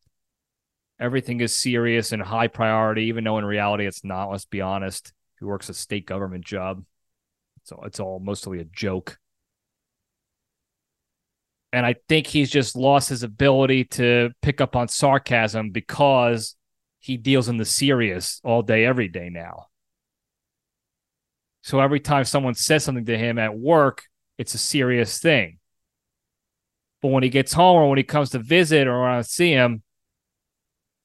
Everything 1.00 1.40
is 1.40 1.56
serious 1.56 2.12
and 2.12 2.20
high 2.20 2.48
priority, 2.48 3.04
even 3.04 3.24
though 3.24 3.38
in 3.38 3.46
reality 3.46 3.86
it's 3.86 4.04
not. 4.04 4.30
Let's 4.30 4.44
be 4.44 4.60
honest. 4.60 5.14
He 5.42 5.46
works 5.46 5.68
a 5.68 5.74
state 5.74 6.06
government 6.06 6.44
job, 6.44 6.84
so 7.64 7.82
it's 7.84 7.98
all 7.98 8.20
mostly 8.20 8.60
a 8.60 8.64
joke. 8.64 9.18
And 11.72 11.84
I 11.84 11.96
think 12.08 12.28
he's 12.28 12.48
just 12.48 12.76
lost 12.76 13.08
his 13.08 13.24
ability 13.24 13.86
to 13.86 14.30
pick 14.40 14.60
up 14.60 14.76
on 14.76 14.86
sarcasm 14.86 15.70
because 15.70 16.54
he 17.00 17.16
deals 17.16 17.48
in 17.48 17.56
the 17.56 17.64
serious 17.64 18.40
all 18.44 18.62
day, 18.62 18.84
every 18.84 19.08
day 19.08 19.30
now. 19.30 19.66
So 21.64 21.80
every 21.80 21.98
time 21.98 22.22
someone 22.22 22.54
says 22.54 22.84
something 22.84 23.06
to 23.06 23.18
him 23.18 23.36
at 23.40 23.58
work, 23.58 24.04
it's 24.38 24.54
a 24.54 24.58
serious 24.58 25.18
thing. 25.18 25.58
But 27.00 27.08
when 27.08 27.24
he 27.24 27.30
gets 27.30 27.52
home 27.52 27.78
or 27.78 27.88
when 27.88 27.98
he 27.98 28.04
comes 28.04 28.30
to 28.30 28.38
visit 28.38 28.86
or 28.86 29.08
I 29.08 29.22
see 29.22 29.50
him, 29.50 29.82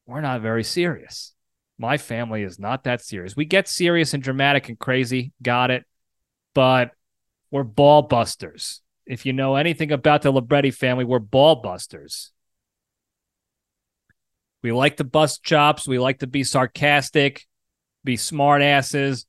we're 0.05 0.21
not 0.21 0.41
very 0.41 0.63
serious. 0.63 1.33
My 1.79 1.97
family 1.97 2.43
is 2.43 2.59
not 2.59 2.85
that 2.85 3.01
serious. 3.01 3.35
We 3.35 3.45
get 3.45 3.67
serious 3.67 4.13
and 4.13 4.23
dramatic 4.23 4.69
and 4.69 4.79
crazy, 4.79 5.31
got 5.41 5.69
it. 5.69 5.85
But 6.53 6.91
we're 7.51 7.63
ball 7.63 8.01
busters. 8.01 8.81
If 9.05 9.25
you 9.25 9.33
know 9.33 9.55
anything 9.55 9.91
about 9.91 10.23
the 10.23 10.31
Libretti 10.31 10.71
family, 10.71 11.05
we're 11.05 11.19
ball 11.19 11.57
busters. 11.57 12.31
We 14.63 14.71
like 14.71 14.97
to 14.97 15.03
bust 15.03 15.43
chops. 15.43 15.87
We 15.87 15.99
like 15.99 16.19
to 16.19 16.27
be 16.27 16.43
sarcastic, 16.43 17.45
be 18.03 18.17
smart 18.17 18.61
asses. 18.61 19.25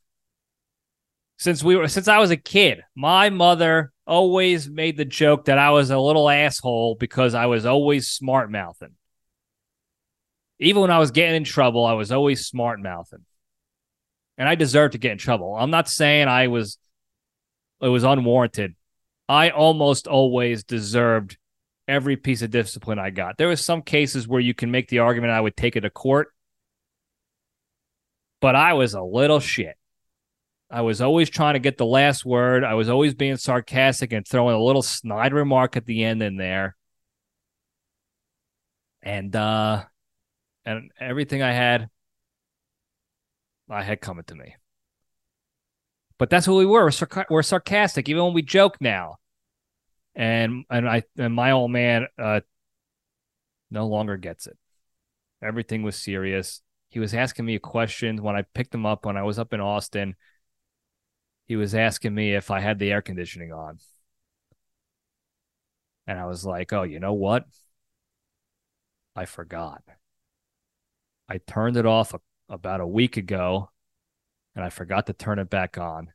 Since 1.36 1.62
we 1.62 1.76
were 1.76 1.86
since 1.86 2.08
I 2.08 2.18
was 2.18 2.32
a 2.32 2.36
kid, 2.36 2.82
my 2.96 3.30
mother 3.30 3.92
always 4.06 4.68
made 4.68 4.96
the 4.96 5.04
joke 5.04 5.44
that 5.44 5.58
I 5.58 5.70
was 5.70 5.90
a 5.90 5.98
little 5.98 6.28
asshole 6.28 6.96
because 6.96 7.34
I 7.34 7.46
was 7.46 7.66
always 7.66 8.08
smart 8.08 8.50
mouthing. 8.50 8.94
Even 10.60 10.82
when 10.82 10.90
I 10.90 10.98
was 10.98 11.10
getting 11.10 11.36
in 11.36 11.44
trouble, 11.44 11.84
I 11.84 11.92
was 11.92 12.10
always 12.10 12.46
smart 12.46 12.80
mouthing. 12.80 13.24
And 14.36 14.48
I 14.48 14.54
deserved 14.54 14.92
to 14.92 14.98
get 14.98 15.12
in 15.12 15.18
trouble. 15.18 15.56
I'm 15.56 15.70
not 15.70 15.88
saying 15.88 16.28
I 16.28 16.48
was 16.48 16.78
it 17.80 17.88
was 17.88 18.04
unwarranted. 18.04 18.74
I 19.28 19.50
almost 19.50 20.08
always 20.08 20.64
deserved 20.64 21.36
every 21.86 22.16
piece 22.16 22.42
of 22.42 22.50
discipline 22.50 22.98
I 22.98 23.10
got. 23.10 23.38
There 23.38 23.48
was 23.48 23.64
some 23.64 23.82
cases 23.82 24.26
where 24.26 24.40
you 24.40 24.54
can 24.54 24.70
make 24.70 24.88
the 24.88 25.00
argument 25.00 25.32
I 25.32 25.40
would 25.40 25.56
take 25.56 25.76
it 25.76 25.82
to 25.82 25.90
court, 25.90 26.28
but 28.40 28.56
I 28.56 28.74
was 28.74 28.94
a 28.94 29.02
little 29.02 29.40
shit. 29.40 29.76
I 30.70 30.82
was 30.82 31.00
always 31.00 31.30
trying 31.30 31.54
to 31.54 31.60
get 31.60 31.78
the 31.78 31.86
last 31.86 32.24
word. 32.26 32.62
I 32.62 32.74
was 32.74 32.88
always 32.88 33.14
being 33.14 33.36
sarcastic 33.36 34.12
and 34.12 34.26
throwing 34.26 34.54
a 34.54 34.62
little 34.62 34.82
snide 34.82 35.32
remark 35.32 35.76
at 35.76 35.86
the 35.86 36.04
end 36.04 36.22
in 36.22 36.36
there. 36.36 36.76
And 39.02 39.34
uh 39.34 39.84
and 40.68 40.90
everything 41.00 41.42
I 41.42 41.52
had 41.52 41.88
I 43.70 43.82
had 43.82 44.00
coming 44.00 44.24
to 44.24 44.34
me. 44.34 44.56
But 46.18 46.30
that's 46.30 46.46
who 46.46 46.56
we 46.56 46.66
were. 46.66 46.84
We're, 46.84 46.90
sarc- 46.90 47.30
we're 47.30 47.42
sarcastic 47.42 48.08
even 48.08 48.24
when 48.24 48.34
we 48.34 48.42
joke 48.42 48.76
now. 48.80 49.16
And 50.14 50.64
and 50.68 50.88
I 50.88 51.04
and 51.16 51.34
my 51.34 51.52
old 51.52 51.70
man 51.70 52.06
uh 52.18 52.40
no 53.70 53.86
longer 53.86 54.16
gets 54.16 54.46
it. 54.46 54.58
Everything 55.42 55.82
was 55.82 55.94
serious. 55.96 56.62
He 56.88 56.98
was 56.98 57.14
asking 57.14 57.44
me 57.44 57.58
questions 57.58 58.20
when 58.20 58.34
I 58.34 58.42
picked 58.42 58.74
him 58.74 58.86
up 58.86 59.06
when 59.06 59.16
I 59.16 59.22
was 59.22 59.38
up 59.38 59.52
in 59.52 59.60
Austin 59.60 60.16
he 61.48 61.56
was 61.56 61.74
asking 61.74 62.14
me 62.14 62.34
if 62.34 62.50
I 62.50 62.60
had 62.60 62.78
the 62.78 62.92
air 62.92 63.00
conditioning 63.00 63.52
on. 63.52 63.78
And 66.06 66.18
I 66.18 66.26
was 66.26 66.44
like, 66.44 66.72
oh, 66.72 66.82
you 66.82 67.00
know 67.00 67.14
what? 67.14 67.46
I 69.16 69.24
forgot. 69.24 69.82
I 71.28 71.38
turned 71.38 71.76
it 71.76 71.86
off 71.86 72.14
a, 72.14 72.20
about 72.48 72.80
a 72.80 72.86
week 72.86 73.16
ago 73.16 73.70
and 74.54 74.64
I 74.64 74.70
forgot 74.70 75.06
to 75.06 75.12
turn 75.12 75.38
it 75.38 75.50
back 75.50 75.78
on. 75.78 76.12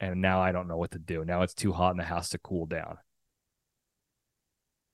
And 0.00 0.20
now 0.20 0.40
I 0.40 0.52
don't 0.52 0.68
know 0.68 0.76
what 0.76 0.92
to 0.92 0.98
do. 0.98 1.24
Now 1.24 1.42
it's 1.42 1.54
too 1.54 1.72
hot 1.72 1.92
in 1.92 1.96
the 1.96 2.04
house 2.04 2.30
to 2.30 2.38
cool 2.38 2.66
down. 2.66 2.98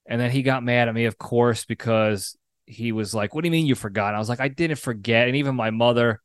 And 0.07 0.21
then 0.21 0.31
he 0.31 0.43
got 0.43 0.65
mad 0.65 0.89
at 0.89 0.95
me, 0.95 1.05
of 1.05 1.19
course, 1.19 1.65
because 1.65 2.37
he 2.67 2.93
was 2.93 3.15
like, 3.15 3.35
What 3.35 3.43
do 3.43 3.49
you 3.49 3.53
mean 3.53 3.67
you 3.67 3.75
forgot? 3.75 4.09
And 4.09 4.17
I 4.17 4.19
was 4.19 4.29
like, 4.29 4.41
I 4.41 4.49
didn't 4.49 4.79
forget. 4.79 5.29
And 5.29 5.37
even 5.37 5.55
my 5.55 5.71
mother, 5.71 6.21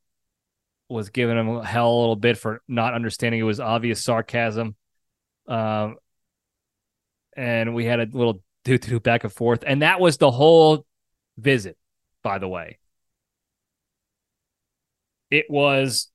was 0.88 1.10
giving 1.10 1.36
him 1.36 1.62
hell 1.62 1.90
a 1.90 1.98
little 2.00 2.16
bit 2.16 2.38
for 2.38 2.62
not 2.68 2.94
understanding 2.94 3.40
it 3.40 3.44
was 3.44 3.60
obvious 3.60 4.04
sarcasm. 4.04 4.76
Um, 5.48 5.96
and 7.36 7.74
we 7.74 7.84
had 7.84 8.00
a 8.00 8.06
little 8.10 8.42
do 8.64 8.78
to 8.78 8.88
do 8.88 9.00
back 9.00 9.24
and 9.24 9.32
forth, 9.32 9.62
and 9.66 9.82
that 9.82 10.00
was 10.00 10.16
the 10.16 10.30
whole 10.30 10.86
visit. 11.36 11.76
By 12.26 12.38
the 12.38 12.48
way, 12.48 12.80
it 15.30 15.46
was 15.48 16.10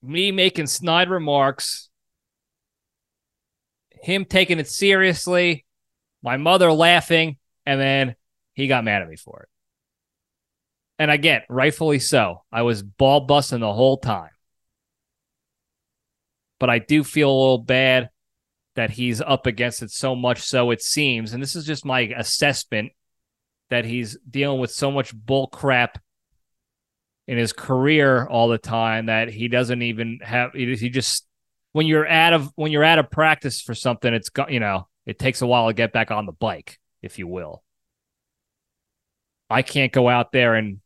me 0.00 0.30
making 0.30 0.68
snide 0.68 1.10
remarks, 1.10 1.90
him 3.90 4.24
taking 4.24 4.60
it 4.60 4.68
seriously, 4.68 5.66
my 6.22 6.36
mother 6.36 6.70
laughing, 6.70 7.36
and 7.66 7.80
then 7.80 8.14
he 8.52 8.68
got 8.68 8.84
mad 8.84 9.02
at 9.02 9.08
me 9.08 9.16
for 9.16 9.40
it. 9.42 9.48
And 11.00 11.10
again, 11.10 11.42
rightfully 11.48 11.98
so. 11.98 12.44
I 12.52 12.62
was 12.62 12.80
ball 12.84 13.22
busting 13.22 13.58
the 13.58 13.72
whole 13.72 13.96
time. 13.96 14.30
But 16.60 16.70
I 16.70 16.78
do 16.78 17.02
feel 17.02 17.28
a 17.28 17.40
little 17.40 17.58
bad 17.58 18.10
that 18.76 18.90
he's 18.90 19.20
up 19.20 19.48
against 19.48 19.82
it 19.82 19.90
so 19.90 20.14
much 20.14 20.42
so 20.42 20.70
it 20.70 20.80
seems. 20.80 21.32
And 21.32 21.42
this 21.42 21.56
is 21.56 21.66
just 21.66 21.84
my 21.84 22.02
assessment 22.16 22.92
that 23.72 23.84
he's 23.86 24.18
dealing 24.28 24.60
with 24.60 24.70
so 24.70 24.90
much 24.90 25.14
bull 25.14 25.46
crap 25.46 25.98
in 27.26 27.38
his 27.38 27.52
career 27.52 28.26
all 28.26 28.48
the 28.48 28.58
time 28.58 29.06
that 29.06 29.28
he 29.28 29.48
doesn't 29.48 29.80
even 29.80 30.18
have 30.22 30.52
he 30.52 30.90
just 30.90 31.26
when 31.72 31.86
you're 31.86 32.06
out 32.06 32.34
of 32.34 32.52
when 32.54 32.70
you're 32.70 32.84
out 32.84 32.98
of 32.98 33.10
practice 33.10 33.62
for 33.62 33.74
something 33.74 34.12
it's 34.12 34.28
you 34.48 34.60
know 34.60 34.86
it 35.06 35.18
takes 35.18 35.40
a 35.40 35.46
while 35.46 35.68
to 35.68 35.72
get 35.72 35.92
back 35.92 36.10
on 36.10 36.26
the 36.26 36.32
bike 36.32 36.78
if 37.00 37.18
you 37.18 37.26
will 37.26 37.62
i 39.48 39.62
can't 39.62 39.92
go 39.92 40.08
out 40.08 40.32
there 40.32 40.54
and 40.54 40.80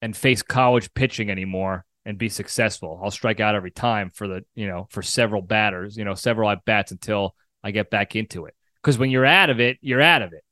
and 0.00 0.16
face 0.16 0.42
college 0.42 0.92
pitching 0.94 1.30
anymore 1.30 1.84
and 2.04 2.18
be 2.18 2.28
successful. 2.28 3.00
I'll 3.00 3.12
strike 3.12 3.38
out 3.38 3.54
every 3.54 3.70
time 3.70 4.10
for 4.10 4.26
the, 4.26 4.44
you 4.56 4.66
know, 4.66 4.88
for 4.90 5.00
several 5.00 5.40
batters, 5.40 5.96
you 5.96 6.04
know, 6.04 6.14
several 6.14 6.50
at 6.50 6.64
bats 6.64 6.90
until 6.90 7.36
I 7.62 7.70
get 7.70 7.90
back 7.90 8.16
into 8.16 8.46
it. 8.46 8.54
Because 8.82 8.98
when 8.98 9.10
you're 9.10 9.24
out 9.24 9.50
of 9.50 9.60
it, 9.60 9.78
you're 9.80 10.00
out 10.00 10.22
of 10.22 10.32
it. 10.32 10.42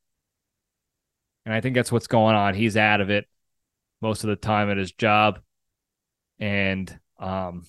And 1.44 1.54
I 1.54 1.60
think 1.60 1.74
that's 1.74 1.90
what's 1.90 2.06
going 2.06 2.36
on. 2.36 2.54
He's 2.54 2.76
out 2.76 3.00
of 3.00 3.10
it 3.10 3.26
most 4.00 4.24
of 4.24 4.28
the 4.30 4.36
time 4.36 4.70
at 4.70 4.76
his 4.76 4.92
job. 4.92 5.40
And 6.38 6.98
um, 7.18 7.64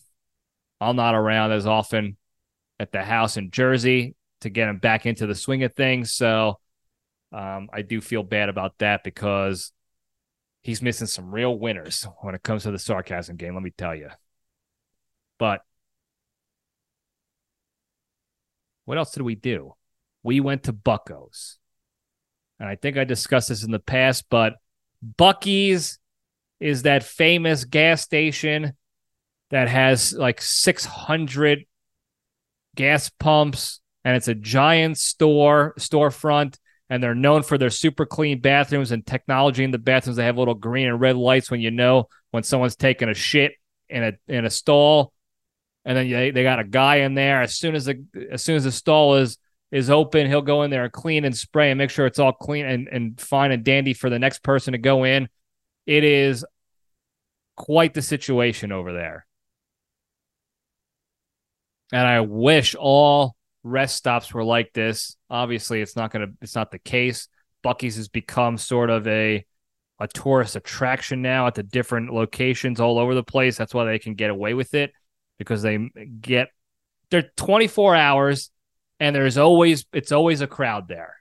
I'm 0.80 0.95
not 0.95 1.15
around 1.15 1.51
as 1.51 1.65
often 1.65 2.17
at 2.80 2.91
the 2.91 3.03
house 3.03 3.38
in 3.38 3.51
Jersey 3.51 4.15
to 4.41 4.49
get 4.49 4.67
him 4.67 4.78
back 4.78 5.05
into 5.05 5.28
the 5.28 5.36
swing 5.36 5.63
of 5.63 5.74
things. 5.74 6.13
So 6.13 6.59
um, 7.32 7.69
I 7.72 7.82
do 7.82 8.01
feel 8.01 8.24
bad 8.24 8.49
about 8.49 8.78
that 8.80 9.03
because 9.03 9.72
he's 10.63 10.82
missing 10.82 11.07
some 11.07 11.34
real 11.34 11.57
winners 11.57 12.07
when 12.22 12.36
it 12.36 12.43
comes 12.43 12.63
to 12.63 12.72
the 12.72 12.80
sarcasm 12.80 13.36
game, 13.36 13.53
let 13.53 13.63
me 13.63 13.72
tell 13.78 13.95
you. 13.95 14.09
But 15.38 15.61
what 18.86 18.97
else 18.97 19.11
did 19.11 19.24
we 19.24 19.36
do? 19.36 19.74
We 20.24 20.39
went 20.39 20.63
to 20.63 20.74
Bucko's. 20.74 21.57
And 22.62 22.70
I 22.70 22.76
think 22.76 22.95
I 22.95 23.05
discussed 23.05 23.49
this 23.49 23.64
in 23.64 23.72
the 23.72 23.80
past, 23.80 24.26
but 24.30 24.53
Buc-ee's 25.18 25.97
is 26.59 26.84
that 26.84 27.01
famous 27.01 27.66
gas 27.66 28.03
station 28.03 28.74
that 29.49 29.68
has 29.68 30.14
like 30.14 30.39
600 30.39 31.66
gas 32.76 33.09
pumps 33.09 33.82
and 34.05 34.16
it's 34.16 34.28
a 34.28 34.36
giant 34.36 34.99
store 34.99 35.74
storefront 35.80 36.59
and 36.88 37.01
they're 37.01 37.16
known 37.16 37.41
for 37.41 37.57
their 37.57 37.72
super 37.72 38.05
clean 38.05 38.41
bathrooms 38.41 38.91
and 38.91 39.07
technology 39.07 39.64
in 39.64 39.72
the 39.72 39.80
bathrooms. 39.80 40.18
They 40.18 40.26
have 40.26 40.38
little 40.38 40.53
green 40.53 40.88
and 40.88 41.01
red 41.01 41.16
lights 41.16 41.49
when 41.49 41.62
you 41.62 41.72
know 41.72 42.09
when 42.30 42.43
someone's 42.43 42.76
taking 42.76 43.09
a 43.09 43.16
shit 43.16 43.53
in 43.89 44.03
a 44.03 44.14
in 44.28 44.45
a 44.45 44.51
stall. 44.51 45.14
And 45.84 45.97
then 45.97 46.12
they, 46.12 46.30
they 46.30 46.43
got 46.43 46.59
a 46.59 46.64
guy 46.64 46.97
in 46.97 47.16
there. 47.16 47.41
As 47.41 47.55
soon 47.55 47.74
as 47.74 47.86
the 47.86 48.05
as 48.30 48.43
soon 48.43 48.55
as 48.55 48.66
the 48.66 48.72
stall 48.72 49.16
is 49.16 49.39
is 49.72 49.89
open 49.89 50.28
he'll 50.28 50.41
go 50.41 50.63
in 50.63 50.72
there 50.72 50.84
and 50.84 50.93
clean 50.93 51.26
and 51.26 51.36
spray 51.36 51.72
and 51.72 51.78
make 51.78 51.89
sure 51.89 52.05
it's 52.05 52.19
all 52.19 52.34
clean 52.34 52.65
and, 52.65 52.88
and 52.89 53.19
fine 53.19 53.51
and 53.51 53.63
dandy 53.63 53.93
for 53.93 54.09
the 54.09 54.19
next 54.19 54.43
person 54.43 54.74
to 54.74 54.78
go 54.78 55.03
in 55.03 55.30
it 55.86 56.03
is 56.03 56.45
quite 57.55 57.93
the 57.93 58.01
situation 58.01 58.72
over 58.72 58.93
there 58.93 59.26
and 61.91 62.07
I 62.07 62.22
wish 62.22 62.76
all 62.76 63.36
rest 63.63 63.95
stops 63.95 64.34
were 64.34 64.43
like 64.43 64.74
this. 64.74 65.15
Obviously, 65.30 65.82
it's 65.82 65.95
not 65.95 66.11
gonna 66.11 66.28
it's 66.41 66.55
not 66.55 66.72
the 66.72 66.80
case. 66.80 67.28
Buc-ee's 67.63 67.97
has 67.97 68.07
become 68.07 68.57
sort 68.57 68.89
of 68.89 69.07
a 69.07 69.45
a 69.99 70.07
tourist 70.07 70.55
attraction 70.55 71.22
now 71.22 71.47
at 71.47 71.55
the 71.55 71.63
different 71.63 72.11
locations 72.11 72.80
all 72.80 72.97
over 72.97 73.13
the 73.13 73.24
place. 73.24 73.57
That's 73.57 73.74
why 73.74 73.86
they 73.86 73.99
can 73.99 74.15
get 74.15 74.32
away 74.32 74.53
with 74.53 74.74
it 74.74 74.91
because 75.38 75.61
they 75.61 75.89
get 76.19 76.49
they're 77.09 77.30
24 77.36 77.95
hours 77.95 78.49
and 79.01 79.15
there's 79.15 79.39
always 79.39 79.83
it's 79.91 80.11
always 80.11 80.41
a 80.41 80.47
crowd 80.47 80.87
there. 80.87 81.15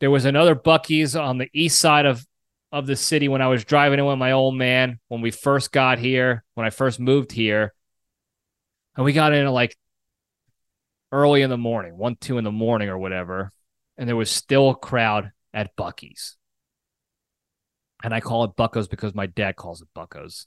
There 0.00 0.10
was 0.10 0.24
another 0.24 0.56
Buc-ee's 0.56 1.14
on 1.14 1.36
the 1.36 1.50
east 1.52 1.78
side 1.78 2.06
of 2.06 2.26
of 2.72 2.86
the 2.86 2.96
city 2.96 3.28
when 3.28 3.42
I 3.42 3.48
was 3.48 3.64
driving 3.64 3.98
in 3.98 4.06
with 4.06 4.18
my 4.18 4.32
old 4.32 4.56
man 4.56 5.00
when 5.08 5.20
we 5.20 5.30
first 5.30 5.70
got 5.70 5.98
here, 5.98 6.44
when 6.54 6.66
I 6.66 6.70
first 6.70 6.98
moved 6.98 7.30
here 7.30 7.74
and 8.96 9.04
we 9.04 9.12
got 9.12 9.34
in 9.34 9.46
at 9.46 9.52
like 9.52 9.76
early 11.12 11.42
in 11.42 11.50
the 11.50 11.58
morning, 11.58 11.96
one, 11.96 12.16
two 12.16 12.38
in 12.38 12.44
the 12.44 12.50
morning 12.50 12.88
or 12.88 12.98
whatever, 12.98 13.52
and 13.98 14.08
there 14.08 14.16
was 14.16 14.30
still 14.30 14.70
a 14.70 14.74
crowd 14.74 15.30
at 15.52 15.76
Buc-ee's. 15.76 16.36
And 18.02 18.14
I 18.14 18.20
call 18.20 18.44
it 18.44 18.56
Bucko's 18.56 18.88
because 18.88 19.14
my 19.14 19.26
dad 19.26 19.56
calls 19.56 19.82
it 19.82 19.88
Bucko's 19.94 20.46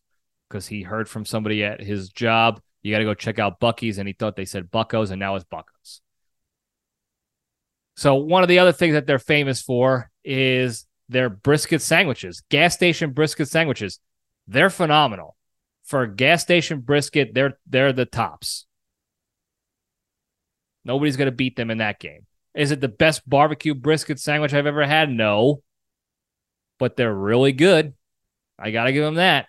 because 0.49 0.67
he 0.67 0.81
heard 0.81 1.07
from 1.07 1.25
somebody 1.25 1.63
at 1.63 1.81
his 1.81 2.09
job, 2.09 2.61
you 2.81 2.93
got 2.93 2.99
to 2.99 3.05
go 3.05 3.13
check 3.13 3.39
out 3.39 3.59
Buc-ee's, 3.59 3.97
and 3.97 4.07
he 4.07 4.13
thought 4.13 4.35
they 4.35 4.45
said 4.45 4.71
Bucko's, 4.71 5.11
and 5.11 5.19
now 5.19 5.35
it's 5.35 5.45
Bucko's. 5.45 6.01
So 7.95 8.15
one 8.15 8.43
of 8.43 8.49
the 8.49 8.59
other 8.59 8.71
things 8.71 8.93
that 8.93 9.05
they're 9.05 9.19
famous 9.19 9.61
for 9.61 10.09
is 10.23 10.85
their 11.09 11.29
brisket 11.29 11.81
sandwiches, 11.81 12.41
gas 12.49 12.73
station 12.73 13.11
brisket 13.11 13.47
sandwiches. 13.47 13.99
They're 14.47 14.69
phenomenal 14.69 15.35
for 15.83 16.07
gas 16.07 16.41
station 16.41 16.79
brisket, 16.79 17.33
they're 17.33 17.57
they're 17.67 17.93
the 17.93 18.05
tops. 18.05 18.65
Nobody's 20.85 21.17
gonna 21.17 21.31
beat 21.31 21.55
them 21.55 21.69
in 21.69 21.79
that 21.79 21.99
game. 21.99 22.25
Is 22.55 22.71
it 22.71 22.81
the 22.81 22.87
best 22.87 23.27
barbecue 23.29 23.75
brisket 23.75 24.19
sandwich 24.19 24.53
I've 24.53 24.65
ever 24.65 24.85
had? 24.85 25.09
No. 25.09 25.61
But 26.79 26.95
they're 26.95 27.13
really 27.13 27.51
good. 27.51 27.93
I 28.57 28.71
gotta 28.71 28.91
give 28.91 29.03
them 29.03 29.15
that. 29.15 29.47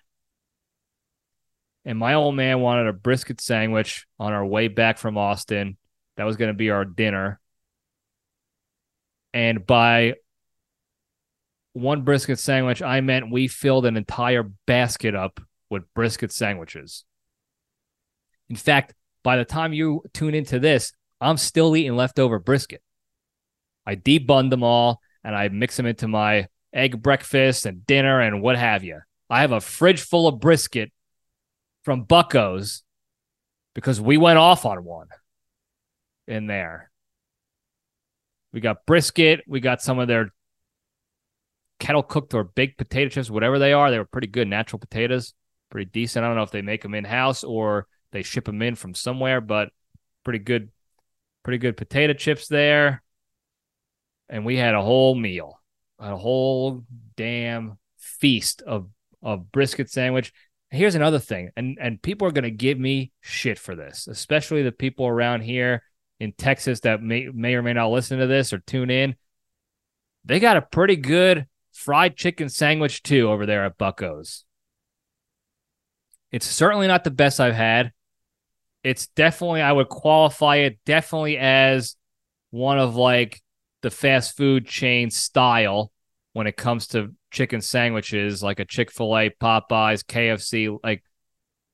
And 1.85 1.97
my 1.97 2.13
old 2.13 2.35
man 2.35 2.59
wanted 2.61 2.87
a 2.87 2.93
brisket 2.93 3.41
sandwich 3.41 4.05
on 4.19 4.33
our 4.33 4.45
way 4.45 4.67
back 4.67 4.97
from 4.97 5.17
Austin. 5.17 5.77
That 6.17 6.23
was 6.25 6.37
gonna 6.37 6.53
be 6.53 6.69
our 6.69 6.85
dinner. 6.85 7.39
And 9.33 9.65
by 9.65 10.13
one 11.73 12.03
brisket 12.03 12.39
sandwich, 12.39 12.81
I 12.81 13.01
meant 13.01 13.31
we 13.31 13.47
filled 13.47 13.85
an 13.85 13.97
entire 13.97 14.43
basket 14.65 15.15
up 15.15 15.41
with 15.69 15.91
brisket 15.93 16.31
sandwiches. 16.31 17.03
In 18.49 18.55
fact, 18.55 18.93
by 19.23 19.37
the 19.37 19.45
time 19.45 19.73
you 19.73 20.03
tune 20.13 20.35
into 20.35 20.59
this, 20.59 20.93
I'm 21.19 21.37
still 21.37 21.75
eating 21.75 21.95
leftover 21.95 22.39
brisket. 22.39 22.81
I 23.85 23.95
debun 23.95 24.49
them 24.49 24.63
all 24.63 25.01
and 25.23 25.35
I 25.35 25.49
mix 25.49 25.77
them 25.77 25.85
into 25.85 26.07
my 26.07 26.47
egg 26.73 27.01
breakfast 27.01 27.65
and 27.65 27.85
dinner 27.85 28.19
and 28.21 28.41
what 28.41 28.57
have 28.57 28.83
you. 28.83 28.99
I 29.29 29.41
have 29.41 29.51
a 29.51 29.61
fridge 29.61 30.01
full 30.01 30.27
of 30.27 30.39
brisket 30.39 30.91
from 31.83 32.03
Bucko's 32.03 32.83
because 33.75 33.99
we 34.01 34.17
went 34.17 34.39
off 34.39 34.65
on 34.65 34.83
one 34.83 35.07
in 36.27 36.47
there. 36.47 36.89
We 38.51 38.61
got 38.61 38.85
brisket. 38.85 39.41
We 39.47 39.59
got 39.59 39.81
some 39.81 39.99
of 39.99 40.07
their 40.07 40.31
kettle 41.79 42.03
cooked 42.03 42.33
or 42.33 42.43
baked 42.43 42.77
potato 42.77 43.09
chips, 43.09 43.29
whatever 43.29 43.59
they 43.59 43.73
are. 43.73 43.91
They 43.91 43.97
were 43.97 44.05
pretty 44.05 44.27
good 44.27 44.47
natural 44.47 44.79
potatoes 44.79 45.33
pretty 45.73 45.89
decent. 45.89 46.23
I 46.23 46.27
don't 46.27 46.37
know 46.37 46.43
if 46.43 46.51
they 46.51 46.61
make 46.61 46.83
them 46.83 46.93
in 46.93 47.03
house 47.03 47.43
or 47.43 47.87
they 48.11 48.21
ship 48.21 48.45
them 48.45 48.61
in 48.61 48.75
from 48.75 48.93
somewhere, 48.93 49.41
but 49.41 49.69
pretty 50.23 50.37
good, 50.37 50.69
pretty 51.41 51.57
good 51.57 51.75
potato 51.75 52.13
chips 52.13 52.47
there. 52.47 53.01
And 54.29 54.45
we 54.45 54.55
had 54.55 54.75
a 54.75 54.81
whole 54.83 55.15
meal, 55.15 55.59
a 55.97 56.15
whole 56.15 56.85
damn 57.17 57.79
feast 57.97 58.61
of 58.61 58.87
of 59.23 59.51
brisket 59.51 59.89
sandwich. 59.89 60.31
Here's 60.73 60.95
another 60.95 61.19
thing, 61.19 61.51
and 61.55 61.77
and 61.79 62.01
people 62.01 62.27
are 62.27 62.31
gonna 62.31 62.49
give 62.49 62.79
me 62.79 63.11
shit 63.21 63.59
for 63.59 63.75
this, 63.75 64.07
especially 64.07 64.63
the 64.63 64.71
people 64.71 65.05
around 65.05 65.41
here 65.41 65.83
in 66.19 66.31
Texas 66.31 66.79
that 66.79 67.01
may 67.01 67.27
may 67.31 67.53
or 67.53 67.61
may 67.61 67.73
not 67.73 67.91
listen 67.91 68.17
to 68.17 68.25
this 68.25 68.51
or 68.53 68.57
tune 68.57 68.89
in. 68.89 69.15
They 70.25 70.39
got 70.39 70.57
a 70.57 70.63
pretty 70.63 70.95
good 70.95 71.45
fried 71.73 72.17
chicken 72.17 72.49
sandwich 72.49 73.03
too 73.03 73.29
over 73.29 73.45
there 73.45 73.65
at 73.65 73.77
Bucko's. 73.77 74.45
It's 76.31 76.47
certainly 76.47 76.87
not 76.87 77.03
the 77.03 77.11
best 77.11 77.39
I've 77.39 77.53
had. 77.53 77.91
It's 78.83 79.05
definitely, 79.07 79.61
I 79.61 79.71
would 79.71 79.89
qualify 79.89 80.57
it 80.57 80.79
definitely 80.85 81.37
as 81.37 81.95
one 82.49 82.79
of 82.79 82.95
like 82.95 83.43
the 83.83 83.91
fast 83.91 84.35
food 84.35 84.65
chain 84.65 85.11
style 85.11 85.91
when 86.33 86.47
it 86.47 86.57
comes 86.57 86.87
to 86.87 87.13
chicken 87.31 87.61
sandwiches, 87.61 88.43
like 88.43 88.59
a 88.59 88.65
Chick 88.65 88.91
fil 88.91 89.17
A, 89.17 89.29
Popeyes, 89.29 90.03
KFC. 90.03 90.77
Like 90.83 91.03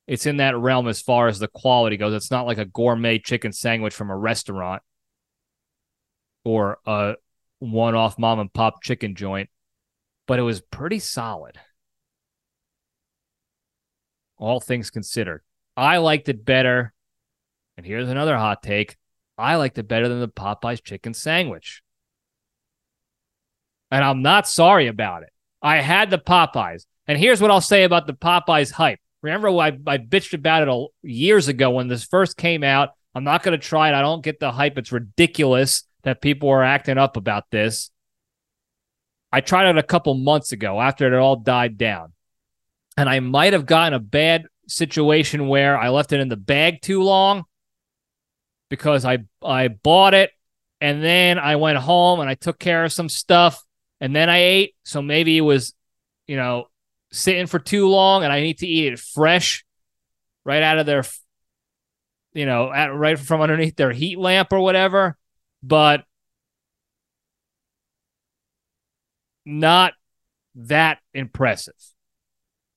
it's 0.07 0.26
in 0.26 0.38
that 0.38 0.57
realm 0.57 0.88
as 0.88 1.01
far 1.01 1.28
as 1.28 1.39
the 1.39 1.47
quality 1.47 1.97
goes. 1.97 2.14
It's 2.14 2.32
not 2.32 2.45
like 2.45 2.57
a 2.57 2.66
gourmet 2.66 3.20
chicken 3.20 3.51
sandwich 3.51 3.93
from 3.93 4.10
a 4.10 4.18
restaurant 4.18 4.82
or 6.45 6.80
a 6.86 7.16
one 7.60 7.95
off 7.95 8.18
mom 8.20 8.39
and 8.39 8.53
pop 8.53 8.84
chicken 8.84 9.16
joint, 9.16 9.49
but 10.28 10.39
it 10.39 10.43
was 10.43 10.62
pretty 10.62 10.99
solid 10.99 11.60
all 14.39 14.60
things 14.60 14.89
considered. 14.89 15.41
I 15.78 15.97
liked 15.97 16.30
it 16.30 16.45
better. 16.45 16.93
And 17.78 17.86
here's 17.86 18.10
another 18.10 18.38
hot 18.38 18.64
take 18.64 18.97
I 19.38 19.55
liked 19.55 19.78
it 19.78 19.88
better 19.88 20.10
than 20.10 20.20
the 20.20 20.28
Popeyes 20.28 20.84
chicken 20.84 21.14
sandwich. 21.14 21.82
And 23.91 24.03
I'm 24.03 24.21
not 24.21 24.47
sorry 24.47 24.87
about 24.87 25.23
it. 25.23 25.29
I 25.61 25.77
had 25.77 26.09
the 26.09 26.17
Popeyes. 26.17 26.85
And 27.07 27.17
here's 27.17 27.41
what 27.41 27.51
I'll 27.51 27.61
say 27.61 27.83
about 27.83 28.07
the 28.07 28.13
Popeyes 28.13 28.71
hype. 28.71 28.99
Remember, 29.21 29.49
I, 29.49 29.77
I 29.87 29.97
bitched 29.97 30.33
about 30.33 30.67
it 30.67 30.91
years 31.09 31.47
ago 31.47 31.71
when 31.71 31.87
this 31.87 32.03
first 32.03 32.37
came 32.37 32.63
out. 32.63 32.89
I'm 33.15 33.23
not 33.23 33.43
going 33.43 33.59
to 33.59 33.67
try 33.67 33.89
it. 33.89 33.95
I 33.95 34.01
don't 34.01 34.23
get 34.23 34.39
the 34.39 34.51
hype. 34.51 34.77
It's 34.77 34.91
ridiculous 34.91 35.83
that 36.03 36.21
people 36.21 36.49
are 36.49 36.63
acting 36.63 36.97
up 36.97 37.17
about 37.17 37.45
this. 37.51 37.89
I 39.31 39.41
tried 39.41 39.69
it 39.69 39.77
a 39.77 39.83
couple 39.83 40.13
months 40.13 40.51
ago 40.51 40.79
after 40.79 41.11
it 41.11 41.17
all 41.17 41.35
died 41.35 41.77
down 41.77 42.13
and 42.99 43.07
I 43.07 43.21
might 43.21 43.53
have 43.53 43.65
gotten 43.65 43.93
a 43.93 43.99
bad 43.99 44.45
situation 44.67 45.47
where 45.47 45.77
I 45.77 45.87
left 45.87 46.11
it 46.11 46.19
in 46.19 46.27
the 46.27 46.35
bag 46.35 46.81
too 46.81 47.01
long 47.01 47.45
because 48.69 49.05
I 49.05 49.19
I 49.41 49.69
bought 49.69 50.13
it 50.13 50.31
and 50.81 51.01
then 51.01 51.39
I 51.39 51.55
went 51.55 51.77
home 51.77 52.19
and 52.19 52.29
I 52.29 52.35
took 52.35 52.59
care 52.59 52.83
of 52.83 52.91
some 52.91 53.07
stuff 53.07 53.63
and 54.00 54.16
then 54.16 54.30
I 54.30 54.39
ate. 54.39 54.76
So 54.84 55.02
maybe 55.02 55.38
it 55.38 55.41
was, 55.41 55.74
you 56.28 56.38
know, 56.38 56.66
sitting 57.12 57.47
for 57.47 57.60
too 57.60 57.88
long 57.88 58.24
and 58.24 58.32
I 58.32 58.41
need 58.41 58.60
to 58.60 58.68
eat 58.68 58.93
it 58.93 59.00
fresh 59.00 59.66
right 60.45 60.64
out 60.64 60.80
of 60.80 60.86
their 60.86 61.04
you 62.34 62.45
know, 62.45 62.72
at, 62.72 62.93
right 62.93 63.18
from 63.18 63.41
underneath 63.41 63.76
their 63.76 63.91
heat 63.91 64.18
lamp 64.20 64.54
or 64.54 64.60
whatever. 64.60 65.18
But 65.64 66.04
not 69.45 69.93
that 70.56 71.00
impressive. 71.14 71.74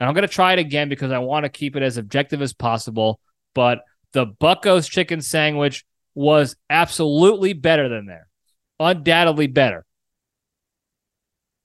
And 0.01 0.09
I'm 0.09 0.15
going 0.15 0.27
to 0.27 0.35
try 0.35 0.55
it 0.55 0.59
again 0.59 0.89
because 0.89 1.13
I 1.13 1.19
want 1.19 1.45
to 1.45 1.49
keep 1.49 1.77
it 1.77 1.83
as 1.83 1.97
objective 1.97 2.43
as 2.43 2.53
possible. 2.53 3.21
But 3.55 3.83
the 4.13 4.27
Bucko's 4.27 4.89
chicken 4.89 5.21
sandwich 5.21 5.85
was 6.15 6.57
absolutely 6.69 7.53
better 7.53 7.89
than 7.89 8.07
there, 8.07 8.29
undoubtedly 8.81 9.47
better. 9.47 9.85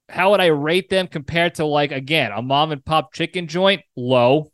How 0.09 0.31
would 0.31 0.39
I 0.39 0.47
rate 0.47 0.89
them 0.89 1.07
compared 1.07 1.55
to, 1.55 1.65
like, 1.65 1.91
again, 1.91 2.31
a 2.31 2.41
mom 2.41 2.71
and 2.71 2.83
pop 2.83 3.13
chicken 3.13 3.47
joint? 3.47 3.81
Low. 3.95 4.51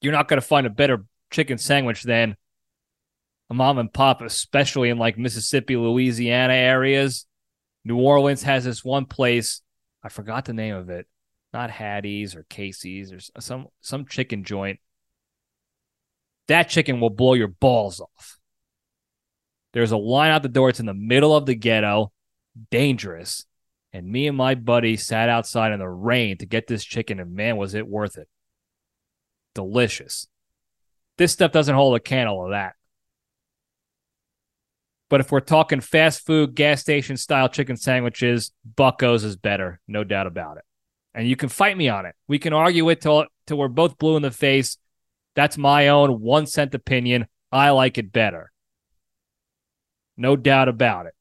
You're 0.00 0.12
not 0.12 0.28
going 0.28 0.40
to 0.40 0.46
find 0.46 0.66
a 0.66 0.70
better 0.70 1.04
chicken 1.30 1.58
sandwich 1.58 2.02
than 2.02 2.36
a 3.50 3.54
mom 3.54 3.78
and 3.78 3.92
pop, 3.92 4.22
especially 4.22 4.88
in 4.88 4.98
like 4.98 5.18
Mississippi, 5.18 5.76
Louisiana 5.76 6.54
areas. 6.54 7.26
New 7.84 7.98
Orleans 7.98 8.42
has 8.44 8.64
this 8.64 8.84
one 8.84 9.04
place. 9.04 9.60
I 10.02 10.08
forgot 10.08 10.46
the 10.46 10.52
name 10.54 10.74
of 10.74 10.88
it. 10.88 11.06
Not 11.52 11.70
Hattie's 11.70 12.34
or 12.34 12.44
Casey's 12.48 13.12
or 13.12 13.20
some 13.40 13.68
some 13.80 14.06
chicken 14.06 14.44
joint. 14.44 14.80
That 16.48 16.68
chicken 16.68 17.00
will 17.00 17.10
blow 17.10 17.34
your 17.34 17.48
balls 17.48 18.00
off. 18.00 18.38
There's 19.72 19.92
a 19.92 19.96
line 19.96 20.30
out 20.30 20.42
the 20.42 20.48
door. 20.48 20.68
It's 20.68 20.80
in 20.80 20.86
the 20.86 20.94
middle 20.94 21.34
of 21.34 21.46
the 21.46 21.54
ghetto, 21.54 22.12
dangerous. 22.70 23.46
And 23.92 24.06
me 24.06 24.26
and 24.26 24.36
my 24.36 24.54
buddy 24.54 24.96
sat 24.96 25.28
outside 25.28 25.72
in 25.72 25.78
the 25.78 25.88
rain 25.88 26.38
to 26.38 26.46
get 26.46 26.66
this 26.66 26.84
chicken, 26.84 27.20
and 27.20 27.34
man, 27.34 27.56
was 27.56 27.74
it 27.74 27.86
worth 27.86 28.18
it. 28.18 28.28
Delicious. 29.54 30.26
This 31.16 31.32
stuff 31.32 31.52
doesn't 31.52 31.74
hold 31.74 31.94
a 31.94 32.00
candle 32.00 32.44
of 32.44 32.50
that. 32.50 32.74
But 35.08 35.20
if 35.20 35.30
we're 35.30 35.40
talking 35.40 35.80
fast 35.80 36.26
food, 36.26 36.56
gas 36.56 36.80
station 36.80 37.16
style 37.16 37.48
chicken 37.48 37.76
sandwiches, 37.76 38.50
Bucko's 38.76 39.22
is 39.22 39.36
better, 39.36 39.78
no 39.86 40.02
doubt 40.02 40.26
about 40.26 40.56
it. 40.56 40.64
And 41.14 41.28
you 41.28 41.36
can 41.36 41.48
fight 41.48 41.76
me 41.76 41.88
on 41.88 42.04
it. 42.06 42.16
We 42.26 42.40
can 42.40 42.52
argue 42.52 42.88
it 42.88 43.00
till, 43.00 43.26
till 43.46 43.58
we're 43.58 43.68
both 43.68 43.98
blue 43.98 44.16
in 44.16 44.22
the 44.22 44.32
face. 44.32 44.76
That's 45.36 45.56
my 45.56 45.88
own 45.88 46.20
one 46.20 46.46
cent 46.46 46.74
opinion. 46.74 47.28
I 47.52 47.70
like 47.70 47.98
it 47.98 48.10
better. 48.10 48.50
No 50.16 50.34
doubt 50.34 50.68
about 50.68 51.06
it, 51.06 51.14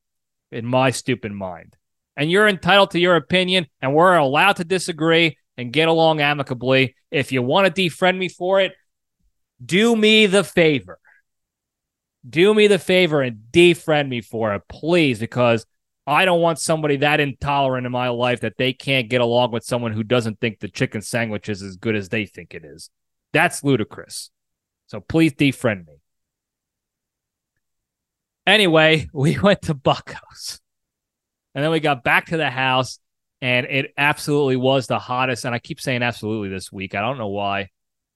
in 0.53 0.65
my 0.65 0.91
stupid 0.91 1.31
mind. 1.31 1.75
And 2.15 2.29
you're 2.29 2.47
entitled 2.47 2.91
to 2.91 2.99
your 2.99 3.15
opinion, 3.15 3.67
and 3.81 3.93
we're 3.93 4.15
allowed 4.15 4.57
to 4.57 4.63
disagree 4.63 5.37
and 5.57 5.73
get 5.73 5.87
along 5.87 6.21
amicably. 6.21 6.95
If 7.11 7.31
you 7.31 7.41
want 7.41 7.73
to 7.73 7.81
defriend 7.81 8.17
me 8.17 8.29
for 8.29 8.61
it, 8.61 8.73
do 9.63 9.95
me 9.95 10.25
the 10.25 10.43
favor. 10.43 10.99
Do 12.27 12.53
me 12.53 12.67
the 12.67 12.79
favor 12.79 13.21
and 13.21 13.37
defriend 13.51 14.07
me 14.09 14.21
for 14.21 14.53
it, 14.55 14.61
please, 14.69 15.19
because 15.19 15.65
I 16.05 16.25
don't 16.25 16.41
want 16.41 16.59
somebody 16.59 16.97
that 16.97 17.19
intolerant 17.19 17.85
in 17.85 17.91
my 17.91 18.09
life 18.09 18.41
that 18.41 18.57
they 18.57 18.73
can't 18.73 19.09
get 19.09 19.21
along 19.21 19.51
with 19.51 19.63
someone 19.63 19.93
who 19.93 20.03
doesn't 20.03 20.39
think 20.39 20.59
the 20.59 20.67
chicken 20.67 21.01
sandwich 21.01 21.49
is 21.49 21.61
as 21.61 21.77
good 21.77 21.95
as 21.95 22.09
they 22.09 22.25
think 22.25 22.53
it 22.53 22.63
is. 22.65 22.89
That's 23.31 23.63
ludicrous. 23.63 24.29
So 24.87 24.99
please 24.99 25.33
defriend 25.33 25.87
me. 25.87 26.02
Anyway, 28.45 29.09
we 29.13 29.39
went 29.39 29.63
to 29.63 29.73
Bucko's. 29.73 30.61
And 31.55 31.63
then 31.63 31.71
we 31.71 31.79
got 31.79 32.03
back 32.03 32.27
to 32.27 32.37
the 32.37 32.49
house, 32.49 32.97
and 33.41 33.67
it 33.67 33.93
absolutely 33.97 34.55
was 34.55 34.87
the 34.87 34.97
hottest. 34.97 35.45
And 35.45 35.53
I 35.53 35.59
keep 35.59 35.79
saying 35.79 36.01
absolutely 36.01 36.49
this 36.49 36.71
week. 36.71 36.95
I 36.95 37.01
don't 37.01 37.19
know 37.19 37.27
why. 37.27 37.69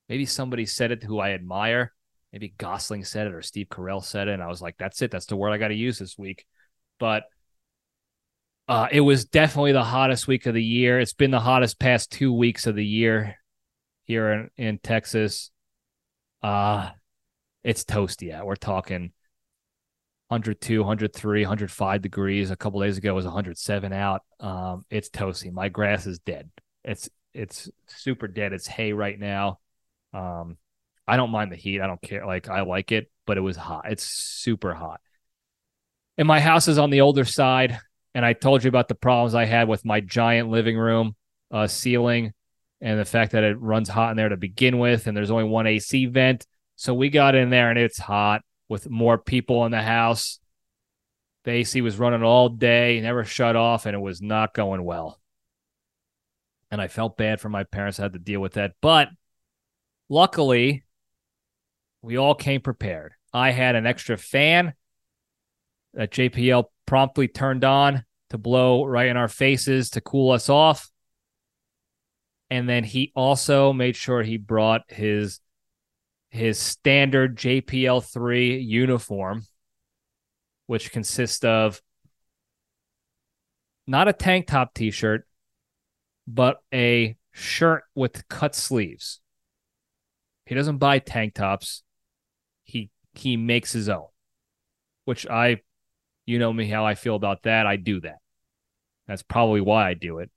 Maybe 0.09 0.25
somebody 0.25 0.65
said 0.65 0.91
it 0.91 1.03
who 1.03 1.19
I 1.19 1.31
admire. 1.31 1.93
Maybe 2.33 2.53
Gosling 2.57 3.03
said 3.03 3.27
it 3.27 3.33
or 3.33 3.41
Steve 3.41 3.67
Carell 3.69 4.03
said 4.03 4.27
it. 4.27 4.33
And 4.33 4.43
I 4.43 4.47
was 4.47 4.61
like, 4.61 4.75
that's 4.77 5.01
it. 5.01 5.11
That's 5.11 5.25
the 5.27 5.35
word 5.35 5.51
I 5.51 5.57
got 5.57 5.69
to 5.69 5.75
use 5.75 5.99
this 5.99 6.17
week. 6.17 6.45
But 6.99 7.23
uh, 8.67 8.87
it 8.91 9.01
was 9.01 9.25
definitely 9.25 9.71
the 9.71 9.83
hottest 9.83 10.27
week 10.27 10.45
of 10.45 10.53
the 10.53 10.63
year. 10.63 10.99
It's 10.99 11.13
been 11.13 11.31
the 11.31 11.39
hottest 11.39 11.79
past 11.79 12.11
two 12.11 12.33
weeks 12.33 12.67
of 12.67 12.75
the 12.75 12.85
year 12.85 13.37
here 14.03 14.31
in, 14.31 14.49
in 14.57 14.79
Texas. 14.79 15.51
Uh, 16.41 16.89
it's 17.63 17.83
toasty 17.83 18.33
out. 18.33 18.45
We're 18.45 18.55
talking 18.55 19.11
102, 20.29 20.79
103, 20.79 21.41
105 21.41 22.01
degrees. 22.01 22.51
A 22.51 22.55
couple 22.55 22.81
days 22.81 22.97
ago 22.97 23.13
was 23.13 23.25
107 23.25 23.93
out. 23.93 24.21
Um, 24.39 24.85
it's 24.89 25.09
toasty. 25.09 25.51
My 25.51 25.69
grass 25.69 26.05
is 26.05 26.19
dead. 26.19 26.49
It's 26.83 27.09
it's 27.33 27.69
super 27.87 28.27
dead. 28.27 28.51
It's 28.51 28.67
hay 28.67 28.93
right 28.93 29.17
now. 29.17 29.59
Um, 30.13 30.57
I 31.07 31.15
don't 31.15 31.29
mind 31.29 31.51
the 31.51 31.55
heat. 31.55 31.81
I 31.81 31.87
don't 31.87 32.01
care. 32.01 32.25
Like 32.25 32.49
I 32.49 32.61
like 32.61 32.91
it, 32.91 33.09
but 33.25 33.37
it 33.37 33.41
was 33.41 33.55
hot. 33.55 33.85
It's 33.89 34.03
super 34.03 34.73
hot. 34.73 34.99
And 36.17 36.27
my 36.27 36.41
house 36.41 36.67
is 36.67 36.77
on 36.77 36.89
the 36.89 37.01
older 37.01 37.23
side. 37.23 37.79
And 38.13 38.25
I 38.25 38.33
told 38.33 38.63
you 38.63 38.67
about 38.67 38.87
the 38.87 38.95
problems 38.95 39.35
I 39.35 39.45
had 39.45 39.67
with 39.67 39.85
my 39.85 40.01
giant 40.01 40.49
living 40.49 40.77
room 40.77 41.15
uh, 41.51 41.67
ceiling 41.67 42.33
and 42.81 42.99
the 42.99 43.05
fact 43.05 43.33
that 43.33 43.43
it 43.43 43.61
runs 43.61 43.87
hot 43.87 44.11
in 44.11 44.17
there 44.17 44.29
to 44.29 44.37
begin 44.37 44.79
with. 44.79 45.07
And 45.07 45.15
there's 45.15 45.31
only 45.31 45.43
one 45.43 45.67
AC 45.67 46.07
vent. 46.07 46.45
So 46.75 46.93
we 46.93 47.09
got 47.09 47.35
in 47.35 47.49
there 47.49 47.69
and 47.69 47.77
it's 47.79 47.99
hot 47.99 48.41
with 48.69 48.89
more 48.89 49.17
people 49.17 49.65
in 49.65 49.71
the 49.71 49.81
house. 49.81 50.39
The 51.43 51.51
AC 51.51 51.81
was 51.81 51.97
running 51.97 52.23
all 52.23 52.49
day, 52.49 52.99
never 53.01 53.23
shut 53.23 53.55
off, 53.55 53.85
and 53.85 53.95
it 53.95 53.99
was 53.99 54.21
not 54.21 54.53
going 54.53 54.83
well. 54.83 55.19
And 56.69 56.81
I 56.81 56.89
felt 56.89 57.17
bad 57.17 57.39
for 57.39 57.49
my 57.49 57.63
parents. 57.63 57.99
I 57.99 58.03
had 58.03 58.13
to 58.13 58.19
deal 58.19 58.41
with 58.41 58.53
that. 58.53 58.73
But 58.81 59.09
luckily, 60.09 60.83
we 62.01 62.17
all 62.17 62.35
came 62.35 62.61
prepared. 62.61 63.13
I 63.33 63.51
had 63.51 63.75
an 63.75 63.85
extra 63.85 64.17
fan 64.17 64.73
that 65.93 66.11
JPL 66.11 66.65
promptly 66.85 67.27
turned 67.27 67.63
on 67.63 68.03
to 68.29 68.37
blow 68.37 68.83
right 68.83 69.07
in 69.07 69.17
our 69.17 69.27
faces 69.27 69.91
to 69.91 70.01
cool 70.01 70.31
us 70.31 70.49
off. 70.49 70.89
And 72.49 72.67
then 72.67 72.83
he 72.83 73.11
also 73.15 73.73
made 73.73 73.95
sure 73.95 74.23
he 74.23 74.37
brought 74.37 74.83
his 74.87 75.39
his 76.37 76.59
standard 76.59 77.37
JPL3 77.37 78.65
uniform, 78.65 79.45
which 80.67 80.91
consists 80.91 81.43
of 81.43 81.81
not 83.85 84.07
a 84.07 84.13
tank 84.13 84.47
top 84.47 84.73
t 84.73 84.91
shirt, 84.91 85.27
but 86.27 86.61
a 86.73 87.17
shirt 87.31 87.83
with 87.95 88.27
cut 88.27 88.55
sleeves. 88.55 89.19
He 90.45 90.55
doesn't 90.55 90.77
buy 90.77 90.99
tank 90.99 91.33
tops. 91.33 91.83
He 92.63 92.89
he 93.13 93.37
makes 93.37 93.71
his 93.71 93.89
own. 93.89 94.07
Which 95.05 95.27
I 95.27 95.61
you 96.25 96.39
know 96.39 96.51
me 96.53 96.69
how 96.69 96.85
I 96.85 96.95
feel 96.95 97.15
about 97.15 97.43
that. 97.43 97.65
I 97.65 97.77
do 97.77 98.01
that. 98.01 98.17
That's 99.07 99.23
probably 99.23 99.61
why 99.61 99.89
I 99.89 99.93
do 99.93 100.19
it. 100.19 100.29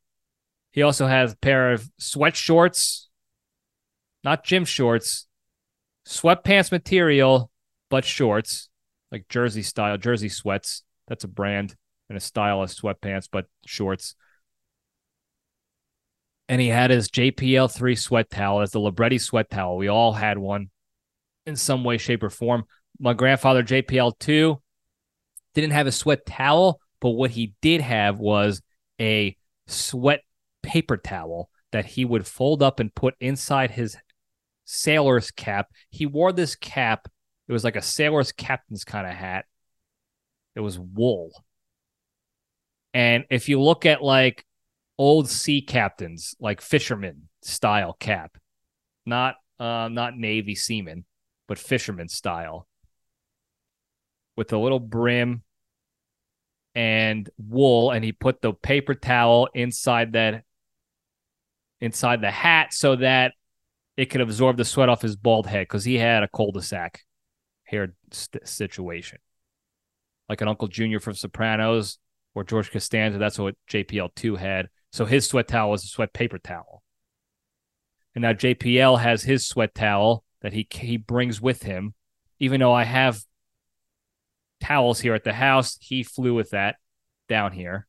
He 0.70 0.82
also 0.82 1.06
has 1.06 1.32
a 1.32 1.36
pair 1.36 1.72
of 1.72 1.90
sweat 1.98 2.36
shorts, 2.36 3.08
not 4.22 4.44
gym 4.44 4.64
shorts, 4.64 5.26
sweatpants 6.10 6.72
material, 6.72 7.50
but 7.88 8.04
shorts, 8.04 8.68
like 9.12 9.28
jersey 9.28 9.62
style, 9.62 9.96
jersey 9.96 10.28
sweats. 10.28 10.82
That's 11.06 11.24
a 11.24 11.28
brand 11.28 11.76
and 12.08 12.18
a 12.18 12.20
style 12.20 12.62
of 12.62 12.70
sweatpants, 12.70 13.28
but 13.30 13.46
shorts. 13.64 14.16
And 16.48 16.60
he 16.60 16.68
had 16.68 16.90
his 16.90 17.08
JPL3 17.08 17.96
sweat 17.96 18.28
towel 18.28 18.60
as 18.60 18.72
the 18.72 18.80
Libretti 18.80 19.18
sweat 19.18 19.50
towel. 19.50 19.76
We 19.76 19.86
all 19.86 20.12
had 20.12 20.36
one 20.36 20.70
in 21.46 21.54
some 21.54 21.84
way, 21.84 21.96
shape, 21.96 22.24
or 22.24 22.30
form. 22.30 22.64
My 22.98 23.14
grandfather, 23.14 23.62
JPL2, 23.62 24.58
didn't 25.54 25.70
have 25.70 25.86
a 25.86 25.92
sweat 25.92 26.26
towel, 26.26 26.80
but 27.00 27.10
what 27.10 27.30
he 27.30 27.54
did 27.62 27.80
have 27.80 28.18
was 28.18 28.62
a 29.00 29.36
sweat 29.68 30.22
paper 30.62 30.96
towel 30.96 31.50
that 31.70 31.86
he 31.86 32.04
would 32.04 32.26
fold 32.26 32.64
up 32.64 32.80
and 32.80 32.94
put 32.94 33.14
inside 33.20 33.70
his 33.70 33.96
sailor's 34.70 35.30
cap. 35.30 35.68
He 35.90 36.06
wore 36.06 36.32
this 36.32 36.54
cap. 36.54 37.08
It 37.48 37.52
was 37.52 37.64
like 37.64 37.76
a 37.76 37.82
sailor's 37.82 38.32
captain's 38.32 38.84
kind 38.84 39.06
of 39.06 39.12
hat. 39.12 39.44
It 40.54 40.60
was 40.60 40.78
wool. 40.78 41.32
And 42.94 43.24
if 43.30 43.48
you 43.48 43.60
look 43.60 43.86
at 43.86 44.02
like 44.02 44.44
old 44.98 45.28
sea 45.28 45.60
captains, 45.60 46.34
like 46.40 46.60
fisherman 46.60 47.28
style 47.42 47.96
cap, 47.98 48.36
not 49.06 49.36
uh, 49.58 49.88
not 49.90 50.16
Navy 50.16 50.54
seaman, 50.54 51.04
but 51.48 51.58
fisherman 51.58 52.08
style, 52.08 52.66
with 54.36 54.52
a 54.52 54.58
little 54.58 54.80
brim 54.80 55.42
and 56.74 57.28
wool, 57.38 57.90
and 57.90 58.04
he 58.04 58.12
put 58.12 58.40
the 58.40 58.52
paper 58.52 58.94
towel 58.94 59.48
inside 59.54 60.12
that 60.12 60.44
inside 61.80 62.20
the 62.20 62.30
hat 62.30 62.72
so 62.72 62.96
that 62.96 63.32
it 64.00 64.08
could 64.08 64.22
absorb 64.22 64.56
the 64.56 64.64
sweat 64.64 64.88
off 64.88 65.02
his 65.02 65.14
bald 65.14 65.46
head 65.46 65.64
because 65.68 65.84
he 65.84 65.98
had 65.98 66.22
a 66.22 66.28
cul-de-sac 66.28 67.02
hair 67.64 67.92
st- 68.10 68.48
situation, 68.48 69.18
like 70.26 70.40
an 70.40 70.48
Uncle 70.48 70.68
Junior 70.68 71.00
from 71.00 71.12
Sopranos 71.12 71.98
or 72.34 72.42
George 72.42 72.70
Costanza. 72.70 73.18
That's 73.18 73.38
what 73.38 73.56
JPL 73.70 74.14
two 74.14 74.36
had. 74.36 74.70
So 74.90 75.04
his 75.04 75.28
sweat 75.28 75.48
towel 75.48 75.70
was 75.70 75.84
a 75.84 75.88
sweat 75.88 76.14
paper 76.14 76.38
towel, 76.38 76.82
and 78.14 78.22
now 78.22 78.32
JPL 78.32 79.00
has 79.00 79.22
his 79.22 79.46
sweat 79.46 79.74
towel 79.74 80.24
that 80.40 80.54
he 80.54 80.66
he 80.72 80.96
brings 80.96 81.42
with 81.42 81.62
him. 81.64 81.92
Even 82.38 82.60
though 82.60 82.72
I 82.72 82.84
have 82.84 83.22
towels 84.62 85.00
here 85.00 85.12
at 85.12 85.24
the 85.24 85.34
house, 85.34 85.76
he 85.78 86.02
flew 86.02 86.32
with 86.32 86.50
that 86.50 86.76
down 87.28 87.52
here. 87.52 87.86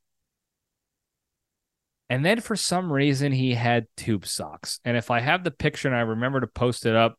And 2.12 2.26
then 2.26 2.42
for 2.42 2.58
some 2.58 2.92
reason, 2.92 3.32
he 3.32 3.54
had 3.54 3.88
tube 3.96 4.26
socks. 4.26 4.82
And 4.84 4.98
if 4.98 5.10
I 5.10 5.22
have 5.22 5.46
the 5.46 5.50
picture 5.50 5.88
and 5.88 5.96
I 5.96 6.02
remember 6.02 6.42
to 6.42 6.48
post 6.48 6.86
it 6.86 6.94
up, 6.94 7.18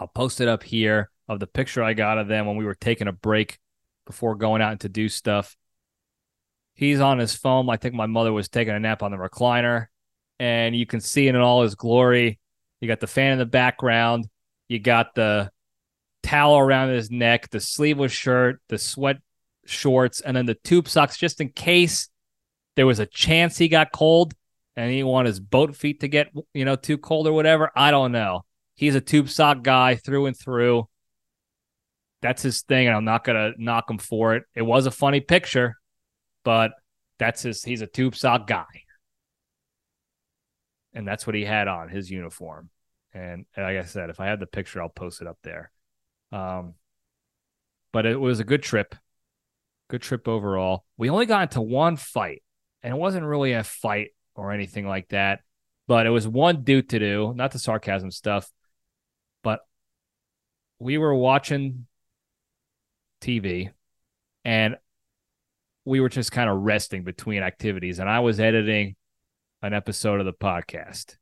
I'll 0.00 0.08
post 0.08 0.40
it 0.40 0.48
up 0.48 0.64
here 0.64 1.12
of 1.28 1.38
the 1.38 1.46
picture 1.46 1.80
I 1.80 1.92
got 1.92 2.18
of 2.18 2.26
them 2.26 2.44
when 2.44 2.56
we 2.56 2.64
were 2.64 2.74
taking 2.74 3.06
a 3.06 3.12
break 3.12 3.60
before 4.06 4.34
going 4.34 4.62
out 4.62 4.80
to 4.80 4.88
do 4.88 5.08
stuff. 5.08 5.56
He's 6.74 6.98
on 6.98 7.20
his 7.20 7.36
phone. 7.36 7.70
I 7.70 7.76
think 7.76 7.94
my 7.94 8.06
mother 8.06 8.32
was 8.32 8.48
taking 8.48 8.74
a 8.74 8.80
nap 8.80 9.04
on 9.04 9.12
the 9.12 9.16
recliner, 9.16 9.86
and 10.40 10.74
you 10.74 10.86
can 10.86 11.00
see 11.00 11.28
it 11.28 11.36
in 11.36 11.40
all 11.40 11.62
his 11.62 11.76
glory. 11.76 12.40
You 12.80 12.88
got 12.88 12.98
the 12.98 13.06
fan 13.06 13.34
in 13.34 13.38
the 13.38 13.46
background. 13.46 14.26
You 14.68 14.80
got 14.80 15.14
the 15.14 15.52
towel 16.24 16.58
around 16.58 16.88
his 16.88 17.12
neck, 17.12 17.50
the 17.50 17.60
sleeveless 17.60 18.10
shirt, 18.10 18.60
the 18.70 18.78
sweat 18.78 19.18
shorts, 19.66 20.20
and 20.20 20.36
then 20.36 20.46
the 20.46 20.54
tube 20.54 20.88
socks 20.88 21.16
just 21.16 21.40
in 21.40 21.50
case 21.50 22.08
there 22.76 22.86
was 22.86 22.98
a 22.98 23.06
chance 23.06 23.58
he 23.58 23.68
got 23.68 23.92
cold 23.92 24.34
and 24.76 24.90
he 24.90 25.02
want 25.02 25.26
his 25.26 25.40
boat 25.40 25.76
feet 25.76 26.00
to 26.00 26.08
get, 26.08 26.28
you 26.54 26.64
know, 26.64 26.76
too 26.76 26.98
cold 26.98 27.26
or 27.26 27.32
whatever. 27.32 27.70
I 27.74 27.90
don't 27.90 28.12
know. 28.12 28.44
He's 28.74 28.94
a 28.94 29.00
tube 29.00 29.28
sock 29.28 29.62
guy 29.62 29.96
through 29.96 30.26
and 30.26 30.36
through. 30.36 30.88
That's 32.22 32.42
his 32.42 32.62
thing, 32.62 32.86
and 32.86 32.96
I'm 32.96 33.04
not 33.04 33.24
gonna 33.24 33.52
knock 33.56 33.90
him 33.90 33.98
for 33.98 34.34
it. 34.34 34.44
It 34.54 34.62
was 34.62 34.86
a 34.86 34.90
funny 34.90 35.20
picture, 35.20 35.74
but 36.44 36.72
that's 37.18 37.42
his 37.42 37.62
he's 37.62 37.82
a 37.82 37.86
tube 37.86 38.14
sock 38.14 38.46
guy. 38.46 38.64
And 40.92 41.06
that's 41.06 41.26
what 41.26 41.36
he 41.36 41.44
had 41.44 41.68
on 41.68 41.88
his 41.88 42.10
uniform. 42.10 42.70
And 43.12 43.44
like 43.56 43.76
I 43.76 43.84
said, 43.84 44.10
if 44.10 44.20
I 44.20 44.26
have 44.26 44.40
the 44.40 44.46
picture, 44.46 44.82
I'll 44.82 44.88
post 44.88 45.20
it 45.20 45.26
up 45.26 45.38
there. 45.42 45.70
Um, 46.32 46.74
but 47.92 48.06
it 48.06 48.18
was 48.18 48.40
a 48.40 48.44
good 48.44 48.62
trip. 48.62 48.94
Good 49.88 50.02
trip 50.02 50.28
overall. 50.28 50.84
We 50.96 51.10
only 51.10 51.26
got 51.26 51.42
into 51.42 51.60
one 51.60 51.96
fight, 51.96 52.42
and 52.82 52.94
it 52.94 52.96
wasn't 52.96 53.26
really 53.26 53.52
a 53.52 53.64
fight 53.64 54.10
or 54.34 54.52
anything 54.52 54.86
like 54.86 55.08
that, 55.08 55.40
but 55.86 56.06
it 56.06 56.10
was 56.10 56.26
one 56.26 56.62
dude 56.62 56.88
to 56.90 56.98
do, 56.98 57.32
not 57.34 57.52
the 57.52 57.58
sarcasm 57.58 58.10
stuff. 58.10 58.50
But 59.42 59.60
we 60.78 60.98
were 60.98 61.14
watching 61.14 61.86
TV 63.20 63.70
and 64.44 64.76
we 65.84 66.00
were 66.00 66.08
just 66.08 66.32
kind 66.32 66.48
of 66.48 66.58
resting 66.58 67.04
between 67.04 67.42
activities, 67.42 67.98
and 67.98 68.08
I 68.08 68.20
was 68.20 68.38
editing 68.40 68.96
an 69.62 69.74
episode 69.74 70.20
of 70.20 70.26
the 70.26 70.32
podcast. 70.32 71.16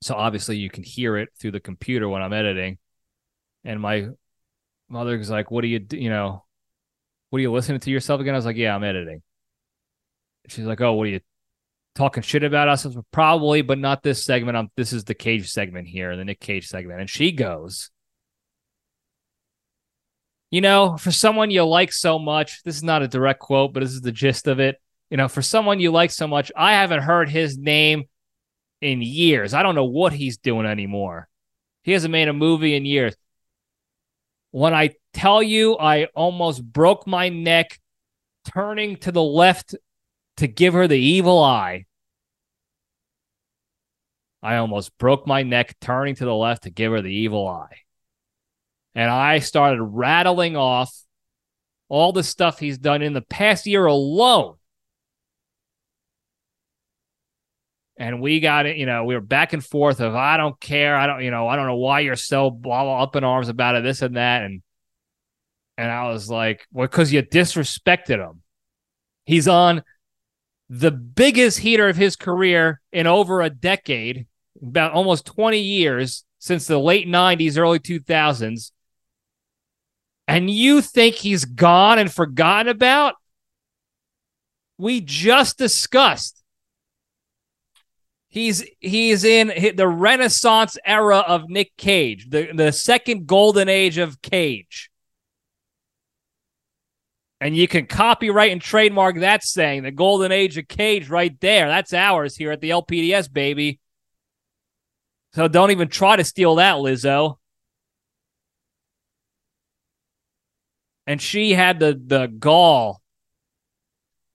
So 0.00 0.14
obviously 0.14 0.56
you 0.56 0.70
can 0.70 0.84
hear 0.84 1.16
it 1.16 1.30
through 1.38 1.50
the 1.52 1.60
computer 1.60 2.08
when 2.08 2.22
I'm 2.22 2.32
editing. 2.32 2.78
And 3.64 3.80
my 3.80 4.08
mother 4.88 5.18
was 5.18 5.30
like, 5.30 5.50
"What 5.50 5.62
do 5.62 5.68
you 5.68 5.80
do? 5.80 5.96
You 5.96 6.10
know, 6.10 6.44
what 7.30 7.38
are 7.38 7.42
you 7.42 7.52
listening 7.52 7.80
to 7.80 7.90
yourself 7.90 8.20
again?" 8.20 8.34
I 8.34 8.38
was 8.38 8.46
like, 8.46 8.56
"Yeah, 8.56 8.74
I'm 8.74 8.84
editing." 8.84 9.22
She's 10.48 10.64
like, 10.64 10.80
"Oh, 10.80 10.92
what 10.92 11.04
are 11.04 11.10
you 11.10 11.20
talking 11.94 12.22
shit 12.22 12.44
about 12.44 12.68
us?" 12.68 12.86
Probably, 13.12 13.62
but 13.62 13.78
not 13.78 14.02
this 14.02 14.24
segment. 14.24 14.56
I'm 14.56 14.70
this 14.76 14.92
is 14.92 15.04
the 15.04 15.14
Cage 15.14 15.50
segment 15.50 15.88
here, 15.88 16.16
the 16.16 16.24
Nic 16.24 16.40
Cage 16.40 16.66
segment. 16.66 17.00
And 17.00 17.10
she 17.10 17.32
goes, 17.32 17.90
"You 20.50 20.60
know, 20.60 20.96
for 20.96 21.10
someone 21.12 21.50
you 21.50 21.64
like 21.64 21.92
so 21.92 22.18
much, 22.18 22.62
this 22.62 22.76
is 22.76 22.82
not 22.82 23.02
a 23.02 23.08
direct 23.08 23.40
quote, 23.40 23.72
but 23.72 23.80
this 23.80 23.92
is 23.92 24.00
the 24.00 24.12
gist 24.12 24.46
of 24.46 24.60
it. 24.60 24.80
You 25.10 25.16
know, 25.16 25.28
for 25.28 25.42
someone 25.42 25.80
you 25.80 25.90
like 25.90 26.10
so 26.10 26.26
much, 26.26 26.52
I 26.56 26.72
haven't 26.72 27.02
heard 27.02 27.30
his 27.30 27.56
name 27.56 28.04
in 28.80 29.02
years. 29.02 29.54
I 29.54 29.62
don't 29.62 29.74
know 29.74 29.84
what 29.84 30.12
he's 30.12 30.38
doing 30.38 30.66
anymore. 30.66 31.28
He 31.82 31.92
hasn't 31.92 32.12
made 32.12 32.28
a 32.28 32.32
movie 32.32 32.74
in 32.74 32.84
years. 32.84 33.16
When 34.50 34.74
I 34.74 34.94
tell 35.12 35.42
you 35.42 35.76
I 35.78 36.04
almost 36.14 36.62
broke 36.62 37.06
my 37.06 37.28
neck 37.28 37.78
turning 38.44 38.96
to 38.96 39.12
the 39.12 39.22
left 39.22 39.74
to 40.38 40.48
give 40.48 40.74
her 40.74 40.88
the 40.88 40.98
evil 40.98 41.42
eye. 41.42 41.84
I 44.42 44.56
almost 44.56 44.96
broke 44.98 45.26
my 45.26 45.42
neck 45.42 45.76
turning 45.80 46.14
to 46.16 46.24
the 46.24 46.34
left 46.34 46.64
to 46.64 46.70
give 46.70 46.92
her 46.92 47.02
the 47.02 47.12
evil 47.12 47.46
eye. 47.46 47.78
And 48.94 49.10
I 49.10 49.40
started 49.40 49.82
rattling 49.82 50.56
off 50.56 50.94
all 51.88 52.12
the 52.12 52.22
stuff 52.22 52.58
he's 52.58 52.78
done 52.78 53.02
in 53.02 53.12
the 53.12 53.22
past 53.22 53.66
year 53.66 53.86
alone. 53.86 54.58
and 57.98 58.20
we 58.20 58.40
got 58.40 58.66
it. 58.66 58.76
You 58.76 58.86
know, 58.86 59.04
we 59.04 59.14
were 59.14 59.20
back 59.20 59.52
and 59.52 59.64
forth 59.64 60.00
of 60.00 60.14
I 60.14 60.36
don't 60.36 60.58
care. 60.60 60.96
I 60.96 61.06
don't, 61.06 61.22
you 61.22 61.30
know, 61.30 61.48
I 61.48 61.56
don't 61.56 61.66
know 61.66 61.76
why 61.76 62.00
you're 62.00 62.16
so 62.16 62.50
blah, 62.50 62.84
blah 62.84 63.02
up 63.02 63.16
in 63.16 63.24
arms 63.24 63.48
about 63.48 63.74
it, 63.74 63.82
this 63.82 64.02
and 64.02 64.16
that, 64.16 64.44
and 64.44 64.62
and 65.76 65.90
I 65.90 66.08
was 66.08 66.30
like, 66.30 66.66
well, 66.72 66.86
because 66.86 67.12
you 67.12 67.22
disrespected 67.22 68.18
him. 68.18 68.42
He's 69.26 69.48
on 69.48 69.82
the 70.68 70.90
biggest 70.90 71.60
heater 71.60 71.88
of 71.88 71.96
his 71.96 72.16
career 72.16 72.80
in 72.92 73.06
over 73.06 73.40
a 73.40 73.50
decade, 73.50 74.26
about 74.62 74.92
almost 74.92 75.26
20 75.26 75.58
years 75.58 76.24
since 76.38 76.66
the 76.66 76.78
late 76.78 77.06
90s, 77.06 77.58
early 77.58 77.78
2000s. 77.78 78.72
And 80.26 80.50
you 80.50 80.82
think 80.82 81.14
he's 81.14 81.44
gone 81.44 81.98
and 81.98 82.12
forgotten 82.12 82.68
about? 82.68 83.14
We 84.76 85.00
just 85.00 85.58
discussed 85.58 86.38
He's 88.30 88.62
he's 88.78 89.24
in 89.24 89.74
the 89.74 89.88
Renaissance 89.88 90.76
era 90.84 91.18
of 91.18 91.48
Nic 91.48 91.74
Cage, 91.78 92.28
the 92.28 92.50
the 92.52 92.72
second 92.72 93.26
golden 93.26 93.70
age 93.70 93.96
of 93.96 94.20
Cage. 94.20 94.90
And 97.40 97.56
you 97.56 97.68
can 97.68 97.86
copyright 97.86 98.50
and 98.50 98.60
trademark 98.60 99.20
that 99.20 99.44
saying, 99.44 99.84
the 99.84 99.92
golden 99.92 100.32
age 100.32 100.58
of 100.58 100.66
Cage 100.66 101.08
right 101.08 101.38
there. 101.40 101.68
That's 101.68 101.94
ours 101.94 102.36
here 102.36 102.50
at 102.50 102.60
the 102.60 102.70
LPDS, 102.70 103.32
baby. 103.32 103.78
So 105.34 105.46
don't 105.46 105.70
even 105.70 105.88
try 105.88 106.16
to 106.16 106.24
steal 106.24 106.56
that, 106.56 106.76
Lizzo. 106.76 107.36
And 111.06 111.22
she 111.22 111.52
had 111.52 111.78
the 111.78 111.98
the 112.04 112.26
gall 112.26 113.00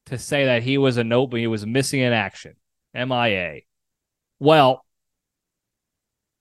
to 0.08 0.18
say 0.18 0.46
that 0.46 0.64
he 0.64 0.78
was 0.78 0.98
a 0.98 1.04
nope, 1.04 1.34
he 1.34 1.48
was 1.48 1.66
missing 1.66 2.00
in 2.00 2.14
action. 2.14 2.56
MIA. 2.94 3.62
Well, 4.40 4.86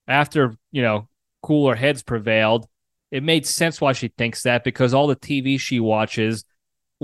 after, 0.06 0.54
you 0.70 0.82
know, 0.82 1.08
cooler 1.42 1.74
heads 1.74 2.02
prevailed, 2.02 2.66
it 3.10 3.22
made 3.22 3.46
sense 3.46 3.80
why 3.80 3.92
she 3.92 4.08
thinks 4.08 4.42
that 4.42 4.64
because 4.64 4.94
all 4.94 5.06
the 5.06 5.16
TV 5.16 5.58
she 5.58 5.80
watches 5.80 6.44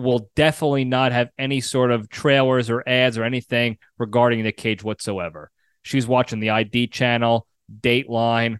will 0.02 0.30
definitely 0.34 0.84
not 0.84 1.12
have 1.12 1.30
any 1.38 1.60
sort 1.60 1.90
of 1.90 2.08
trailers 2.08 2.70
or 2.70 2.86
ads 2.88 3.18
or 3.18 3.24
anything 3.24 3.78
regarding 3.98 4.42
Nic 4.42 4.56
Cage 4.56 4.82
whatsoever. 4.82 5.50
She's 5.82 6.06
watching 6.06 6.40
the 6.40 6.50
ID 6.50 6.88
channel, 6.88 7.46
Dateline, 7.80 8.58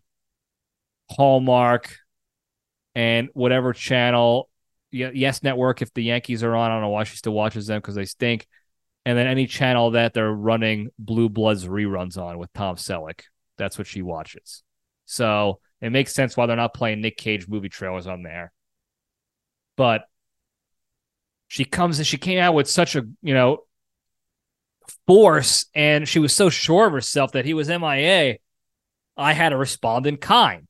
Hallmark, 1.11 1.97
and 2.95 3.29
whatever 3.35 3.73
channel, 3.73 4.49
Yes 4.91 5.43
Network. 5.43 5.83
If 5.83 5.93
the 5.95 6.03
Yankees 6.03 6.43
are 6.43 6.57
on, 6.57 6.71
I 6.71 6.75
don't 6.75 6.83
know 6.83 6.89
why 6.89 7.05
she 7.05 7.17
still 7.17 7.35
watches 7.35 7.67
them 7.67 7.79
because 7.79 7.95
they 7.95 8.05
stink 8.05 8.47
and 9.09 9.17
then 9.17 9.27
any 9.27 9.47
channel 9.47 9.93
that 9.93 10.13
they're 10.13 10.31
running 10.31 10.91
Blue 10.99 11.31
Bloods 11.31 11.67
reruns 11.67 12.19
on 12.19 12.37
with 12.37 12.53
Tom 12.53 12.77
Selleck. 12.77 13.21
That's 13.57 13.79
what 13.79 13.87
she 13.87 14.03
watches. 14.03 14.63
So 15.07 15.61
it 15.81 15.91
makes 15.91 16.13
sense 16.13 16.37
why 16.37 16.45
they're 16.45 16.57
not 16.57 16.75
playing 16.75 17.01
Nic 17.01 17.17
Cage 17.17 17.49
movie 17.49 17.71
trailers 17.71 18.07
on 18.07 18.23
there. 18.23 18.53
But 19.79 20.03
she 21.49 21.65
comes 21.65 21.99
and 21.99 22.07
she 22.07 22.19
came 22.19 22.39
out 22.39 22.55
with 22.55 22.69
such 22.69 22.95
a, 22.95 23.03
you 23.23 23.35
know, 23.35 23.65
force 25.07 25.67
and 25.75 26.09
she 26.09 26.19
was 26.19 26.35
so 26.35 26.51
sure 26.51 26.87
of 26.87 26.93
herself 26.93 27.33
that 27.33 27.45
he 27.45 27.55
was 27.55 27.69
MIA. 27.69 28.37
I 29.17 29.33
had 29.33 29.49
to 29.49 29.57
respond 29.57 30.07
in 30.07 30.19
kind. 30.19 30.69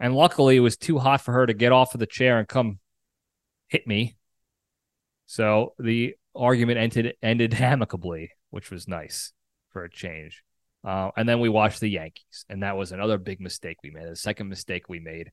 And 0.00 0.14
luckily, 0.14 0.56
it 0.56 0.60
was 0.60 0.76
too 0.76 0.98
hot 0.98 1.20
for 1.20 1.32
her 1.32 1.46
to 1.46 1.54
get 1.54 1.72
off 1.72 1.94
of 1.94 2.00
the 2.00 2.06
chair 2.06 2.38
and 2.38 2.48
come 2.48 2.80
hit 3.68 3.86
me. 3.86 4.16
So 5.26 5.74
the 5.78 6.16
argument 6.34 6.78
ended 6.78 7.14
ended 7.22 7.54
amicably, 7.60 8.32
which 8.50 8.70
was 8.70 8.88
nice 8.88 9.32
for 9.70 9.84
a 9.84 9.90
change. 9.90 10.42
Uh, 10.84 11.10
and 11.16 11.28
then 11.28 11.40
we 11.40 11.48
watched 11.48 11.80
the 11.80 11.88
Yankees, 11.88 12.44
and 12.48 12.62
that 12.62 12.76
was 12.76 12.92
another 12.92 13.18
big 13.18 13.40
mistake 13.40 13.78
we 13.82 13.90
made. 13.90 14.06
The 14.06 14.16
second 14.16 14.48
mistake 14.48 14.88
we 14.88 15.00
made 15.00 15.32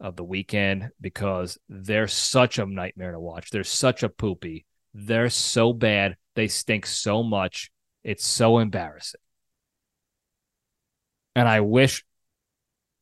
of 0.00 0.16
the 0.16 0.24
weekend 0.24 0.90
because 1.00 1.58
they're 1.68 2.08
such 2.08 2.58
a 2.58 2.66
nightmare 2.66 3.12
to 3.12 3.20
watch. 3.20 3.50
They're 3.50 3.64
such 3.64 4.02
a 4.02 4.08
poopy. 4.08 4.66
They're 4.94 5.30
so 5.30 5.72
bad. 5.72 6.16
They 6.34 6.48
stink 6.48 6.86
so 6.86 7.22
much. 7.22 7.70
It's 8.04 8.24
so 8.26 8.58
embarrassing. 8.58 9.20
And 11.34 11.48
I 11.48 11.60
wish 11.60 12.04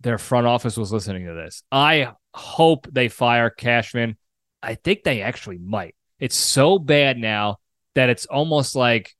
their 0.01 0.19
front 0.19 0.47
office 0.47 0.77
was 0.77 0.93
listening 0.93 1.27
to 1.27 1.35
this. 1.35 1.63
I 1.71 2.13
hope 2.33 2.89
they 2.91 3.09
fire 3.09 3.51
Cashman 3.51 4.17
I 4.65 4.77
think 4.77 5.05
they 5.05 5.21
actually 5.21 5.59
might. 5.59 5.95
It's 6.19 6.35
so 6.35 6.79
bad 6.79 7.19
now 7.19 7.59
that 7.95 8.09
it's 8.09 8.25
almost 8.25 8.75
like 8.75 9.15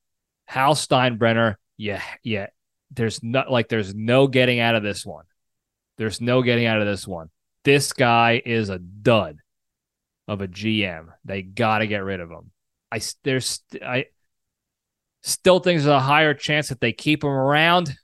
Hal 0.47 0.75
Steinbrenner. 0.75 1.57
Yeah, 1.77 2.03
yeah. 2.23 2.47
There's 2.91 3.23
not 3.23 3.51
like 3.51 3.69
there's 3.69 3.95
no 3.95 4.27
getting 4.27 4.59
out 4.59 4.75
of 4.75 4.83
this 4.83 5.05
one. 5.05 5.25
There's 5.99 6.21
no 6.21 6.43
getting 6.43 6.67
out 6.67 6.81
of 6.81 6.87
this 6.87 7.07
one. 7.07 7.29
This 7.65 7.93
guy 7.93 8.43
is 8.45 8.69
a 8.69 8.79
dud 8.79 9.39
of 10.29 10.41
a 10.41 10.49
GM. 10.49 11.07
They 11.25 11.43
got 11.43 11.79
to 11.79 11.87
get 11.87 12.05
rid 12.05 12.21
of 12.21 12.31
him. 12.31 12.51
I 12.93 13.01
there's 13.25 13.63
I 13.83 14.07
still 15.23 15.59
think 15.59 15.79
there's 15.79 15.87
a 15.87 16.01
higher 16.01 16.35
chance 16.35 16.69
that 16.69 16.81
they 16.81 16.93
keep 16.93 17.25
him 17.25 17.31
around, 17.31 17.95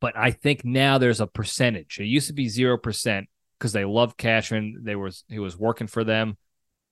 but 0.00 0.16
I 0.16 0.30
think 0.30 0.64
now 0.64 0.98
there's 0.98 1.20
a 1.20 1.26
percentage. 1.26 1.98
It 1.98 2.04
used 2.04 2.28
to 2.28 2.34
be 2.34 2.48
zero 2.48 2.78
percent 2.78 3.28
because 3.58 3.72
they 3.72 3.84
love 3.84 4.16
Cashman. 4.16 4.82
They 4.82 4.96
was 4.96 5.24
he 5.28 5.38
was 5.38 5.56
working 5.56 5.86
for 5.86 6.04
them 6.04 6.36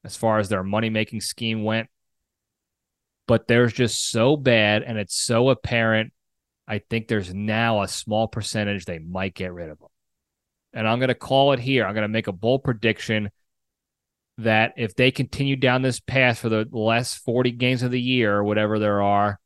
as 0.05 0.17
far 0.17 0.39
as 0.39 0.49
their 0.49 0.65
money 0.65 0.91
making 0.91 1.21
scheme 1.21 1.63
went. 1.63 1.89
But 3.27 3.47
they're 3.47 3.69
just 3.69 4.11
so 4.11 4.37
bad, 4.37 4.83
and 4.83 4.99
it's 4.99 5.15
so 5.15 5.49
apparent 5.49 6.13
I 6.67 6.79
think 6.79 7.09
there's 7.09 7.35
now 7.35 7.83
a 7.83 7.89
small 7.89 8.29
percentage 8.29 8.85
they 8.85 8.99
might 8.99 9.35
get 9.35 9.53
rid 9.53 9.71
of 9.71 9.79
him. 9.81 9.89
And 10.75 10.87
I'm 10.87 10.99
going 10.99 11.09
to 11.09 11.14
call 11.14 11.53
it 11.53 11.61
here. 11.61 11.87
I'm 11.87 11.95
going 11.95 12.03
to 12.03 12.09
make 12.09 12.27
a 12.27 12.33
bold 12.33 12.64
prediction 12.64 13.31
that 14.39 14.75
if 14.77 14.97
they 14.97 15.11
continue 15.11 15.57
down 15.57 15.83
this 15.83 16.01
path 16.01 16.39
for 16.41 16.49
the 16.49 16.66
last 16.70 17.18
40 17.18 17.53
games 17.53 17.83
of 17.83 17.93
the 17.93 18.01
year 18.01 18.35
or 18.35 18.45
whatever 18.45 18.79
there 18.79 19.01
are, 19.01 19.39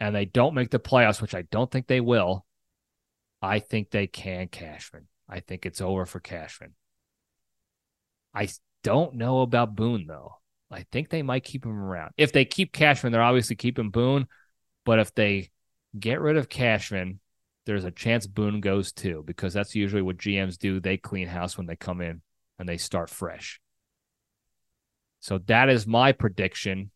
and 0.00 0.14
they 0.14 0.24
don't 0.24 0.54
make 0.54 0.70
the 0.70 0.80
playoffs, 0.80 1.22
which 1.22 1.34
I 1.34 1.42
don't 1.42 1.70
think 1.70 1.86
they 1.86 2.00
will, 2.00 2.44
I 3.40 3.60
think 3.60 3.90
they 3.90 4.06
can 4.06 4.48
Cashman. 4.48 5.06
I 5.28 5.40
think 5.40 5.64
it's 5.64 5.80
over 5.80 6.06
for 6.06 6.20
Cashman. 6.20 6.74
I 8.34 8.48
don't 8.82 9.14
know 9.14 9.40
about 9.40 9.76
Boone 9.76 10.06
though. 10.06 10.34
I 10.70 10.84
think 10.90 11.08
they 11.08 11.22
might 11.22 11.44
keep 11.44 11.64
him 11.64 11.78
around. 11.78 12.12
If 12.16 12.32
they 12.32 12.44
keep 12.44 12.72
Cashman, 12.72 13.12
they're 13.12 13.22
obviously 13.22 13.56
keeping 13.56 13.90
Boone. 13.90 14.26
But 14.84 14.98
if 14.98 15.14
they 15.14 15.50
get 15.98 16.20
rid 16.20 16.36
of 16.36 16.48
Cashman, 16.48 17.20
there's 17.68 17.84
a 17.84 17.90
chance 17.90 18.26
Boone 18.26 18.62
goes 18.62 18.92
too, 18.92 19.22
because 19.26 19.52
that's 19.52 19.74
usually 19.74 20.00
what 20.00 20.16
GMs 20.16 20.56
do. 20.56 20.80
They 20.80 20.96
clean 20.96 21.28
house 21.28 21.58
when 21.58 21.66
they 21.66 21.76
come 21.76 22.00
in 22.00 22.22
and 22.58 22.66
they 22.66 22.78
start 22.78 23.10
fresh. 23.10 23.60
So 25.20 25.36
that 25.48 25.68
is 25.68 25.86
my 25.86 26.12
prediction. 26.12 26.90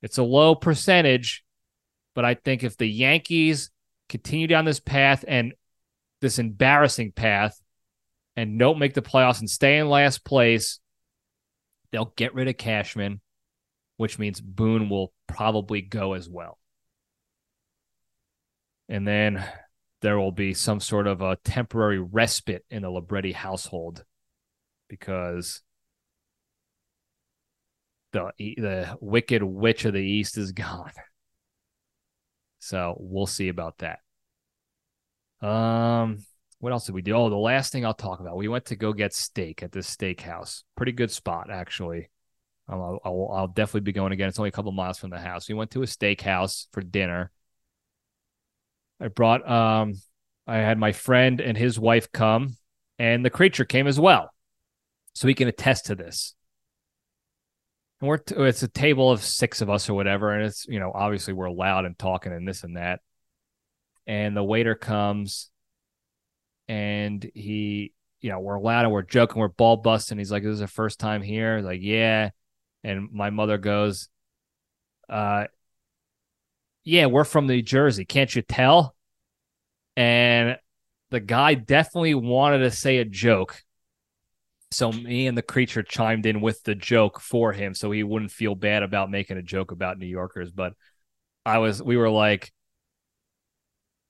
It's 0.00 0.18
a 0.18 0.22
low 0.22 0.54
percentage, 0.54 1.44
but 2.14 2.24
I 2.24 2.34
think 2.34 2.62
if 2.62 2.76
the 2.76 2.86
Yankees 2.86 3.72
continue 4.08 4.46
down 4.46 4.64
this 4.64 4.78
path 4.78 5.24
and 5.26 5.54
this 6.20 6.38
embarrassing 6.38 7.10
path 7.10 7.60
and 8.36 8.60
don't 8.60 8.78
make 8.78 8.94
the 8.94 9.02
playoffs 9.02 9.40
and 9.40 9.50
stay 9.50 9.78
in 9.78 9.88
last 9.88 10.24
place, 10.24 10.78
they'll 11.90 12.12
get 12.14 12.32
rid 12.32 12.46
of 12.46 12.56
Cashman, 12.56 13.20
which 13.96 14.20
means 14.20 14.40
Boone 14.40 14.88
will 14.88 15.12
probably 15.26 15.82
go 15.82 16.12
as 16.12 16.28
well. 16.28 16.58
And 18.90 19.06
then 19.06 19.42
there 20.02 20.18
will 20.18 20.32
be 20.32 20.52
some 20.52 20.80
sort 20.80 21.06
of 21.06 21.22
a 21.22 21.36
temporary 21.44 22.00
respite 22.00 22.64
in 22.68 22.82
the 22.82 22.90
Libretti 22.90 23.32
household 23.32 24.04
because 24.88 25.62
the 28.12 28.32
the 28.36 28.98
wicked 29.00 29.42
witch 29.42 29.84
of 29.84 29.94
the 29.94 30.00
east 30.00 30.36
is 30.36 30.52
gone. 30.52 30.92
So 32.58 32.96
we'll 32.98 33.26
see 33.26 33.48
about 33.48 33.78
that. 33.78 34.00
Um, 35.40 36.18
what 36.58 36.72
else 36.72 36.84
did 36.84 36.94
we 36.94 37.00
do? 37.00 37.14
Oh, 37.14 37.30
the 37.30 37.36
last 37.36 37.72
thing 37.72 37.86
I'll 37.86 37.94
talk 37.94 38.20
about. 38.20 38.36
We 38.36 38.48
went 38.48 38.66
to 38.66 38.76
go 38.76 38.92
get 38.92 39.14
steak 39.14 39.62
at 39.62 39.72
this 39.72 39.94
steakhouse. 39.94 40.64
Pretty 40.76 40.92
good 40.92 41.10
spot, 41.10 41.48
actually. 41.50 42.10
I'll, 42.68 43.00
I'll, 43.02 43.30
I'll 43.32 43.48
definitely 43.48 43.80
be 43.80 43.92
going 43.92 44.12
again. 44.12 44.28
It's 44.28 44.38
only 44.38 44.50
a 44.50 44.52
couple 44.52 44.72
miles 44.72 44.98
from 44.98 45.10
the 45.10 45.18
house. 45.18 45.48
We 45.48 45.54
went 45.54 45.70
to 45.70 45.82
a 45.82 45.86
steakhouse 45.86 46.66
for 46.72 46.82
dinner. 46.82 47.30
I 49.00 49.08
brought 49.08 49.48
um, 49.48 49.94
I 50.46 50.56
had 50.58 50.78
my 50.78 50.92
friend 50.92 51.40
and 51.40 51.56
his 51.56 51.78
wife 51.78 52.12
come, 52.12 52.56
and 52.98 53.24
the 53.24 53.30
creature 53.30 53.64
came 53.64 53.86
as 53.86 53.98
well, 53.98 54.30
so 55.14 55.26
he 55.28 55.34
can 55.34 55.48
attest 55.48 55.86
to 55.86 55.94
this. 55.94 56.34
And 58.00 58.08
we're 58.08 58.18
t- 58.18 58.34
it's 58.36 58.62
a 58.62 58.68
table 58.68 59.10
of 59.10 59.22
six 59.22 59.60
of 59.60 59.70
us 59.70 59.88
or 59.88 59.94
whatever, 59.94 60.32
and 60.32 60.44
it's 60.44 60.66
you 60.68 60.80
know 60.80 60.92
obviously 60.94 61.32
we're 61.32 61.50
loud 61.50 61.84
and 61.84 61.98
talking 61.98 62.32
and 62.32 62.46
this 62.46 62.64
and 62.64 62.76
that. 62.76 63.00
And 64.06 64.36
the 64.36 64.42
waiter 64.42 64.74
comes 64.74 65.50
and 66.70 67.28
he, 67.34 67.92
you 68.20 68.30
know, 68.30 68.38
we're 68.38 68.60
loud 68.60 68.84
and 68.84 68.92
we're 68.92 69.02
joking, 69.02 69.40
we're 69.40 69.48
ball 69.48 69.76
busting. 69.76 70.18
He's 70.18 70.30
like, 70.30 70.44
"This 70.44 70.54
is 70.54 70.60
the 70.60 70.68
first 70.68 71.00
time 71.00 71.20
here." 71.20 71.60
Like, 71.60 71.80
yeah. 71.82 72.30
And 72.84 73.10
my 73.12 73.30
mother 73.30 73.58
goes, 73.58 74.08
"Uh, 75.08 75.46
yeah, 76.84 77.06
we're 77.06 77.24
from 77.24 77.46
New 77.46 77.62
Jersey. 77.62 78.04
Can't 78.04 78.34
you 78.34 78.42
tell?" 78.42 78.94
And 79.96 80.58
the 81.10 81.20
guy 81.20 81.54
definitely 81.54 82.14
wanted 82.14 82.58
to 82.58 82.70
say 82.70 82.98
a 82.98 83.04
joke. 83.04 83.62
So 84.72 84.92
me 84.92 85.26
and 85.26 85.36
the 85.36 85.42
creature 85.42 85.82
chimed 85.82 86.26
in 86.26 86.40
with 86.40 86.62
the 86.62 86.76
joke 86.76 87.20
for 87.20 87.52
him 87.52 87.74
so 87.74 87.90
he 87.90 88.04
wouldn't 88.04 88.30
feel 88.30 88.54
bad 88.54 88.84
about 88.84 89.10
making 89.10 89.36
a 89.36 89.42
joke 89.42 89.72
about 89.72 89.98
New 89.98 90.06
Yorkers. 90.06 90.52
But 90.52 90.74
I 91.44 91.58
was, 91.58 91.82
we 91.82 91.96
were 91.96 92.08
like, 92.08 92.52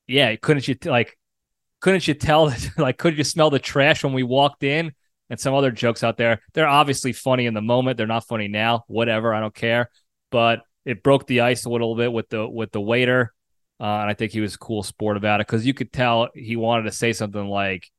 yeah, 0.07 0.37
couldn't 0.37 0.69
you, 0.69 0.77
like, 0.85 1.17
couldn't 1.81 2.07
you 2.07 2.15
tell 2.15 2.47
that 2.47 2.71
like 2.79 2.99
could 2.99 3.19
you 3.19 3.25
smell 3.25 3.51
the 3.51 3.59
trash 3.59 4.05
when 4.05 4.13
we 4.13 4.23
walked 4.23 4.63
in 4.63 4.93
and 5.29 5.41
some 5.41 5.55
other 5.55 5.71
jokes 5.71 6.05
out 6.05 6.17
there 6.17 6.41
they're 6.53 6.69
obviously 6.69 7.13
funny 7.13 7.47
in 7.47 7.55
the 7.55 7.63
moment 7.63 7.97
they're 7.97 8.07
not 8.07 8.27
funny 8.27 8.49
now 8.49 8.85
whatever 8.87 9.35
i 9.35 9.41
don't 9.41 9.55
care 9.55 9.91
but 10.31 10.61
it 10.85 11.03
broke 11.03 11.27
the 11.27 11.41
ice 11.41 11.65
a 11.65 11.71
little 11.71 11.95
bit 11.97 12.13
with 12.13 12.29
the 12.29 12.47
with 12.47 12.73
the 12.73 12.81
waiter 12.81 13.33
uh, 13.81 13.85
and 13.85 14.11
i 14.11 14.15
think 14.15 14.33
he 14.33 14.41
was 14.41 14.57
cool 14.57 14.83
sport 14.83 15.17
about 15.17 15.41
it 15.41 15.47
because 15.47 15.67
you 15.67 15.75
could 15.75 15.93
tell 15.93 16.29
he 16.35 16.57
wanted 16.57 16.85
to 16.85 16.93
say 16.93 17.13
something 17.13 17.47
like 17.47 17.91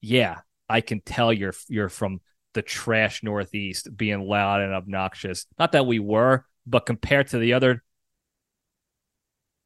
yeah 0.00 0.40
i 0.68 0.80
can 0.80 1.00
tell 1.00 1.32
you're 1.32 1.54
you're 1.68 1.88
from 1.88 2.20
the 2.54 2.62
trash 2.62 3.22
northeast 3.22 3.88
being 3.94 4.20
loud 4.20 4.60
and 4.60 4.72
obnoxious 4.72 5.46
not 5.58 5.72
that 5.72 5.86
we 5.86 5.98
were 5.98 6.44
but 6.66 6.86
compared 6.86 7.28
to 7.28 7.38
the 7.38 7.52
other 7.52 7.82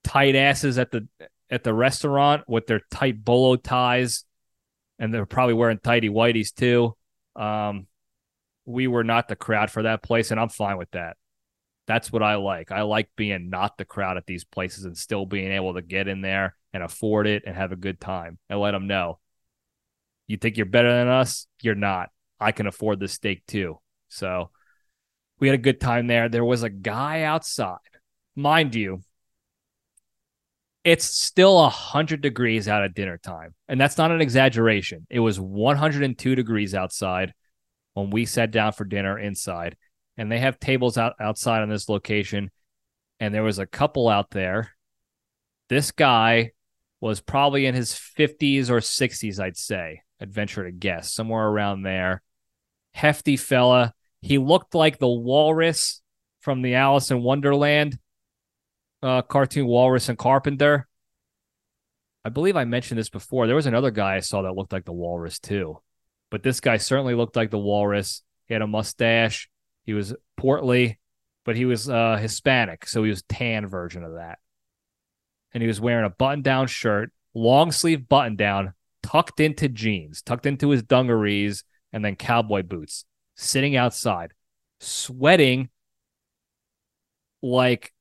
tight 0.05 0.35
asses 0.35 0.79
at 0.79 0.91
the 0.91 1.07
at 1.51 1.65
the 1.65 1.75
restaurant 1.75 2.45
with 2.49 2.67
their 2.67 2.81
tight 2.91 3.25
bolo 3.25 3.57
ties, 3.57 4.25
and 4.99 5.13
they're 5.13 5.27
probably 5.27 5.55
wearing 5.55 5.79
tighty 5.79 6.09
whities 6.09 6.55
too. 6.55 6.97
Um, 7.37 7.87
we 8.65 8.87
were 8.87 9.05
not 9.05 9.29
the 9.29 9.37
crowd 9.37 9.71
for 9.71 9.83
that 9.83 10.03
place, 10.03 10.31
and 10.31 10.39
I'm 10.39 10.49
fine 10.49 10.79
with 10.79 10.91
that. 10.93 11.17
That's 11.87 12.13
what 12.13 12.23
I 12.23 12.37
like. 12.37 12.71
I 12.71 12.83
like 12.83 13.11
being 13.17 13.51
not 13.51 13.77
the 13.77 13.85
crowd 13.85 14.17
at 14.17 14.27
these 14.27 14.45
places 14.45 14.85
and 14.85 14.97
still 14.97 15.27
being 15.27 15.53
able 15.53 15.75
to 15.75 15.83
get 15.83 16.09
in 16.09 16.21
there 16.21 16.55
and 16.73 16.83
afford 16.83 17.27
it 17.27 17.45
and 17.47 17.57
have 17.57 17.73
a 17.73 17.77
good 17.77 18.01
time 18.01 18.39
and 18.49 18.61
let 18.61 18.73
them 18.73 18.87
know. 18.87 19.19
You 20.27 20.37
think 20.37 20.57
you're 20.57 20.67
better 20.67 20.93
than 20.93 21.09
us? 21.09 21.49
You're 21.63 21.75
not. 21.75 22.11
I 22.39 22.53
can 22.53 22.67
afford 22.67 23.01
this 23.01 23.13
steak 23.13 23.45
too. 23.47 23.81
So 24.09 24.51
we 25.41 25.49
had 25.49 25.55
a 25.55 25.63
good 25.63 25.81
time 25.81 26.07
there. 26.07 26.29
There 26.29 26.45
was 26.45 26.63
a 26.63 26.71
guy 26.71 27.23
outside. 27.23 27.79
Mind 28.37 28.75
you, 28.75 29.01
it's 30.85 31.05
still 31.05 31.57
100 31.57 32.21
degrees 32.21 32.69
out 32.69 32.85
at 32.85 32.95
dinner 32.95 33.19
time. 33.19 33.55
And 33.69 33.81
that's 33.81 33.99
not 33.99 34.13
an 34.13 34.21
exaggeration. 34.21 35.07
It 35.11 35.21
was 35.21 35.41
102 35.41 36.35
degrees 36.35 36.75
outside 36.75 37.35
when 37.95 38.11
we 38.11 38.25
sat 38.25 38.51
down 38.51 38.73
for 38.73 38.85
dinner 38.85 39.19
inside. 39.19 39.77
And 40.21 40.31
they 40.31 40.39
have 40.39 40.61
tables 40.61 40.99
out 40.99 41.15
outside 41.19 41.63
on 41.63 41.71
this 41.71 41.89
location. 41.89 42.51
And 43.21 43.35
there 43.35 43.43
was 43.43 43.59
a 43.59 43.67
couple 43.67 44.09
out 44.09 44.31
there. 44.31 44.73
This 45.71 45.93
guy 45.93 46.53
was 47.01 47.21
probably 47.23 47.65
in 47.65 47.75
his 47.75 47.93
50s 47.93 48.69
or 48.69 48.81
60s, 48.81 49.41
I'd 49.41 49.57
say. 49.57 50.03
I'd 50.21 50.33
venture 50.33 50.65
to 50.65 50.73
guess, 50.73 51.11
somewhere 51.15 51.47
around 51.47 51.83
there. 51.83 52.23
Hefty 52.93 53.39
fella. 53.39 53.95
He 54.21 54.37
looked 54.37 54.75
like 54.75 54.99
the 54.99 55.09
walrus 55.09 56.03
from 56.41 56.61
the 56.61 56.75
Alice 56.75 57.11
in 57.11 57.23
Wonderland 57.23 57.99
uh, 59.03 59.23
cartoon 59.23 59.67
Walrus 59.67 60.09
and 60.09 60.19
Carpenter. 60.19 60.87
I 62.25 62.29
believe 62.29 62.57
I 62.57 62.65
mentioned 62.65 62.99
this 62.99 63.09
before. 63.09 63.47
There 63.47 63.57
was 63.57 63.67
another 63.67 63.91
guy 63.91 64.17
I 64.17 64.21
saw 64.21 64.43
that 64.43 64.55
looked 64.55 64.73
like 64.73 64.85
the 64.85 64.93
Walrus 64.93 65.39
too, 65.39 65.81
but 66.31 66.43
this 66.43 66.61
guy 66.61 66.77
certainly 66.77 67.15
looked 67.15 67.37
like 67.37 67.51
the 67.51 67.59
Walrus. 67.59 68.23
He 68.47 68.55
had 68.55 68.63
a 68.63 68.67
mustache. 68.67 69.49
He 69.91 69.95
was 69.95 70.15
portly, 70.37 71.01
but 71.45 71.57
he 71.57 71.65
was 71.65 71.91
uh, 71.91 72.17
Hispanic, 72.17 72.87
so 72.87 73.03
he 73.03 73.11
was 73.11 73.25
tan 73.25 73.67
version 73.67 74.05
of 74.05 74.15
that. 74.15 74.39
And 75.53 75.65
he 75.65 75.67
was 75.67 75.81
wearing 75.81 76.07
a 76.07 76.11
button-down 76.11 76.69
shirt, 76.69 77.11
long 77.35 77.73
sleeve 77.73 78.09
button-down, 78.09 78.75
tucked 79.03 79.41
into 79.41 79.69
jeans, 79.69 80.23
tucked 80.23 80.47
into 80.47 80.69
his 80.71 80.85
dungarees, 80.85 81.65
and 81.93 82.05
then 82.05 82.15
cowboy 82.15 82.63
boots, 82.63 83.05
sitting 83.35 83.75
outside, 83.75 84.33
sweating 84.79 85.71
like 87.43 87.93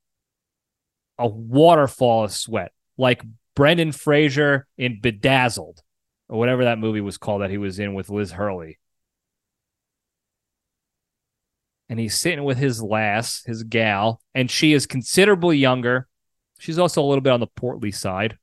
a 1.17 1.27
waterfall 1.27 2.25
of 2.25 2.31
sweat, 2.31 2.71
like 2.99 3.23
Brendan 3.55 3.93
Fraser 3.93 4.67
in 4.77 5.01
Bedazzled, 5.01 5.81
or 6.27 6.37
whatever 6.37 6.65
that 6.65 6.77
movie 6.77 7.01
was 7.01 7.17
called 7.17 7.41
that 7.41 7.49
he 7.49 7.57
was 7.57 7.79
in 7.79 7.95
with 7.95 8.11
Liz 8.11 8.33
Hurley. 8.33 8.77
And 11.89 11.99
he's 11.99 12.13
sitting 12.13 12.43
with 12.43 12.57
his 12.57 12.83
lass, 12.83 13.43
his 13.45 13.63
gal, 13.63 14.21
and 14.35 14.49
she 14.49 14.73
is 14.73 14.85
considerably 14.85 15.57
younger. 15.57 16.07
She's 16.59 16.77
also 16.77 17.01
a 17.01 17.07
little 17.07 17.21
bit 17.21 17.33
on 17.33 17.39
the 17.39 17.47
portly 17.47 17.91
side. 17.91 18.37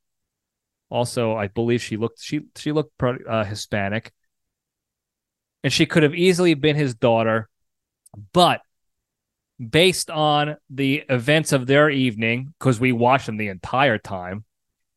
Also, 0.90 1.36
I 1.36 1.46
believe 1.46 1.82
she 1.82 1.96
looked 1.96 2.20
she 2.20 2.40
she 2.56 2.72
looked 2.72 3.00
uh, 3.02 3.44
Hispanic, 3.44 4.12
and 5.62 5.72
she 5.72 5.86
could 5.86 6.02
have 6.02 6.14
easily 6.14 6.54
been 6.54 6.76
his 6.76 6.94
daughter, 6.94 7.48
but 8.32 8.62
based 9.58 10.10
on 10.10 10.56
the 10.68 11.04
events 11.08 11.52
of 11.52 11.66
their 11.66 11.88
evening, 11.88 12.52
because 12.58 12.78
we 12.78 12.92
watched 12.92 13.26
them 13.26 13.36
the 13.36 13.48
entire 13.48 13.98
time, 13.98 14.44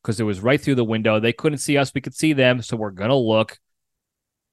because 0.02 0.20
it 0.20 0.24
was 0.24 0.40
right 0.40 0.60
through 0.60 0.74
the 0.74 0.84
window. 0.84 1.18
They 1.18 1.32
couldn't 1.32 1.58
see 1.58 1.76
us, 1.76 1.92
we 1.94 2.00
could 2.00 2.14
see 2.14 2.32
them. 2.32 2.62
So 2.62 2.76
we're 2.76 2.90
to 3.10 3.14
look. 3.14 3.58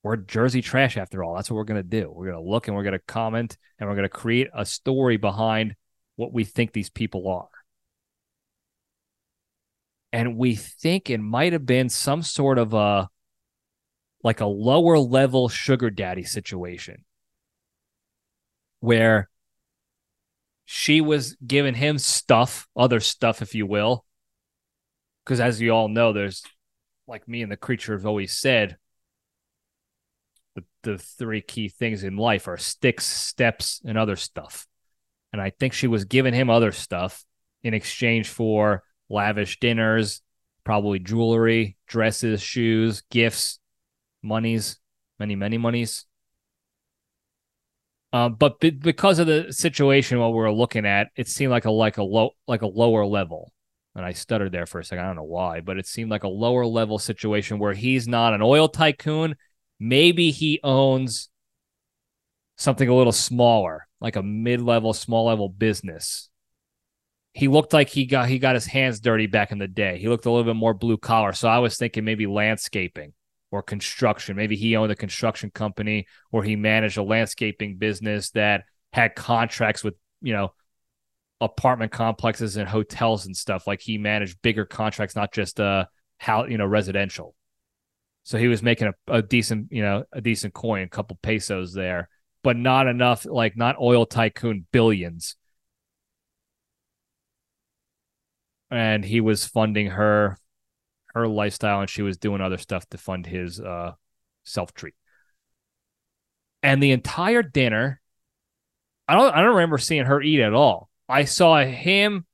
We're 0.07 0.17
Jersey 0.17 0.61
trash 0.61 0.97
after 0.97 1.23
all. 1.23 1.35
That's 1.35 1.51
what 1.51 1.57
we're 1.57 1.65
going 1.65 1.83
to 1.83 1.87
do. 1.87 2.11
We're 2.11 2.31
going 2.31 2.43
to 2.43 2.49
look 2.49 2.67
and 2.67 2.75
we're 2.75 2.83
going 2.83 2.93
to 2.93 2.99
comment 2.99 3.57
and 3.77 3.87
we're 3.87 3.95
going 3.95 4.03
to 4.03 4.09
create 4.09 4.47
a 4.53 4.65
story 4.65 5.17
behind 5.17 5.75
what 6.15 6.33
we 6.33 6.43
think 6.43 6.71
these 6.71 6.89
people 6.89 7.29
are. 7.29 7.49
and 10.17 10.37
we 10.37 10.55
think 10.55 11.09
it 11.09 11.19
might 11.19 11.53
have 11.53 11.65
been 11.65 11.89
some 11.89 12.23
sort 12.23 12.57
of 12.57 12.73
a 12.73 13.09
like 14.23 14.41
a 14.41 14.45
lower 14.45 14.97
level 14.97 15.47
sugar 15.47 15.89
daddy 15.89 16.23
situation 16.23 17.03
where 18.79 19.29
she 20.65 21.01
was 21.01 21.37
giving 21.45 21.75
him 21.75 21.97
stuff, 21.97 22.67
other 22.75 22.99
stuff, 22.99 23.41
if 23.41 23.55
you 23.55 23.65
will. 23.65 24.03
Because 25.23 25.39
as 25.39 25.61
you 25.61 25.71
all 25.71 25.87
know, 25.87 26.13
there's 26.13 26.43
like 27.07 27.27
me 27.27 27.41
and 27.41 27.51
the 27.51 27.57
creature 27.57 27.93
have 27.93 28.05
always 28.05 28.33
said, 28.33 28.77
the, 30.57 30.63
the 30.91 30.97
three 30.97 31.41
key 31.41 31.69
things 31.69 32.03
in 32.03 32.17
life 32.17 32.47
are 32.47 32.57
sticks, 32.57 33.05
steps, 33.05 33.79
and 33.85 33.97
other 33.97 34.15
stuff. 34.15 34.67
And 35.31 35.41
I 35.41 35.51
think 35.51 35.73
she 35.73 35.87
was 35.87 36.05
giving 36.05 36.33
him 36.33 36.49
other 36.49 36.71
stuff 36.71 37.23
in 37.63 37.73
exchange 37.73 38.27
for 38.27 38.83
lavish 39.09 39.59
dinners, 39.59 40.21
probably 40.63 40.99
jewelry, 40.99 41.77
dresses, 41.87 42.41
shoes, 42.41 43.03
gifts, 43.11 43.59
monies, 44.23 44.79
many, 45.19 45.35
many 45.35 45.57
monies. 45.57 46.05
Um, 48.13 48.33
but 48.35 48.59
be- 48.59 48.71
because 48.71 49.19
of 49.19 49.27
the 49.27 49.51
situation 49.51 50.17
what 50.17 50.29
we 50.29 50.37
were 50.37 50.51
looking 50.51 50.85
at, 50.85 51.09
it 51.15 51.27
seemed 51.27 51.51
like 51.51 51.65
a 51.65 51.71
like 51.71 51.97
a 51.97 52.03
low 52.03 52.31
like 52.47 52.63
a 52.63 52.67
lower 52.67 53.05
level. 53.05 53.53
And 53.95 54.05
I 54.05 54.13
stuttered 54.13 54.51
there 54.51 54.65
for 54.65 54.79
a 54.79 54.83
second. 54.83 55.03
I 55.03 55.07
don't 55.07 55.17
know 55.17 55.23
why, 55.23 55.61
but 55.61 55.77
it 55.77 55.87
seemed 55.87 56.09
like 56.09 56.23
a 56.23 56.29
lower 56.29 56.65
level 56.65 56.99
situation 56.99 57.59
where 57.59 57.73
he's 57.73 58.07
not 58.07 58.33
an 58.33 58.41
oil 58.41 58.69
tycoon. 58.69 59.35
Maybe 59.79 60.31
he 60.31 60.59
owns 60.63 61.29
something 62.57 62.89
a 62.89 62.95
little 62.95 63.11
smaller, 63.11 63.87
like 64.01 64.15
a 64.15 64.23
mid-level, 64.23 64.93
small-level 64.93 65.49
business. 65.49 66.29
He 67.33 67.47
looked 67.47 67.71
like 67.71 67.89
he 67.89 68.05
got 68.05 68.29
he 68.29 68.39
got 68.39 68.55
his 68.55 68.65
hands 68.65 68.99
dirty 68.99 69.27
back 69.27 69.51
in 69.51 69.59
the 69.59 69.67
day. 69.67 69.99
He 69.99 70.07
looked 70.09 70.25
a 70.25 70.31
little 70.31 70.43
bit 70.51 70.55
more 70.55 70.73
blue 70.73 70.97
collar. 70.97 71.33
So 71.33 71.47
I 71.47 71.59
was 71.59 71.77
thinking 71.77 72.03
maybe 72.03 72.25
landscaping 72.25 73.13
or 73.51 73.61
construction. 73.61 74.35
Maybe 74.35 74.55
he 74.55 74.75
owned 74.75 74.91
a 74.91 74.95
construction 74.95 75.51
company 75.51 76.07
or 76.31 76.43
he 76.43 76.55
managed 76.55 76.97
a 76.97 77.03
landscaping 77.03 77.77
business 77.77 78.31
that 78.31 78.63
had 78.91 79.13
contracts 79.13 79.83
with, 79.83 79.93
you 80.21 80.33
know, 80.33 80.51
apartment 81.39 81.91
complexes 81.91 82.57
and 82.57 82.67
hotels 82.67 83.27
and 83.27 83.37
stuff. 83.37 83.67
Like 83.67 83.81
he 83.81 83.99
managed 83.99 84.41
bigger 84.41 84.65
contracts, 84.65 85.15
not 85.15 85.31
just 85.31 85.59
uh 85.59 85.85
how 86.17 86.45
you 86.45 86.57
know 86.57 86.65
residential. 86.65 87.35
So 88.27 88.37
he 88.37 88.49
was 88.49 88.61
making 88.61 88.89
a, 88.89 88.93
a 89.07 89.21
decent, 89.21 89.71
you 89.71 89.81
know, 89.81 90.03
a 90.11 90.19
decent 90.19 90.53
coin, 90.53 90.83
a 90.83 90.89
couple 90.89 91.17
pesos 91.21 91.71
there, 91.71 92.09
but 92.43 92.57
not 92.57 92.85
enough, 92.85 93.25
like 93.25 93.55
not 93.55 93.79
oil 93.79 94.05
tycoon 94.05 94.67
billions. 94.73 95.37
And 98.69 99.05
he 99.05 99.21
was 99.21 99.45
funding 99.45 99.91
her 99.91 100.37
her 101.13 101.25
lifestyle 101.25 101.79
and 101.79 101.89
she 101.89 102.01
was 102.01 102.17
doing 102.17 102.41
other 102.41 102.57
stuff 102.57 102.85
to 102.89 102.97
fund 102.97 103.25
his 103.25 103.61
uh, 103.61 103.93
self 104.43 104.73
treat. 104.73 104.95
And 106.61 106.83
the 106.83 106.91
entire 106.91 107.43
dinner, 107.43 108.01
I 109.07 109.15
don't 109.15 109.33
I 109.33 109.41
don't 109.41 109.55
remember 109.55 109.77
seeing 109.77 110.03
her 110.03 110.21
eat 110.21 110.41
at 110.41 110.53
all. 110.53 110.89
I 111.07 111.23
saw 111.23 111.63
him 111.63 112.25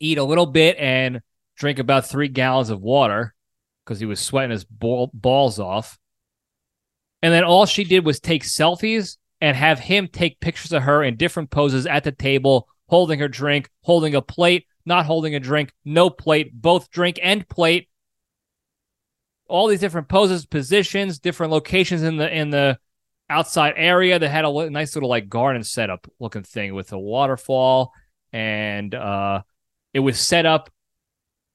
eat 0.00 0.18
a 0.18 0.24
little 0.24 0.46
bit 0.46 0.76
and 0.76 1.20
drink 1.54 1.78
about 1.78 2.08
three 2.08 2.26
gallons 2.26 2.70
of 2.70 2.80
water 2.80 3.33
because 3.84 4.00
he 4.00 4.06
was 4.06 4.20
sweating 4.20 4.50
his 4.50 4.64
ball, 4.64 5.10
balls 5.12 5.58
off. 5.58 5.98
And 7.22 7.32
then 7.32 7.44
all 7.44 7.66
she 7.66 7.84
did 7.84 8.04
was 8.04 8.20
take 8.20 8.42
selfies 8.44 9.16
and 9.40 9.56
have 9.56 9.78
him 9.78 10.08
take 10.08 10.40
pictures 10.40 10.72
of 10.72 10.82
her 10.82 11.02
in 11.02 11.16
different 11.16 11.50
poses 11.50 11.86
at 11.86 12.04
the 12.04 12.12
table, 12.12 12.68
holding 12.88 13.18
her 13.18 13.28
drink, 13.28 13.70
holding 13.82 14.14
a 14.14 14.22
plate, 14.22 14.66
not 14.86 15.06
holding 15.06 15.34
a 15.34 15.40
drink, 15.40 15.72
no 15.84 16.10
plate, 16.10 16.52
both 16.52 16.90
drink 16.90 17.18
and 17.22 17.48
plate, 17.48 17.88
all 19.48 19.66
these 19.66 19.80
different 19.80 20.08
poses, 20.08 20.46
positions, 20.46 21.18
different 21.18 21.52
locations 21.52 22.02
in 22.02 22.16
the 22.16 22.34
in 22.34 22.50
the 22.50 22.78
outside 23.28 23.74
area. 23.76 24.18
That 24.18 24.30
had 24.30 24.44
a 24.44 24.70
nice 24.70 24.94
little 24.94 25.08
like 25.08 25.28
garden 25.28 25.64
setup 25.64 26.06
looking 26.18 26.42
thing 26.42 26.74
with 26.74 26.92
a 26.92 26.98
waterfall. 26.98 27.92
And 28.32 28.94
uh 28.94 29.42
it 29.92 30.00
was 30.00 30.18
set 30.18 30.44
up 30.44 30.70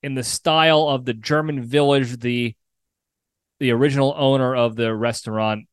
in 0.02 0.16
the 0.16 0.24
style 0.24 0.88
of 0.88 1.06
the 1.06 1.14
German 1.14 1.64
village 1.64 2.20
the 2.20 2.56
the 3.60 3.72
original 3.72 4.14
owner 4.16 4.56
of 4.56 4.76
the 4.76 4.94
restaurant 4.94 5.68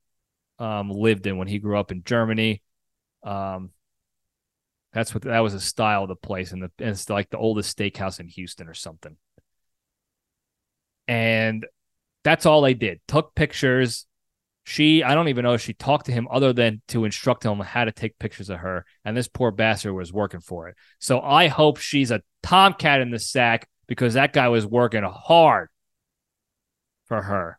um 0.58 0.90
lived 0.90 1.26
in 1.26 1.36
when 1.36 1.48
he 1.48 1.58
grew 1.58 1.78
up 1.78 1.92
in 1.92 2.02
Germany. 2.02 2.62
Um 3.22 3.70
that's 4.92 5.12
what 5.12 5.24
that 5.24 5.40
was 5.40 5.52
a 5.52 5.60
style 5.60 6.04
of 6.04 6.08
the 6.08 6.16
place 6.16 6.52
and, 6.52 6.62
the, 6.62 6.70
and 6.78 6.88
it's 6.88 7.10
like 7.10 7.28
the 7.28 7.36
oldest 7.36 7.76
steakhouse 7.76 8.18
in 8.18 8.28
Houston 8.28 8.66
or 8.66 8.74
something. 8.74 9.16
And 11.06 11.66
that's 12.24 12.46
all 12.46 12.62
they 12.62 12.74
did. 12.74 13.00
Took 13.06 13.34
pictures. 13.34 14.06
She, 14.64 15.04
I 15.04 15.14
don't 15.14 15.28
even 15.28 15.44
know 15.44 15.52
if 15.52 15.60
she 15.60 15.74
talked 15.74 16.06
to 16.06 16.12
him 16.12 16.26
other 16.30 16.52
than 16.52 16.82
to 16.88 17.04
instruct 17.04 17.44
him 17.44 17.60
how 17.60 17.84
to 17.84 17.92
take 17.92 18.18
pictures 18.18 18.50
of 18.50 18.58
her. 18.60 18.84
And 19.04 19.16
this 19.16 19.28
poor 19.28 19.52
bastard 19.52 19.94
was 19.94 20.12
working 20.12 20.40
for 20.40 20.68
it. 20.68 20.76
So 20.98 21.20
I 21.20 21.48
hope 21.48 21.78
she's 21.78 22.10
a 22.10 22.22
tomcat 22.42 23.00
in 23.00 23.10
the 23.10 23.18
sack 23.18 23.68
because 23.86 24.14
that 24.14 24.32
guy 24.32 24.48
was 24.48 24.66
working 24.66 25.04
hard 25.04 25.68
for 27.06 27.22
her. 27.22 27.58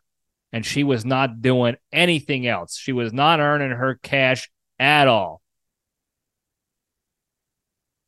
And 0.52 0.64
she 0.64 0.82
was 0.82 1.04
not 1.04 1.42
doing 1.42 1.76
anything 1.92 2.46
else. 2.46 2.76
She 2.76 2.92
was 2.92 3.12
not 3.12 3.40
earning 3.40 3.70
her 3.70 3.98
cash 4.02 4.50
at 4.78 5.08
all. 5.08 5.42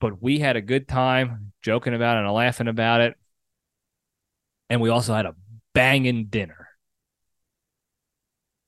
But 0.00 0.22
we 0.22 0.38
had 0.38 0.56
a 0.56 0.62
good 0.62 0.88
time 0.88 1.52
joking 1.62 1.94
about 1.94 2.16
it 2.16 2.24
and 2.24 2.32
laughing 2.32 2.68
about 2.68 3.02
it. 3.02 3.14
And 4.70 4.80
we 4.80 4.88
also 4.88 5.14
had 5.14 5.26
a 5.26 5.34
banging 5.74 6.26
dinner. 6.26 6.68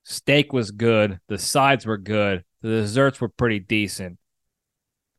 Steak 0.03 0.53
was 0.53 0.71
good. 0.71 1.19
The 1.27 1.37
sides 1.37 1.85
were 1.85 1.97
good. 1.97 2.43
The 2.61 2.69
desserts 2.69 3.19
were 3.19 3.29
pretty 3.29 3.59
decent. 3.59 4.19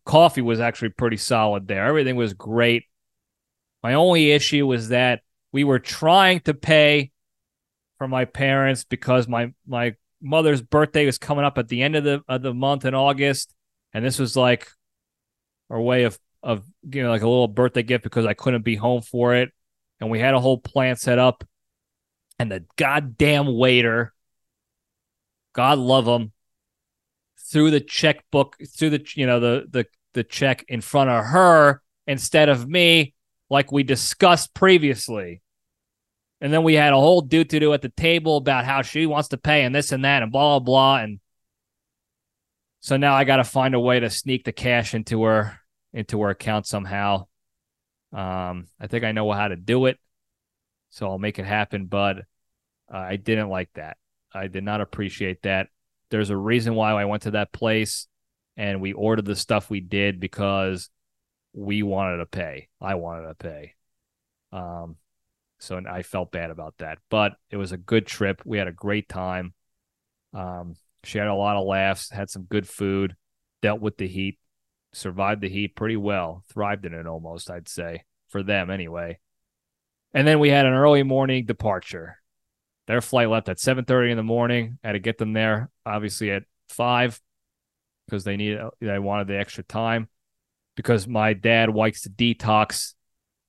Coffee 0.04 0.42
was 0.42 0.60
actually 0.60 0.90
pretty 0.90 1.16
solid 1.16 1.66
there. 1.66 1.86
Everything 1.86 2.16
was 2.16 2.34
great. 2.34 2.84
My 3.84 3.94
only 3.94 4.32
issue 4.32 4.66
was 4.66 4.88
that 4.88 5.20
we 5.52 5.62
were 5.62 5.78
trying 5.78 6.40
to 6.40 6.54
pay 6.54 7.12
for 7.98 8.08
my 8.08 8.24
parents 8.24 8.82
because 8.82 9.28
my 9.28 9.52
my 9.66 9.94
mother's 10.22 10.62
birthday 10.62 11.04
was 11.04 11.18
coming 11.18 11.44
up 11.44 11.58
at 11.58 11.68
the 11.68 11.82
end 11.82 11.94
of 11.94 12.02
the 12.02 12.22
of 12.26 12.40
the 12.40 12.54
month 12.54 12.86
in 12.86 12.94
August, 12.94 13.54
and 13.92 14.02
this 14.02 14.18
was 14.18 14.38
like 14.38 14.68
our 15.68 15.78
way 15.78 16.04
of 16.04 16.18
of 16.42 16.64
you 16.90 17.02
know 17.02 17.10
like 17.10 17.20
a 17.20 17.28
little 17.28 17.46
birthday 17.46 17.82
gift 17.82 18.04
because 18.04 18.24
I 18.24 18.32
couldn't 18.32 18.62
be 18.62 18.74
home 18.74 19.02
for 19.02 19.34
it, 19.34 19.52
and 20.00 20.10
we 20.10 20.18
had 20.18 20.32
a 20.32 20.40
whole 20.40 20.58
plan 20.58 20.96
set 20.96 21.18
up. 21.18 21.44
And 22.38 22.50
the 22.50 22.64
goddamn 22.76 23.54
waiter, 23.54 24.14
God 25.52 25.78
love 25.78 26.06
him, 26.06 26.32
threw 27.38 27.70
the 27.70 27.80
checkbook 27.80 28.56
through 28.66 28.90
the 28.90 29.06
you 29.14 29.26
know 29.26 29.40
the 29.40 29.66
the 29.70 29.86
the 30.14 30.24
check 30.24 30.64
in 30.68 30.80
front 30.80 31.10
of 31.10 31.26
her 31.26 31.82
instead 32.06 32.48
of 32.48 32.66
me, 32.66 33.13
like 33.50 33.72
we 33.72 33.82
discussed 33.82 34.54
previously. 34.54 35.42
And 36.40 36.52
then 36.52 36.62
we 36.62 36.74
had 36.74 36.92
a 36.92 36.96
whole 36.96 37.20
do 37.20 37.44
to 37.44 37.60
do 37.60 37.72
at 37.72 37.82
the 37.82 37.88
table 37.88 38.36
about 38.36 38.64
how 38.64 38.82
she 38.82 39.06
wants 39.06 39.28
to 39.28 39.38
pay 39.38 39.62
and 39.62 39.74
this 39.74 39.92
and 39.92 40.04
that 40.04 40.22
and 40.22 40.32
blah 40.32 40.58
blah 40.58 40.64
blah. 40.64 41.04
And 41.04 41.20
so 42.80 42.96
now 42.96 43.14
I 43.14 43.24
got 43.24 43.36
to 43.36 43.44
find 43.44 43.74
a 43.74 43.80
way 43.80 44.00
to 44.00 44.10
sneak 44.10 44.44
the 44.44 44.52
cash 44.52 44.94
into 44.94 45.22
her 45.24 45.58
into 45.92 46.20
her 46.22 46.30
account 46.30 46.66
somehow. 46.66 47.26
Um, 48.12 48.66
I 48.78 48.86
think 48.88 49.04
I 49.04 49.12
know 49.12 49.30
how 49.32 49.48
to 49.48 49.56
do 49.56 49.86
it 49.86 49.98
so 50.94 51.08
I'll 51.08 51.18
make 51.18 51.40
it 51.40 51.44
happen. 51.44 51.86
But 51.86 52.18
uh, 52.92 52.96
I 52.96 53.16
didn't 53.16 53.48
like 53.48 53.70
that. 53.74 53.96
I 54.32 54.46
did 54.46 54.62
not 54.62 54.80
appreciate 54.80 55.42
that. 55.42 55.68
There's 56.10 56.30
a 56.30 56.36
reason 56.36 56.74
why 56.74 56.92
I 56.92 57.04
went 57.04 57.24
to 57.24 57.32
that 57.32 57.52
place 57.52 58.06
and 58.56 58.80
we 58.80 58.92
ordered 58.92 59.24
the 59.24 59.34
stuff 59.34 59.68
we 59.68 59.80
did 59.80 60.20
because 60.20 60.88
we 61.54 61.82
wanted 61.82 62.18
to 62.18 62.26
pay. 62.26 62.68
I 62.80 62.96
wanted 62.96 63.28
to 63.28 63.34
pay. 63.34 63.74
Um, 64.52 64.96
so 65.60 65.80
I 65.88 66.02
felt 66.02 66.32
bad 66.32 66.50
about 66.50 66.74
that, 66.78 66.98
but 67.08 67.36
it 67.50 67.56
was 67.56 67.72
a 67.72 67.78
good 67.78 68.06
trip. 68.06 68.42
We 68.44 68.58
had 68.58 68.68
a 68.68 68.72
great 68.72 69.08
time. 69.08 69.54
Um, 70.34 70.74
she 71.04 71.18
had 71.18 71.28
a 71.28 71.34
lot 71.34 71.56
of 71.56 71.66
laughs, 71.66 72.10
had 72.10 72.28
some 72.28 72.42
good 72.42 72.68
food, 72.68 73.16
dealt 73.62 73.80
with 73.80 73.96
the 73.96 74.08
heat, 74.08 74.38
survived 74.92 75.40
the 75.40 75.48
heat 75.48 75.76
pretty 75.76 75.96
well, 75.96 76.44
thrived 76.52 76.84
in 76.84 76.92
it 76.92 77.06
almost, 77.06 77.50
I'd 77.50 77.68
say, 77.68 78.04
for 78.28 78.42
them 78.42 78.68
anyway. 78.68 79.20
And 80.12 80.26
then 80.26 80.40
we 80.40 80.50
had 80.50 80.66
an 80.66 80.74
early 80.74 81.02
morning 81.02 81.46
departure. 81.46 82.18
Their 82.86 83.00
flight 83.00 83.30
left 83.30 83.48
at 83.48 83.58
7:30 83.58 84.10
in 84.10 84.16
the 84.16 84.22
morning. 84.22 84.78
I 84.84 84.88
had 84.88 84.92
to 84.92 84.98
get 84.98 85.18
them 85.18 85.32
there 85.32 85.70
obviously 85.86 86.30
at 86.30 86.44
5 86.68 87.20
because 88.06 88.24
they 88.24 88.36
needed 88.36 88.60
they 88.80 88.98
wanted 88.98 89.28
the 89.28 89.38
extra 89.38 89.64
time 89.64 90.08
because 90.76 91.06
my 91.06 91.32
dad 91.32 91.74
likes 91.74 92.02
to 92.02 92.10
detox 92.10 92.94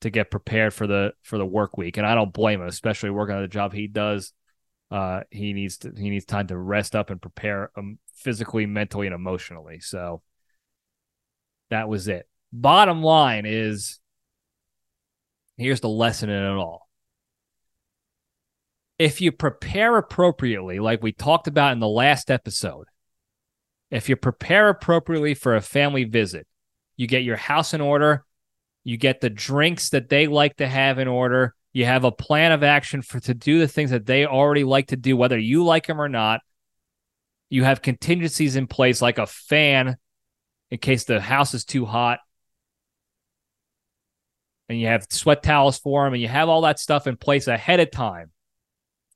to 0.02 0.10
get 0.10 0.31
prepared 0.31 0.73
for 0.73 0.88
the 0.88 1.14
for 1.23 1.38
the 1.38 1.45
work 1.45 1.77
week. 1.77 1.97
And 1.97 2.06
I 2.06 2.15
don't 2.15 2.34
blame 2.34 2.61
him 2.61 2.68
especially 2.68 3.10
working 3.10 3.35
on 3.35 3.41
the 3.41 3.47
job 3.47 3.73
he 3.73 3.88
does. 3.88 4.34
Uh 4.91 5.22
he 5.31 5.53
needs 5.53 5.77
to 5.80 5.91
he 5.95 6.10
needs 6.10 6.26
time 6.26 6.47
to 6.47 6.57
rest 6.57 6.95
up 6.95 7.10
and 7.10 7.22
prepare 7.22 7.72
um, 7.76 7.97
physically 8.14 8.65
mentally 8.65 9.07
and 9.07 9.15
emotionally. 9.15 9.80
So 9.80 10.22
that 11.69 11.89
was 11.89 12.07
it. 12.07 12.27
Bottom 12.53 13.02
line 13.02 13.45
is 13.45 13.99
Here's 15.57 15.80
the 15.80 15.89
lesson 15.89 16.30
in 16.30 16.43
it 16.43 16.57
all. 16.57 16.89
If 18.97 19.22
you 19.22 19.31
prepare 19.31 19.97
appropriately, 19.97 20.80
like 20.80 21.02
we 21.02 21.11
talked 21.11 21.47
about 21.47 21.73
in 21.73 21.80
the 21.80 21.88
last 21.88 22.30
episode, 22.30 22.88
if 23.89 24.10
you 24.10 24.15
prepare 24.15 24.69
appropriately 24.69 25.34
for 25.34 25.56
a 25.56 25.61
family 25.61 26.03
visit, 26.03 26.47
you 26.97 27.07
get 27.07 27.23
your 27.23 27.38
house 27.38 27.73
in 27.73 27.81
order, 27.81 28.26
you 28.84 28.97
get 28.97 29.22
the 29.22 29.30
drinks 29.30 29.89
that 29.89 30.09
they 30.09 30.27
like 30.27 30.57
to 30.57 30.67
have 30.67 30.99
in 30.99 31.07
order, 31.07 31.55
you 31.73 31.85
have 31.85 32.05
a 32.05 32.11
plan 32.11 32.53
of 32.53 32.63
action 32.63 33.01
for 33.01 33.19
to 33.19 33.34
do 33.34 33.59
the 33.59 33.67
things 33.67 33.91
that 33.91 34.05
they 34.05 34.26
already 34.26 34.63
like 34.63 34.88
to 34.88 34.95
do 34.95 35.17
whether 35.17 35.38
you 35.38 35.65
like 35.65 35.88
them 35.88 35.99
or 35.99 36.07
not. 36.07 36.39
You 37.49 37.65
have 37.65 37.81
contingencies 37.81 38.55
in 38.55 38.67
place 38.67 39.01
like 39.01 39.17
a 39.17 39.27
fan 39.27 39.97
in 40.72 40.77
case 40.77 41.03
the 41.03 41.19
house 41.19 41.53
is 41.53 41.65
too 41.65 41.85
hot. 41.85 42.19
And 44.69 44.80
you 44.80 44.88
have 44.88 45.05
sweat 45.09 45.43
towels 45.43 45.77
for 45.77 46.05
them 46.05 46.13
and 46.13 46.22
you 46.22 46.27
have 46.30 46.47
all 46.47 46.61
that 46.61 46.80
stuff 46.80 47.07
in 47.07 47.17
place 47.17 47.47
ahead 47.47 47.80
of 47.80 47.91
time. 47.91 48.31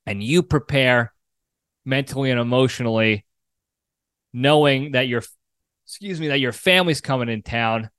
And 0.06 0.22
you 0.22 0.44
prepare 0.44 1.14
mentally 1.86 2.30
and 2.30 2.40
emotionally 2.40 3.26
knowing 4.34 4.92
that 4.92 5.08
your 5.08 5.24
excuse 5.90 6.20
me 6.20 6.28
that 6.28 6.40
your 6.40 6.52
family's 6.52 7.02
coming 7.02 7.30
in 7.30 7.42
town. 7.42 7.90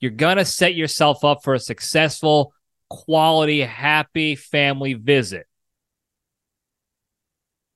You're 0.00 0.12
going 0.12 0.38
to 0.38 0.46
set 0.46 0.74
yourself 0.74 1.24
up 1.26 1.44
for 1.44 1.52
a 1.52 1.60
successful 1.60 2.54
quality 2.88 3.60
happy 3.60 4.34
family 4.34 4.94
visit. 4.94 5.46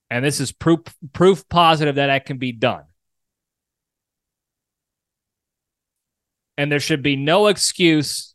And 0.08 0.24
this 0.24 0.40
is 0.40 0.52
proof 0.52 0.80
proof 1.12 1.46
positive 1.50 1.96
that 1.96 2.06
that 2.06 2.24
can 2.24 2.38
be 2.38 2.52
done. 2.52 2.84
And 6.56 6.72
there 6.72 6.80
should 6.80 7.02
be 7.02 7.16
no 7.16 7.48
excuse 7.48 8.34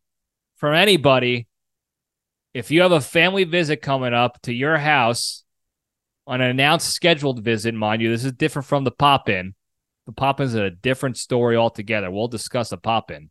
for 0.57 0.71
anybody. 0.71 1.47
If 2.53 2.69
you 2.69 2.83
have 2.83 2.91
a 2.91 3.01
family 3.01 3.43
visit 3.43 3.81
coming 3.81 4.13
up 4.13 4.39
to 4.43 4.53
your 4.53 4.77
house 4.77 5.43
on 6.27 6.41
an 6.41 6.51
announced 6.51 6.93
scheduled 6.93 7.43
visit, 7.43 7.73
mind 7.73 8.03
you, 8.03 8.11
this 8.11 8.23
is 8.23 8.33
different 8.33 8.67
from 8.67 8.83
the 8.83 8.91
pop 8.91 9.29
in. 9.29 9.55
The 10.05 10.11
pop 10.11 10.39
in 10.39 10.47
is 10.47 10.55
a 10.55 10.69
different 10.69 11.17
story 11.17 11.55
altogether. 11.55 12.11
We'll 12.11 12.27
discuss 12.27 12.71
a 12.71 12.77
pop 12.77 13.11
in. 13.11 13.29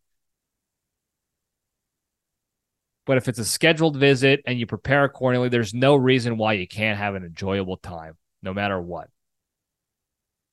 But 3.06 3.18
if 3.18 3.28
it's 3.28 3.38
a 3.38 3.44
scheduled 3.44 3.96
visit 3.96 4.42
and 4.46 4.58
you 4.58 4.66
prepare 4.66 5.04
accordingly, 5.04 5.50
there's 5.50 5.74
no 5.74 5.94
reason 5.94 6.38
why 6.38 6.54
you 6.54 6.66
can't 6.66 6.98
have 6.98 7.14
an 7.14 7.24
enjoyable 7.24 7.76
time, 7.76 8.16
no 8.42 8.54
matter 8.54 8.80
what. 8.80 9.08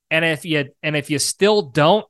And 0.10 0.26
if 0.26 0.44
you 0.44 0.70
and 0.84 0.96
if 0.98 1.10
you 1.10 1.18
still 1.18 1.62
don't, 1.62 2.06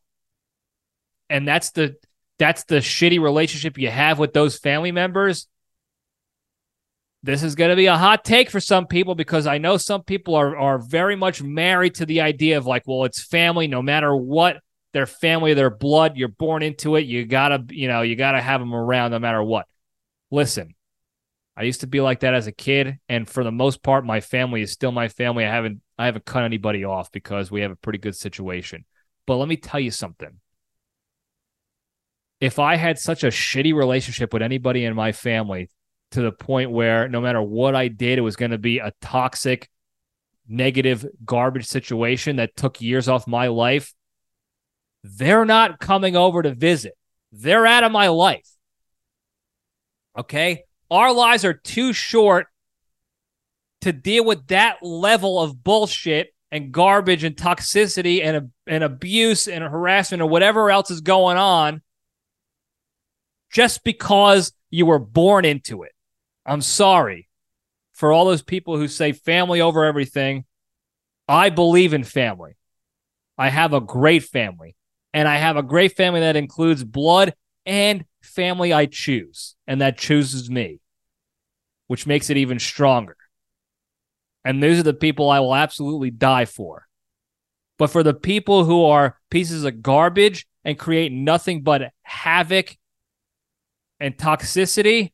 and 1.29 1.47
that's 1.47 1.69
the 1.71 1.95
that's 2.39 2.63
the 2.63 2.77
shitty 2.77 3.21
relationship 3.21 3.77
you 3.77 3.91
have 3.91 4.17
with 4.17 4.33
those 4.33 4.57
family 4.57 4.91
members, 4.91 5.47
this 7.23 7.43
is 7.43 7.55
going 7.55 7.69
to 7.69 7.75
be 7.75 7.85
a 7.85 7.97
hot 7.97 8.25
take 8.25 8.49
for 8.49 8.59
some 8.59 8.87
people 8.87 9.13
because 9.13 9.45
I 9.45 9.57
know 9.59 9.77
some 9.77 10.03
people 10.03 10.35
are 10.35 10.57
are 10.57 10.79
very 10.79 11.15
much 11.15 11.41
married 11.41 11.95
to 11.95 12.05
the 12.05 12.21
idea 12.21 12.57
of 12.57 12.65
like, 12.65 12.83
well, 12.87 13.05
it's 13.05 13.23
family 13.23 13.67
no 13.67 13.81
matter 13.81 14.15
what 14.15 14.57
their 14.93 15.05
family, 15.05 15.53
their 15.53 15.69
blood, 15.69 16.17
you're 16.17 16.27
born 16.27 16.63
into 16.63 16.95
it. 16.95 17.05
You 17.05 17.25
gotta, 17.25 17.63
you 17.69 17.87
know, 17.87 18.01
you 18.01 18.15
gotta 18.15 18.41
have 18.41 18.59
them 18.59 18.73
around 18.73 19.11
no 19.11 19.19
matter 19.19 19.41
what. 19.41 19.67
Listen, 20.31 20.75
I 21.55 21.63
used 21.63 21.81
to 21.81 21.87
be 21.87 22.01
like 22.01 22.21
that 22.21 22.33
as 22.33 22.47
a 22.47 22.51
kid, 22.51 22.97
and 23.07 23.29
for 23.29 23.43
the 23.43 23.51
most 23.51 23.83
part, 23.83 24.05
my 24.05 24.19
family 24.19 24.61
is 24.61 24.71
still 24.71 24.91
my 24.91 25.07
family. 25.07 25.45
I 25.45 25.49
haven't 25.49 25.81
I 25.97 26.05
haven't 26.05 26.25
cut 26.25 26.43
anybody 26.43 26.83
off 26.83 27.11
because 27.11 27.51
we 27.51 27.61
have 27.61 27.71
a 27.71 27.75
pretty 27.75 27.99
good 27.99 28.15
situation. 28.15 28.85
But 29.27 29.37
let 29.37 29.47
me 29.47 29.57
tell 29.57 29.79
you 29.79 29.91
something. 29.91 30.39
If 32.39 32.57
I 32.57 32.75
had 32.75 32.97
such 32.97 33.23
a 33.23 33.27
shitty 33.27 33.75
relationship 33.75 34.33
with 34.33 34.41
anybody 34.41 34.83
in 34.83 34.95
my 34.95 35.11
family 35.11 35.69
to 36.11 36.21
the 36.21 36.31
point 36.31 36.71
where 36.71 37.07
no 37.07 37.21
matter 37.21 37.41
what 37.41 37.75
I 37.75 37.87
did, 37.87 38.17
it 38.17 38.21
was 38.21 38.35
going 38.35 38.51
to 38.51 38.57
be 38.57 38.79
a 38.79 38.93
toxic, 39.01 39.69
negative, 40.47 41.05
garbage 41.25 41.65
situation 41.65 42.37
that 42.37 42.55
took 42.55 42.81
years 42.81 43.07
off 43.07 43.27
my 43.27 43.47
life. 43.47 43.93
They're 45.03 45.45
not 45.45 45.79
coming 45.79 46.15
over 46.15 46.41
to 46.41 46.53
visit. 46.53 46.93
They're 47.31 47.65
out 47.65 47.83
of 47.83 47.91
my 47.91 48.09
life. 48.09 48.47
Okay. 50.17 50.63
Our 50.89 51.13
lives 51.13 51.45
are 51.45 51.53
too 51.53 51.93
short 51.93 52.47
to 53.81 53.93
deal 53.93 54.25
with 54.25 54.47
that 54.47 54.77
level 54.83 55.41
of 55.41 55.63
bullshit 55.63 56.33
and 56.51 56.71
garbage 56.71 57.23
and 57.23 57.35
toxicity 57.35 58.23
and, 58.23 58.51
and 58.67 58.83
abuse 58.83 59.47
and 59.47 59.63
harassment 59.63 60.21
or 60.21 60.27
whatever 60.27 60.69
else 60.69 60.91
is 60.91 61.01
going 61.01 61.37
on 61.37 61.81
just 63.51 63.83
because 63.83 64.53
you 64.69 64.85
were 64.85 64.99
born 64.99 65.45
into 65.45 65.83
it. 65.83 65.93
I'm 66.45 66.61
sorry 66.61 67.29
for 67.93 68.11
all 68.11 68.25
those 68.25 68.41
people 68.41 68.77
who 68.77 68.87
say 68.87 69.11
family 69.11 69.61
over 69.61 69.85
everything. 69.85 70.45
I 71.27 71.49
believe 71.49 71.93
in 71.93 72.03
family. 72.03 72.57
I 73.37 73.49
have 73.49 73.73
a 73.73 73.81
great 73.81 74.23
family, 74.23 74.75
and 75.13 75.27
I 75.27 75.37
have 75.37 75.57
a 75.57 75.63
great 75.63 75.95
family 75.95 76.19
that 76.21 76.35
includes 76.35 76.83
blood 76.83 77.33
and 77.65 78.05
family 78.21 78.73
I 78.73 78.85
choose, 78.85 79.55
and 79.67 79.81
that 79.81 79.97
chooses 79.97 80.49
me, 80.49 80.79
which 81.87 82.07
makes 82.07 82.29
it 82.29 82.37
even 82.37 82.59
stronger. 82.59 83.17
And 84.43 84.61
those 84.61 84.79
are 84.79 84.83
the 84.83 84.93
people 84.93 85.29
I 85.29 85.39
will 85.39 85.55
absolutely 85.55 86.09
die 86.11 86.45
for. 86.45 86.87
But 87.77 87.91
for 87.91 88.03
the 88.03 88.13
people 88.13 88.65
who 88.65 88.85
are 88.85 89.17
pieces 89.29 89.63
of 89.63 89.81
garbage 89.81 90.45
and 90.63 90.77
create 90.77 91.11
nothing 91.11 91.61
but 91.63 91.91
havoc 92.03 92.77
and 93.99 94.17
toxicity, 94.17 95.11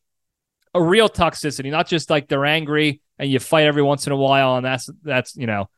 a 0.77 0.83
real 0.83 1.09
toxicity, 1.09 1.71
not 1.71 1.87
just 1.87 2.09
like 2.09 2.27
they're 2.27 2.45
angry 2.45 3.01
and 3.17 3.29
you 3.29 3.39
fight 3.39 3.65
every 3.65 3.81
once 3.81 4.05
in 4.05 4.13
a 4.13 4.17
while, 4.17 4.55
and 4.55 4.65
that's 4.65 4.89
that's 5.03 5.35
you 5.35 5.47
know, 5.47 5.69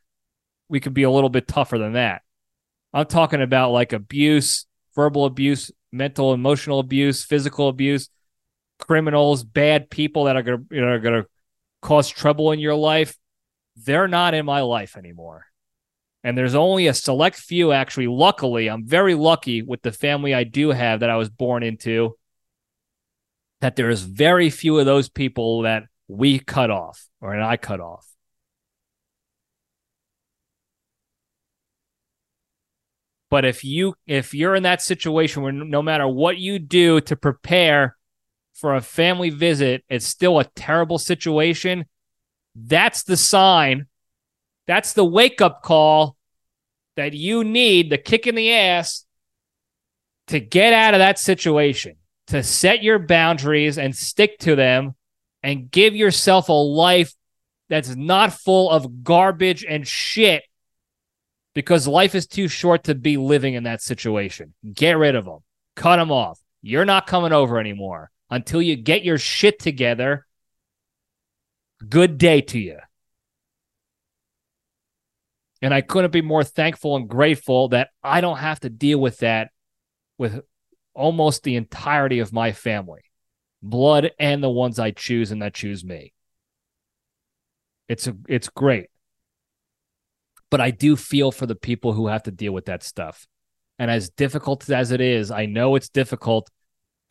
we 0.67 0.79
could 0.79 0.93
be 0.93 1.03
a 1.03 1.11
little 1.11 1.29
bit 1.29 1.47
tougher 1.47 1.77
than 1.77 1.93
that. 1.93 2.21
I'm 2.93 3.05
talking 3.05 3.41
about 3.41 3.71
like 3.71 3.93
abuse, 3.93 4.65
verbal 4.95 5.25
abuse, 5.25 5.71
mental, 5.91 6.33
emotional 6.33 6.79
abuse, 6.79 7.23
physical 7.23 7.69
abuse, 7.69 8.09
criminals, 8.79 9.43
bad 9.43 9.89
people 9.89 10.25
that 10.25 10.35
are 10.35 10.43
gonna 10.43 10.63
you 10.69 10.81
know, 10.81 10.87
are 10.87 10.99
gonna 10.99 11.25
cause 11.81 12.09
trouble 12.09 12.51
in 12.51 12.59
your 12.59 12.75
life. 12.75 13.17
They're 13.75 14.07
not 14.07 14.33
in 14.33 14.45
my 14.45 14.61
life 14.61 14.97
anymore. 14.97 15.45
And 16.23 16.37
there's 16.37 16.55
only 16.55 16.87
a 16.87 16.93
select 16.93 17.37
few, 17.37 17.71
actually. 17.71 18.07
Luckily, 18.07 18.69
I'm 18.69 18.85
very 18.85 19.15
lucky 19.15 19.61
with 19.61 19.81
the 19.81 19.93
family 19.93 20.33
I 20.33 20.43
do 20.43 20.71
have 20.71 20.99
that 20.99 21.09
I 21.09 21.15
was 21.15 21.29
born 21.29 21.63
into 21.63 22.17
that 23.61 23.75
there 23.75 23.89
is 23.89 24.03
very 24.03 24.49
few 24.49 24.79
of 24.79 24.85
those 24.85 25.09
people 25.09 25.63
that 25.63 25.83
we 26.07 26.39
cut 26.39 26.71
off 26.71 27.07
or 27.21 27.33
and 27.33 27.43
I 27.43 27.57
cut 27.57 27.79
off. 27.79 28.05
But 33.29 33.45
if 33.45 33.63
you 33.63 33.95
if 34.07 34.33
you're 34.33 34.55
in 34.55 34.63
that 34.63 34.81
situation 34.81 35.43
where 35.43 35.51
no 35.51 35.81
matter 35.81 36.07
what 36.07 36.37
you 36.37 36.57
do 36.57 36.99
to 37.01 37.15
prepare 37.15 37.95
for 38.55 38.75
a 38.75 38.81
family 38.81 39.29
visit, 39.29 39.83
it's 39.87 40.07
still 40.07 40.39
a 40.39 40.45
terrible 40.45 40.97
situation, 40.97 41.85
that's 42.55 43.03
the 43.03 43.17
sign. 43.17 43.85
That's 44.65 44.93
the 44.93 45.05
wake 45.05 45.41
up 45.41 45.61
call 45.61 46.15
that 46.95 47.13
you 47.13 47.43
need 47.43 47.89
the 47.89 47.97
kick 47.97 48.25
in 48.25 48.35
the 48.35 48.51
ass 48.51 49.05
to 50.27 50.39
get 50.39 50.73
out 50.73 50.93
of 50.93 50.99
that 50.99 51.19
situation 51.19 51.98
to 52.29 52.43
set 52.43 52.83
your 52.83 52.99
boundaries 52.99 53.77
and 53.77 53.95
stick 53.95 54.37
to 54.39 54.55
them 54.55 54.95
and 55.43 55.69
give 55.69 55.95
yourself 55.95 56.49
a 56.49 56.53
life 56.53 57.13
that's 57.69 57.95
not 57.95 58.33
full 58.33 58.69
of 58.69 59.03
garbage 59.03 59.65
and 59.67 59.87
shit 59.87 60.43
because 61.53 61.87
life 61.87 62.15
is 62.15 62.27
too 62.27 62.47
short 62.47 62.85
to 62.85 62.95
be 62.95 63.17
living 63.17 63.53
in 63.55 63.63
that 63.63 63.81
situation. 63.81 64.53
Get 64.73 64.97
rid 64.97 65.15
of 65.15 65.25
them, 65.25 65.39
cut 65.75 65.97
them 65.97 66.11
off. 66.11 66.39
You're 66.61 66.85
not 66.85 67.07
coming 67.07 67.33
over 67.33 67.59
anymore 67.59 68.11
until 68.29 68.61
you 68.61 68.75
get 68.75 69.03
your 69.03 69.17
shit 69.17 69.59
together. 69.59 70.25
Good 71.87 72.17
day 72.17 72.41
to 72.41 72.59
you. 72.59 72.77
And 75.61 75.73
I 75.73 75.81
couldn't 75.81 76.11
be 76.11 76.21
more 76.21 76.43
thankful 76.43 76.95
and 76.95 77.09
grateful 77.09 77.69
that 77.69 77.89
I 78.03 78.21
don't 78.21 78.37
have 78.37 78.59
to 78.61 78.69
deal 78.69 78.99
with 78.99 79.17
that 79.19 79.49
with 80.17 80.41
almost 80.99 81.43
the 81.43 81.55
entirety 81.55 82.19
of 82.19 82.33
my 82.33 82.51
family, 82.51 83.01
blood 83.63 84.11
and 84.19 84.43
the 84.43 84.49
ones 84.49 84.79
I 84.79 84.91
choose 84.91 85.31
and 85.31 85.41
that 85.41 85.53
choose 85.53 85.83
me. 85.83 86.13
It's 87.87 88.05
a, 88.05 88.15
it's 88.27 88.49
great. 88.49 88.87
But 90.51 90.59
I 90.59 90.71
do 90.71 90.97
feel 90.97 91.31
for 91.31 91.45
the 91.45 91.55
people 91.55 91.93
who 91.93 92.07
have 92.07 92.23
to 92.23 92.31
deal 92.31 92.51
with 92.51 92.65
that 92.65 92.83
stuff. 92.83 93.27
And 93.79 93.89
as 93.89 94.09
difficult 94.09 94.69
as 94.69 94.91
it 94.91 94.99
is, 94.99 95.31
I 95.31 95.45
know 95.45 95.75
it's 95.75 95.89
difficult 95.89 96.49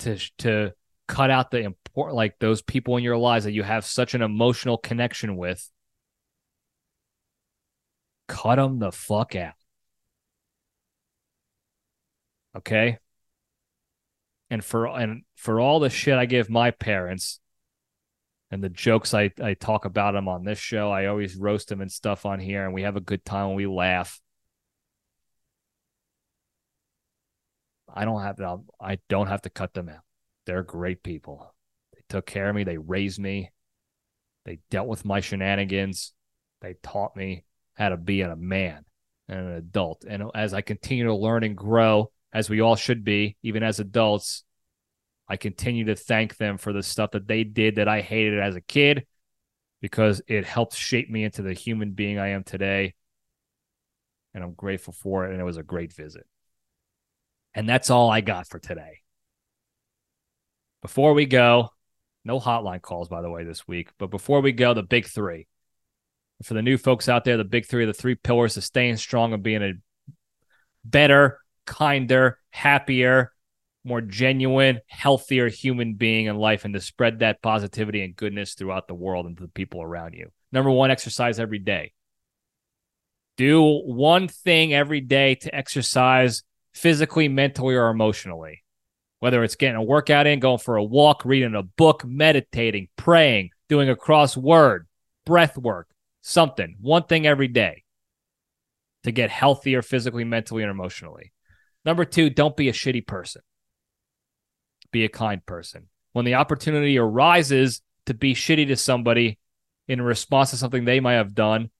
to 0.00 0.18
to 0.38 0.72
cut 1.06 1.30
out 1.30 1.50
the 1.50 1.60
important 1.60 2.14
like 2.14 2.38
those 2.38 2.60
people 2.60 2.98
in 2.98 3.02
your 3.02 3.16
lives 3.16 3.46
that 3.46 3.52
you 3.52 3.62
have 3.62 3.86
such 3.86 4.12
an 4.12 4.20
emotional 4.20 4.76
connection 4.76 5.36
with. 5.36 5.66
Cut 8.28 8.56
them 8.56 8.78
the 8.78 8.92
fuck 8.92 9.34
out. 9.34 9.54
Okay? 12.54 12.98
And 14.50 14.64
for 14.64 14.86
and 14.86 15.22
for 15.36 15.60
all 15.60 15.80
the 15.80 15.90
shit 15.90 16.16
I 16.16 16.26
give 16.26 16.48
my 16.48 16.70
parents 16.70 17.40
and 18.50 18.62
the 18.62 18.68
jokes 18.68 19.12
I, 19.12 19.30
I 19.42 19.54
talk 19.54 19.84
about 19.84 20.12
them 20.12 20.28
on 20.28 20.44
this 20.44 20.58
show, 20.58 20.90
I 20.90 21.06
always 21.06 21.36
roast 21.36 21.68
them 21.68 21.80
and 21.80 21.92
stuff 21.92 22.24
on 22.24 22.40
here, 22.40 22.64
and 22.64 22.72
we 22.72 22.82
have 22.82 22.96
a 22.96 23.00
good 23.00 23.24
time 23.24 23.48
and 23.48 23.56
we 23.56 23.66
laugh. 23.66 24.20
I 27.92 28.04
don't 28.04 28.22
have 28.22 28.36
to, 28.36 28.58
I 28.80 28.98
don't 29.08 29.26
have 29.26 29.42
to 29.42 29.50
cut 29.50 29.74
them 29.74 29.88
out. 29.88 30.02
They're 30.46 30.62
great 30.62 31.02
people. 31.02 31.52
They 31.92 32.00
took 32.08 32.26
care 32.26 32.48
of 32.48 32.54
me. 32.54 32.64
They 32.64 32.78
raised 32.78 33.18
me. 33.18 33.50
They 34.44 34.60
dealt 34.70 34.88
with 34.88 35.04
my 35.04 35.20
shenanigans. 35.20 36.14
They 36.62 36.76
taught 36.82 37.16
me 37.16 37.44
how 37.74 37.90
to 37.90 37.96
be 37.96 38.22
a 38.22 38.34
man 38.36 38.84
and 39.28 39.40
an 39.40 39.52
adult. 39.56 40.04
And 40.08 40.24
as 40.34 40.54
I 40.54 40.62
continue 40.62 41.04
to 41.04 41.14
learn 41.14 41.44
and 41.44 41.56
grow, 41.56 42.10
as 42.32 42.50
we 42.50 42.60
all 42.60 42.76
should 42.76 43.04
be, 43.04 43.36
even 43.42 43.62
as 43.62 43.80
adults, 43.80 44.44
I 45.28 45.36
continue 45.36 45.84
to 45.86 45.94
thank 45.94 46.36
them 46.36 46.58
for 46.58 46.72
the 46.72 46.82
stuff 46.82 47.12
that 47.12 47.28
they 47.28 47.44
did 47.44 47.76
that 47.76 47.88
I 47.88 48.00
hated 48.00 48.38
as 48.38 48.56
a 48.56 48.60
kid 48.60 49.06
because 49.80 50.22
it 50.26 50.44
helped 50.44 50.74
shape 50.74 51.10
me 51.10 51.24
into 51.24 51.42
the 51.42 51.52
human 51.52 51.92
being 51.92 52.18
I 52.18 52.28
am 52.28 52.44
today. 52.44 52.94
And 54.34 54.42
I'm 54.42 54.54
grateful 54.54 54.92
for 54.92 55.26
it. 55.26 55.32
And 55.32 55.40
it 55.40 55.44
was 55.44 55.56
a 55.56 55.62
great 55.62 55.92
visit. 55.92 56.26
And 57.54 57.68
that's 57.68 57.90
all 57.90 58.10
I 58.10 58.20
got 58.20 58.46
for 58.46 58.58
today. 58.58 59.00
Before 60.82 61.12
we 61.12 61.26
go, 61.26 61.70
no 62.24 62.38
hotline 62.38 62.82
calls, 62.82 63.08
by 63.08 63.22
the 63.22 63.30
way, 63.30 63.44
this 63.44 63.66
week. 63.66 63.90
But 63.98 64.10
before 64.10 64.40
we 64.40 64.52
go, 64.52 64.74
the 64.74 64.82
big 64.82 65.06
three. 65.06 65.48
For 66.44 66.54
the 66.54 66.62
new 66.62 66.78
folks 66.78 67.08
out 67.08 67.24
there, 67.24 67.36
the 67.36 67.44
big 67.44 67.66
three, 67.66 67.84
the 67.84 67.92
three 67.92 68.14
pillars 68.14 68.56
of 68.56 68.64
staying 68.64 68.96
strong 68.98 69.32
and 69.32 69.42
being 69.42 69.62
a 69.62 69.72
better, 70.84 71.40
kinder, 71.68 72.38
happier, 72.50 73.32
more 73.84 74.00
genuine, 74.00 74.80
healthier 74.86 75.48
human 75.48 75.94
being 75.94 76.26
in 76.26 76.36
life 76.36 76.64
and 76.64 76.74
to 76.74 76.80
spread 76.80 77.20
that 77.20 77.42
positivity 77.42 78.02
and 78.02 78.16
goodness 78.16 78.54
throughout 78.54 78.88
the 78.88 78.94
world 78.94 79.26
and 79.26 79.36
to 79.36 79.42
the 79.42 79.48
people 79.48 79.82
around 79.82 80.14
you. 80.14 80.30
Number 80.50 80.70
one, 80.70 80.90
exercise 80.90 81.38
every 81.38 81.58
day. 81.58 81.92
Do 83.36 83.62
one 83.62 84.28
thing 84.28 84.74
every 84.74 85.00
day 85.00 85.36
to 85.36 85.54
exercise 85.54 86.42
physically, 86.74 87.28
mentally, 87.28 87.74
or 87.74 87.88
emotionally. 87.88 88.64
Whether 89.20 89.44
it's 89.44 89.56
getting 89.56 89.76
a 89.76 89.82
workout 89.82 90.26
in, 90.26 90.40
going 90.40 90.58
for 90.58 90.76
a 90.76 90.84
walk, 90.84 91.24
reading 91.24 91.54
a 91.54 91.62
book, 91.62 92.04
meditating, 92.04 92.88
praying, 92.96 93.50
doing 93.68 93.90
a 93.90 93.96
crossword, 93.96 94.86
breath 95.26 95.58
work, 95.58 95.88
something, 96.22 96.76
one 96.80 97.04
thing 97.04 97.26
every 97.26 97.48
day 97.48 97.84
to 99.04 99.12
get 99.12 99.30
healthier 99.30 99.82
physically, 99.82 100.24
mentally, 100.24 100.62
and 100.62 100.70
emotionally. 100.70 101.32
Number 101.88 102.04
two, 102.04 102.30
don't 102.30 102.56
be 102.56 102.68
a 102.68 102.72
shitty 102.72 103.04
person 103.04 103.42
be 104.90 105.04
a 105.04 105.08
kind 105.08 105.44
person. 105.44 105.88
When 106.12 106.24
the 106.24 106.34
opportunity 106.34 106.98
arises 106.98 107.82
to 108.06 108.14
be 108.14 108.34
shitty 108.34 108.68
to 108.68 108.76
somebody 108.76 109.38
in 109.86 110.00
response 110.00 110.50
to 110.50 110.56
something 110.56 110.84
they 110.84 111.00
might 111.00 111.14
have 111.14 111.34
done, 111.34 111.70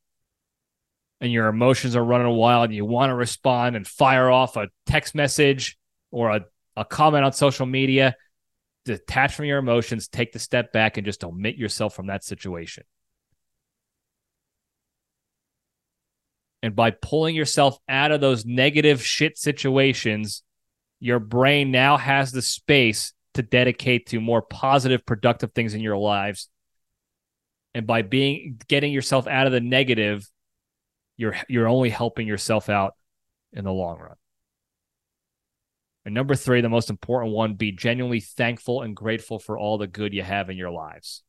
and 1.21 1.33
your 1.33 1.49
emotions 1.49 1.97
are 1.97 2.05
running 2.05 2.33
wild 2.37 2.67
and 2.67 2.75
you 2.75 2.85
want 2.85 3.11
to 3.11 3.15
respond 3.15 3.75
and 3.75 3.87
fire 3.87 4.31
off 4.31 4.57
a 4.57 4.69
text 4.87 5.15
message 5.15 5.77
or 6.13 6.31
a, 6.31 6.45
a 6.77 6.85
comment 6.85 7.25
on 7.25 7.33
social 7.33 7.67
media, 7.67 8.15
detach 8.85 9.35
from 9.35 9.47
your 9.47 9.59
emotions, 9.59 10.07
take 10.07 10.33
the 10.33 10.39
step 10.39 10.73
back, 10.73 10.97
and 10.97 11.05
just 11.05 11.25
omit 11.25 11.57
yourself 11.57 11.95
from 11.95 12.07
that 12.07 12.23
situation. 12.23 12.85
And 16.63 16.75
by 16.75 16.91
pulling 16.91 17.37
yourself 17.37 17.79
out 17.89 18.11
of 18.11 18.21
those 18.21 18.45
negative 18.45 19.05
shit 19.05 19.39
situations, 19.39 20.43
your 21.01 21.21
brain 21.21 21.71
now 21.71 21.97
has 21.97 22.33
the 22.33 22.43
space 22.43 23.13
to 23.35 23.43
dedicate 23.43 24.07
to 24.07 24.21
more 24.21 24.43
positive, 24.43 25.07
productive 25.07 25.53
things 25.53 25.75
in 25.75 25.81
your 25.81 25.97
lives. 25.97 26.49
And 27.75 27.87
by 27.87 28.03
being 28.03 28.61
getting 28.67 28.93
yourself 28.93 29.29
out 29.29 29.47
of 29.47 29.53
the 29.53 29.61
negative, 29.61 30.29
you're 31.17 31.37
you're 31.49 31.69
only 31.69 31.91
helping 31.91 32.27
yourself 32.27 32.69
out 32.69 32.95
in 33.53 33.65
the 33.65 33.73
long 33.73 33.99
run. 34.01 34.17
And 36.05 36.15
number 36.15 36.35
three, 36.35 36.61
the 36.61 36.69
most 36.69 36.91
important 36.91 37.35
one, 37.35 37.55
be 37.55 37.71
genuinely 37.71 38.21
thankful 38.21 38.83
and 38.83 38.97
grateful 38.97 39.39
for 39.39 39.59
all 39.59 39.79
the 39.79 39.87
good 39.87 40.15
you 40.15 40.23
have 40.23 40.51
in 40.51 40.57
your 40.57 40.71
lives. 40.71 41.23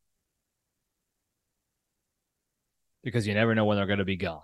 Because 3.03 3.27
you 3.27 3.33
never 3.33 3.53
know 3.53 3.65
when 3.65 3.77
they're 3.77 3.85
going 3.85 3.99
to 3.99 4.05
be 4.05 4.15
gone 4.15 4.41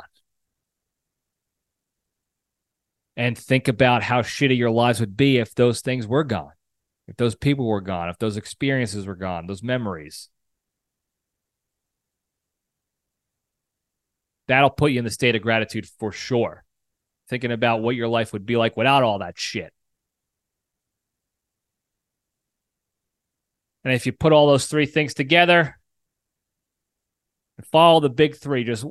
and 3.18 3.38
think 3.38 3.68
about 3.68 4.04
how 4.04 4.22
shitty 4.22 4.58
your 4.58 4.72
lives 4.72 5.00
would 5.00 5.16
be 5.16 5.38
if 5.38 5.56
those 5.56 5.82
things 5.82 6.06
were 6.08 6.24
gone, 6.24 6.52
if 7.08 7.16
those 7.18 7.36
people 7.36 7.66
were 7.66 7.82
gone, 7.82 8.10
if 8.10 8.18
those 8.18 8.38
experiences 8.38 9.06
were 9.06 9.16
gone, 9.16 9.48
those 9.48 9.64
memories. 9.64 10.30
That'll 14.48 14.70
put 14.70 14.92
you 14.92 15.00
in 15.00 15.06
the 15.06 15.12
state 15.12 15.36
of 15.36 15.42
gratitude 15.42 15.88
for 15.98 16.12
sure. 16.12 16.64
Thinking 17.30 17.52
about 17.52 17.82
what 17.82 17.96
your 17.96 18.08
life 18.08 18.34
would 18.34 18.46
be 18.46 18.58
like 18.58 18.78
without 18.78 19.02
all 19.02 19.20
that 19.20 19.40
shit. 19.40 19.74
And 23.84 23.94
if 23.94 24.06
you 24.06 24.12
put 24.12 24.34
all 24.34 24.48
those 24.48 24.68
three 24.68 24.86
things 24.88 25.14
together 25.14 25.80
and 27.58 27.66
follow 27.68 28.00
the 28.00 28.10
big 28.10 28.36
three, 28.36 28.64
just 28.64 28.86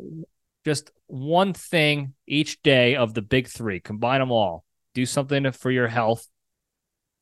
just 0.64 0.90
one 1.06 1.52
thing 1.52 2.14
each 2.26 2.62
day 2.62 2.96
of 2.96 3.14
the 3.14 3.22
big 3.22 3.48
three. 3.48 3.80
Combine 3.80 4.20
them 4.20 4.32
all. 4.32 4.64
Do 4.94 5.04
something 5.06 5.50
for 5.52 5.70
your 5.70 5.88
health. 5.88 6.26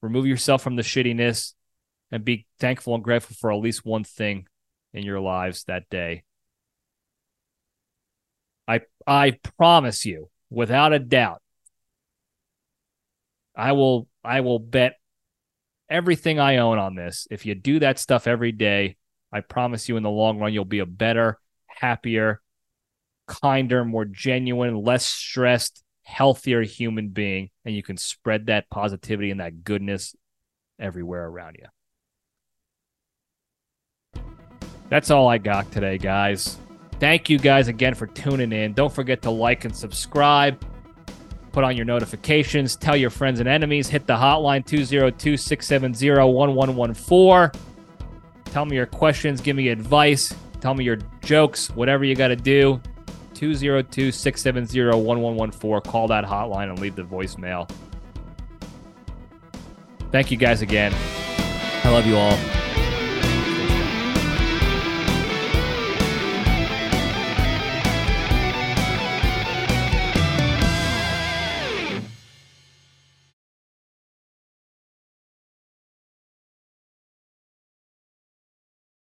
Remove 0.00 0.26
yourself 0.26 0.62
from 0.62 0.76
the 0.76 0.82
shittiness 0.82 1.54
and 2.10 2.24
be 2.24 2.46
thankful 2.60 2.94
and 2.94 3.02
grateful 3.02 3.36
for 3.38 3.52
at 3.52 3.60
least 3.60 3.84
one 3.84 4.04
thing 4.04 4.46
in 4.92 5.04
your 5.04 5.20
lives 5.20 5.64
that 5.64 5.88
day. 5.88 6.24
I 8.68 8.82
I 9.06 9.38
promise 9.58 10.04
you, 10.04 10.30
without 10.50 10.92
a 10.92 10.98
doubt, 10.98 11.42
I 13.56 13.72
will 13.72 14.08
I 14.24 14.40
will 14.40 14.58
bet 14.58 14.96
everything 15.90 16.38
I 16.38 16.58
own 16.58 16.78
on 16.78 16.94
this. 16.94 17.26
If 17.30 17.44
you 17.46 17.54
do 17.54 17.80
that 17.80 17.98
stuff 17.98 18.26
every 18.26 18.52
day, 18.52 18.96
I 19.32 19.40
promise 19.40 19.88
you 19.88 19.96
in 19.96 20.02
the 20.02 20.10
long 20.10 20.38
run 20.38 20.52
you'll 20.52 20.64
be 20.64 20.78
a 20.78 20.86
better, 20.86 21.38
happier, 21.66 22.40
kinder, 23.26 23.84
more 23.84 24.04
genuine, 24.04 24.76
less 24.76 25.04
stressed, 25.04 25.82
healthier 26.02 26.62
human 26.62 27.08
being. 27.08 27.50
And 27.64 27.74
you 27.74 27.82
can 27.82 27.96
spread 27.96 28.46
that 28.46 28.68
positivity 28.70 29.30
and 29.30 29.40
that 29.40 29.64
goodness 29.64 30.14
everywhere 30.78 31.26
around 31.26 31.56
you. 31.58 31.66
That's 34.88 35.10
all 35.10 35.28
I 35.28 35.38
got 35.38 35.72
today, 35.72 35.96
guys. 35.96 36.58
Thank 37.00 37.30
you 37.30 37.38
guys 37.38 37.68
again 37.68 37.94
for 37.94 38.06
tuning 38.06 38.52
in. 38.52 38.74
Don't 38.74 38.92
forget 38.92 39.22
to 39.22 39.30
like 39.30 39.64
and 39.64 39.74
subscribe. 39.74 40.62
Put 41.50 41.64
on 41.64 41.76
your 41.76 41.84
notifications. 41.84 42.76
Tell 42.76 42.96
your 42.96 43.10
friends 43.10 43.40
and 43.40 43.48
enemies. 43.48 43.88
Hit 43.88 44.06
the 44.06 44.14
hotline 44.14 44.64
202 44.64 45.36
670 45.36 46.10
1114. 46.10 47.60
Tell 48.46 48.64
me 48.64 48.76
your 48.76 48.86
questions. 48.86 49.40
Give 49.40 49.56
me 49.56 49.68
advice. 49.68 50.34
Tell 50.60 50.74
me 50.74 50.84
your 50.84 50.98
jokes. 51.22 51.70
Whatever 51.70 52.04
you 52.04 52.14
got 52.14 52.28
to 52.28 52.36
do. 52.36 52.80
202 53.34 54.12
670 54.12 54.96
1114. 54.96 55.90
Call 55.90 56.08
that 56.08 56.24
hotline 56.24 56.70
and 56.70 56.78
leave 56.78 56.96
the 56.96 57.02
voicemail. 57.02 57.70
Thank 60.10 60.30
you 60.30 60.36
guys 60.36 60.62
again. 60.62 60.92
I 61.84 61.90
love 61.90 62.06
you 62.06 62.16
all. 62.16 62.61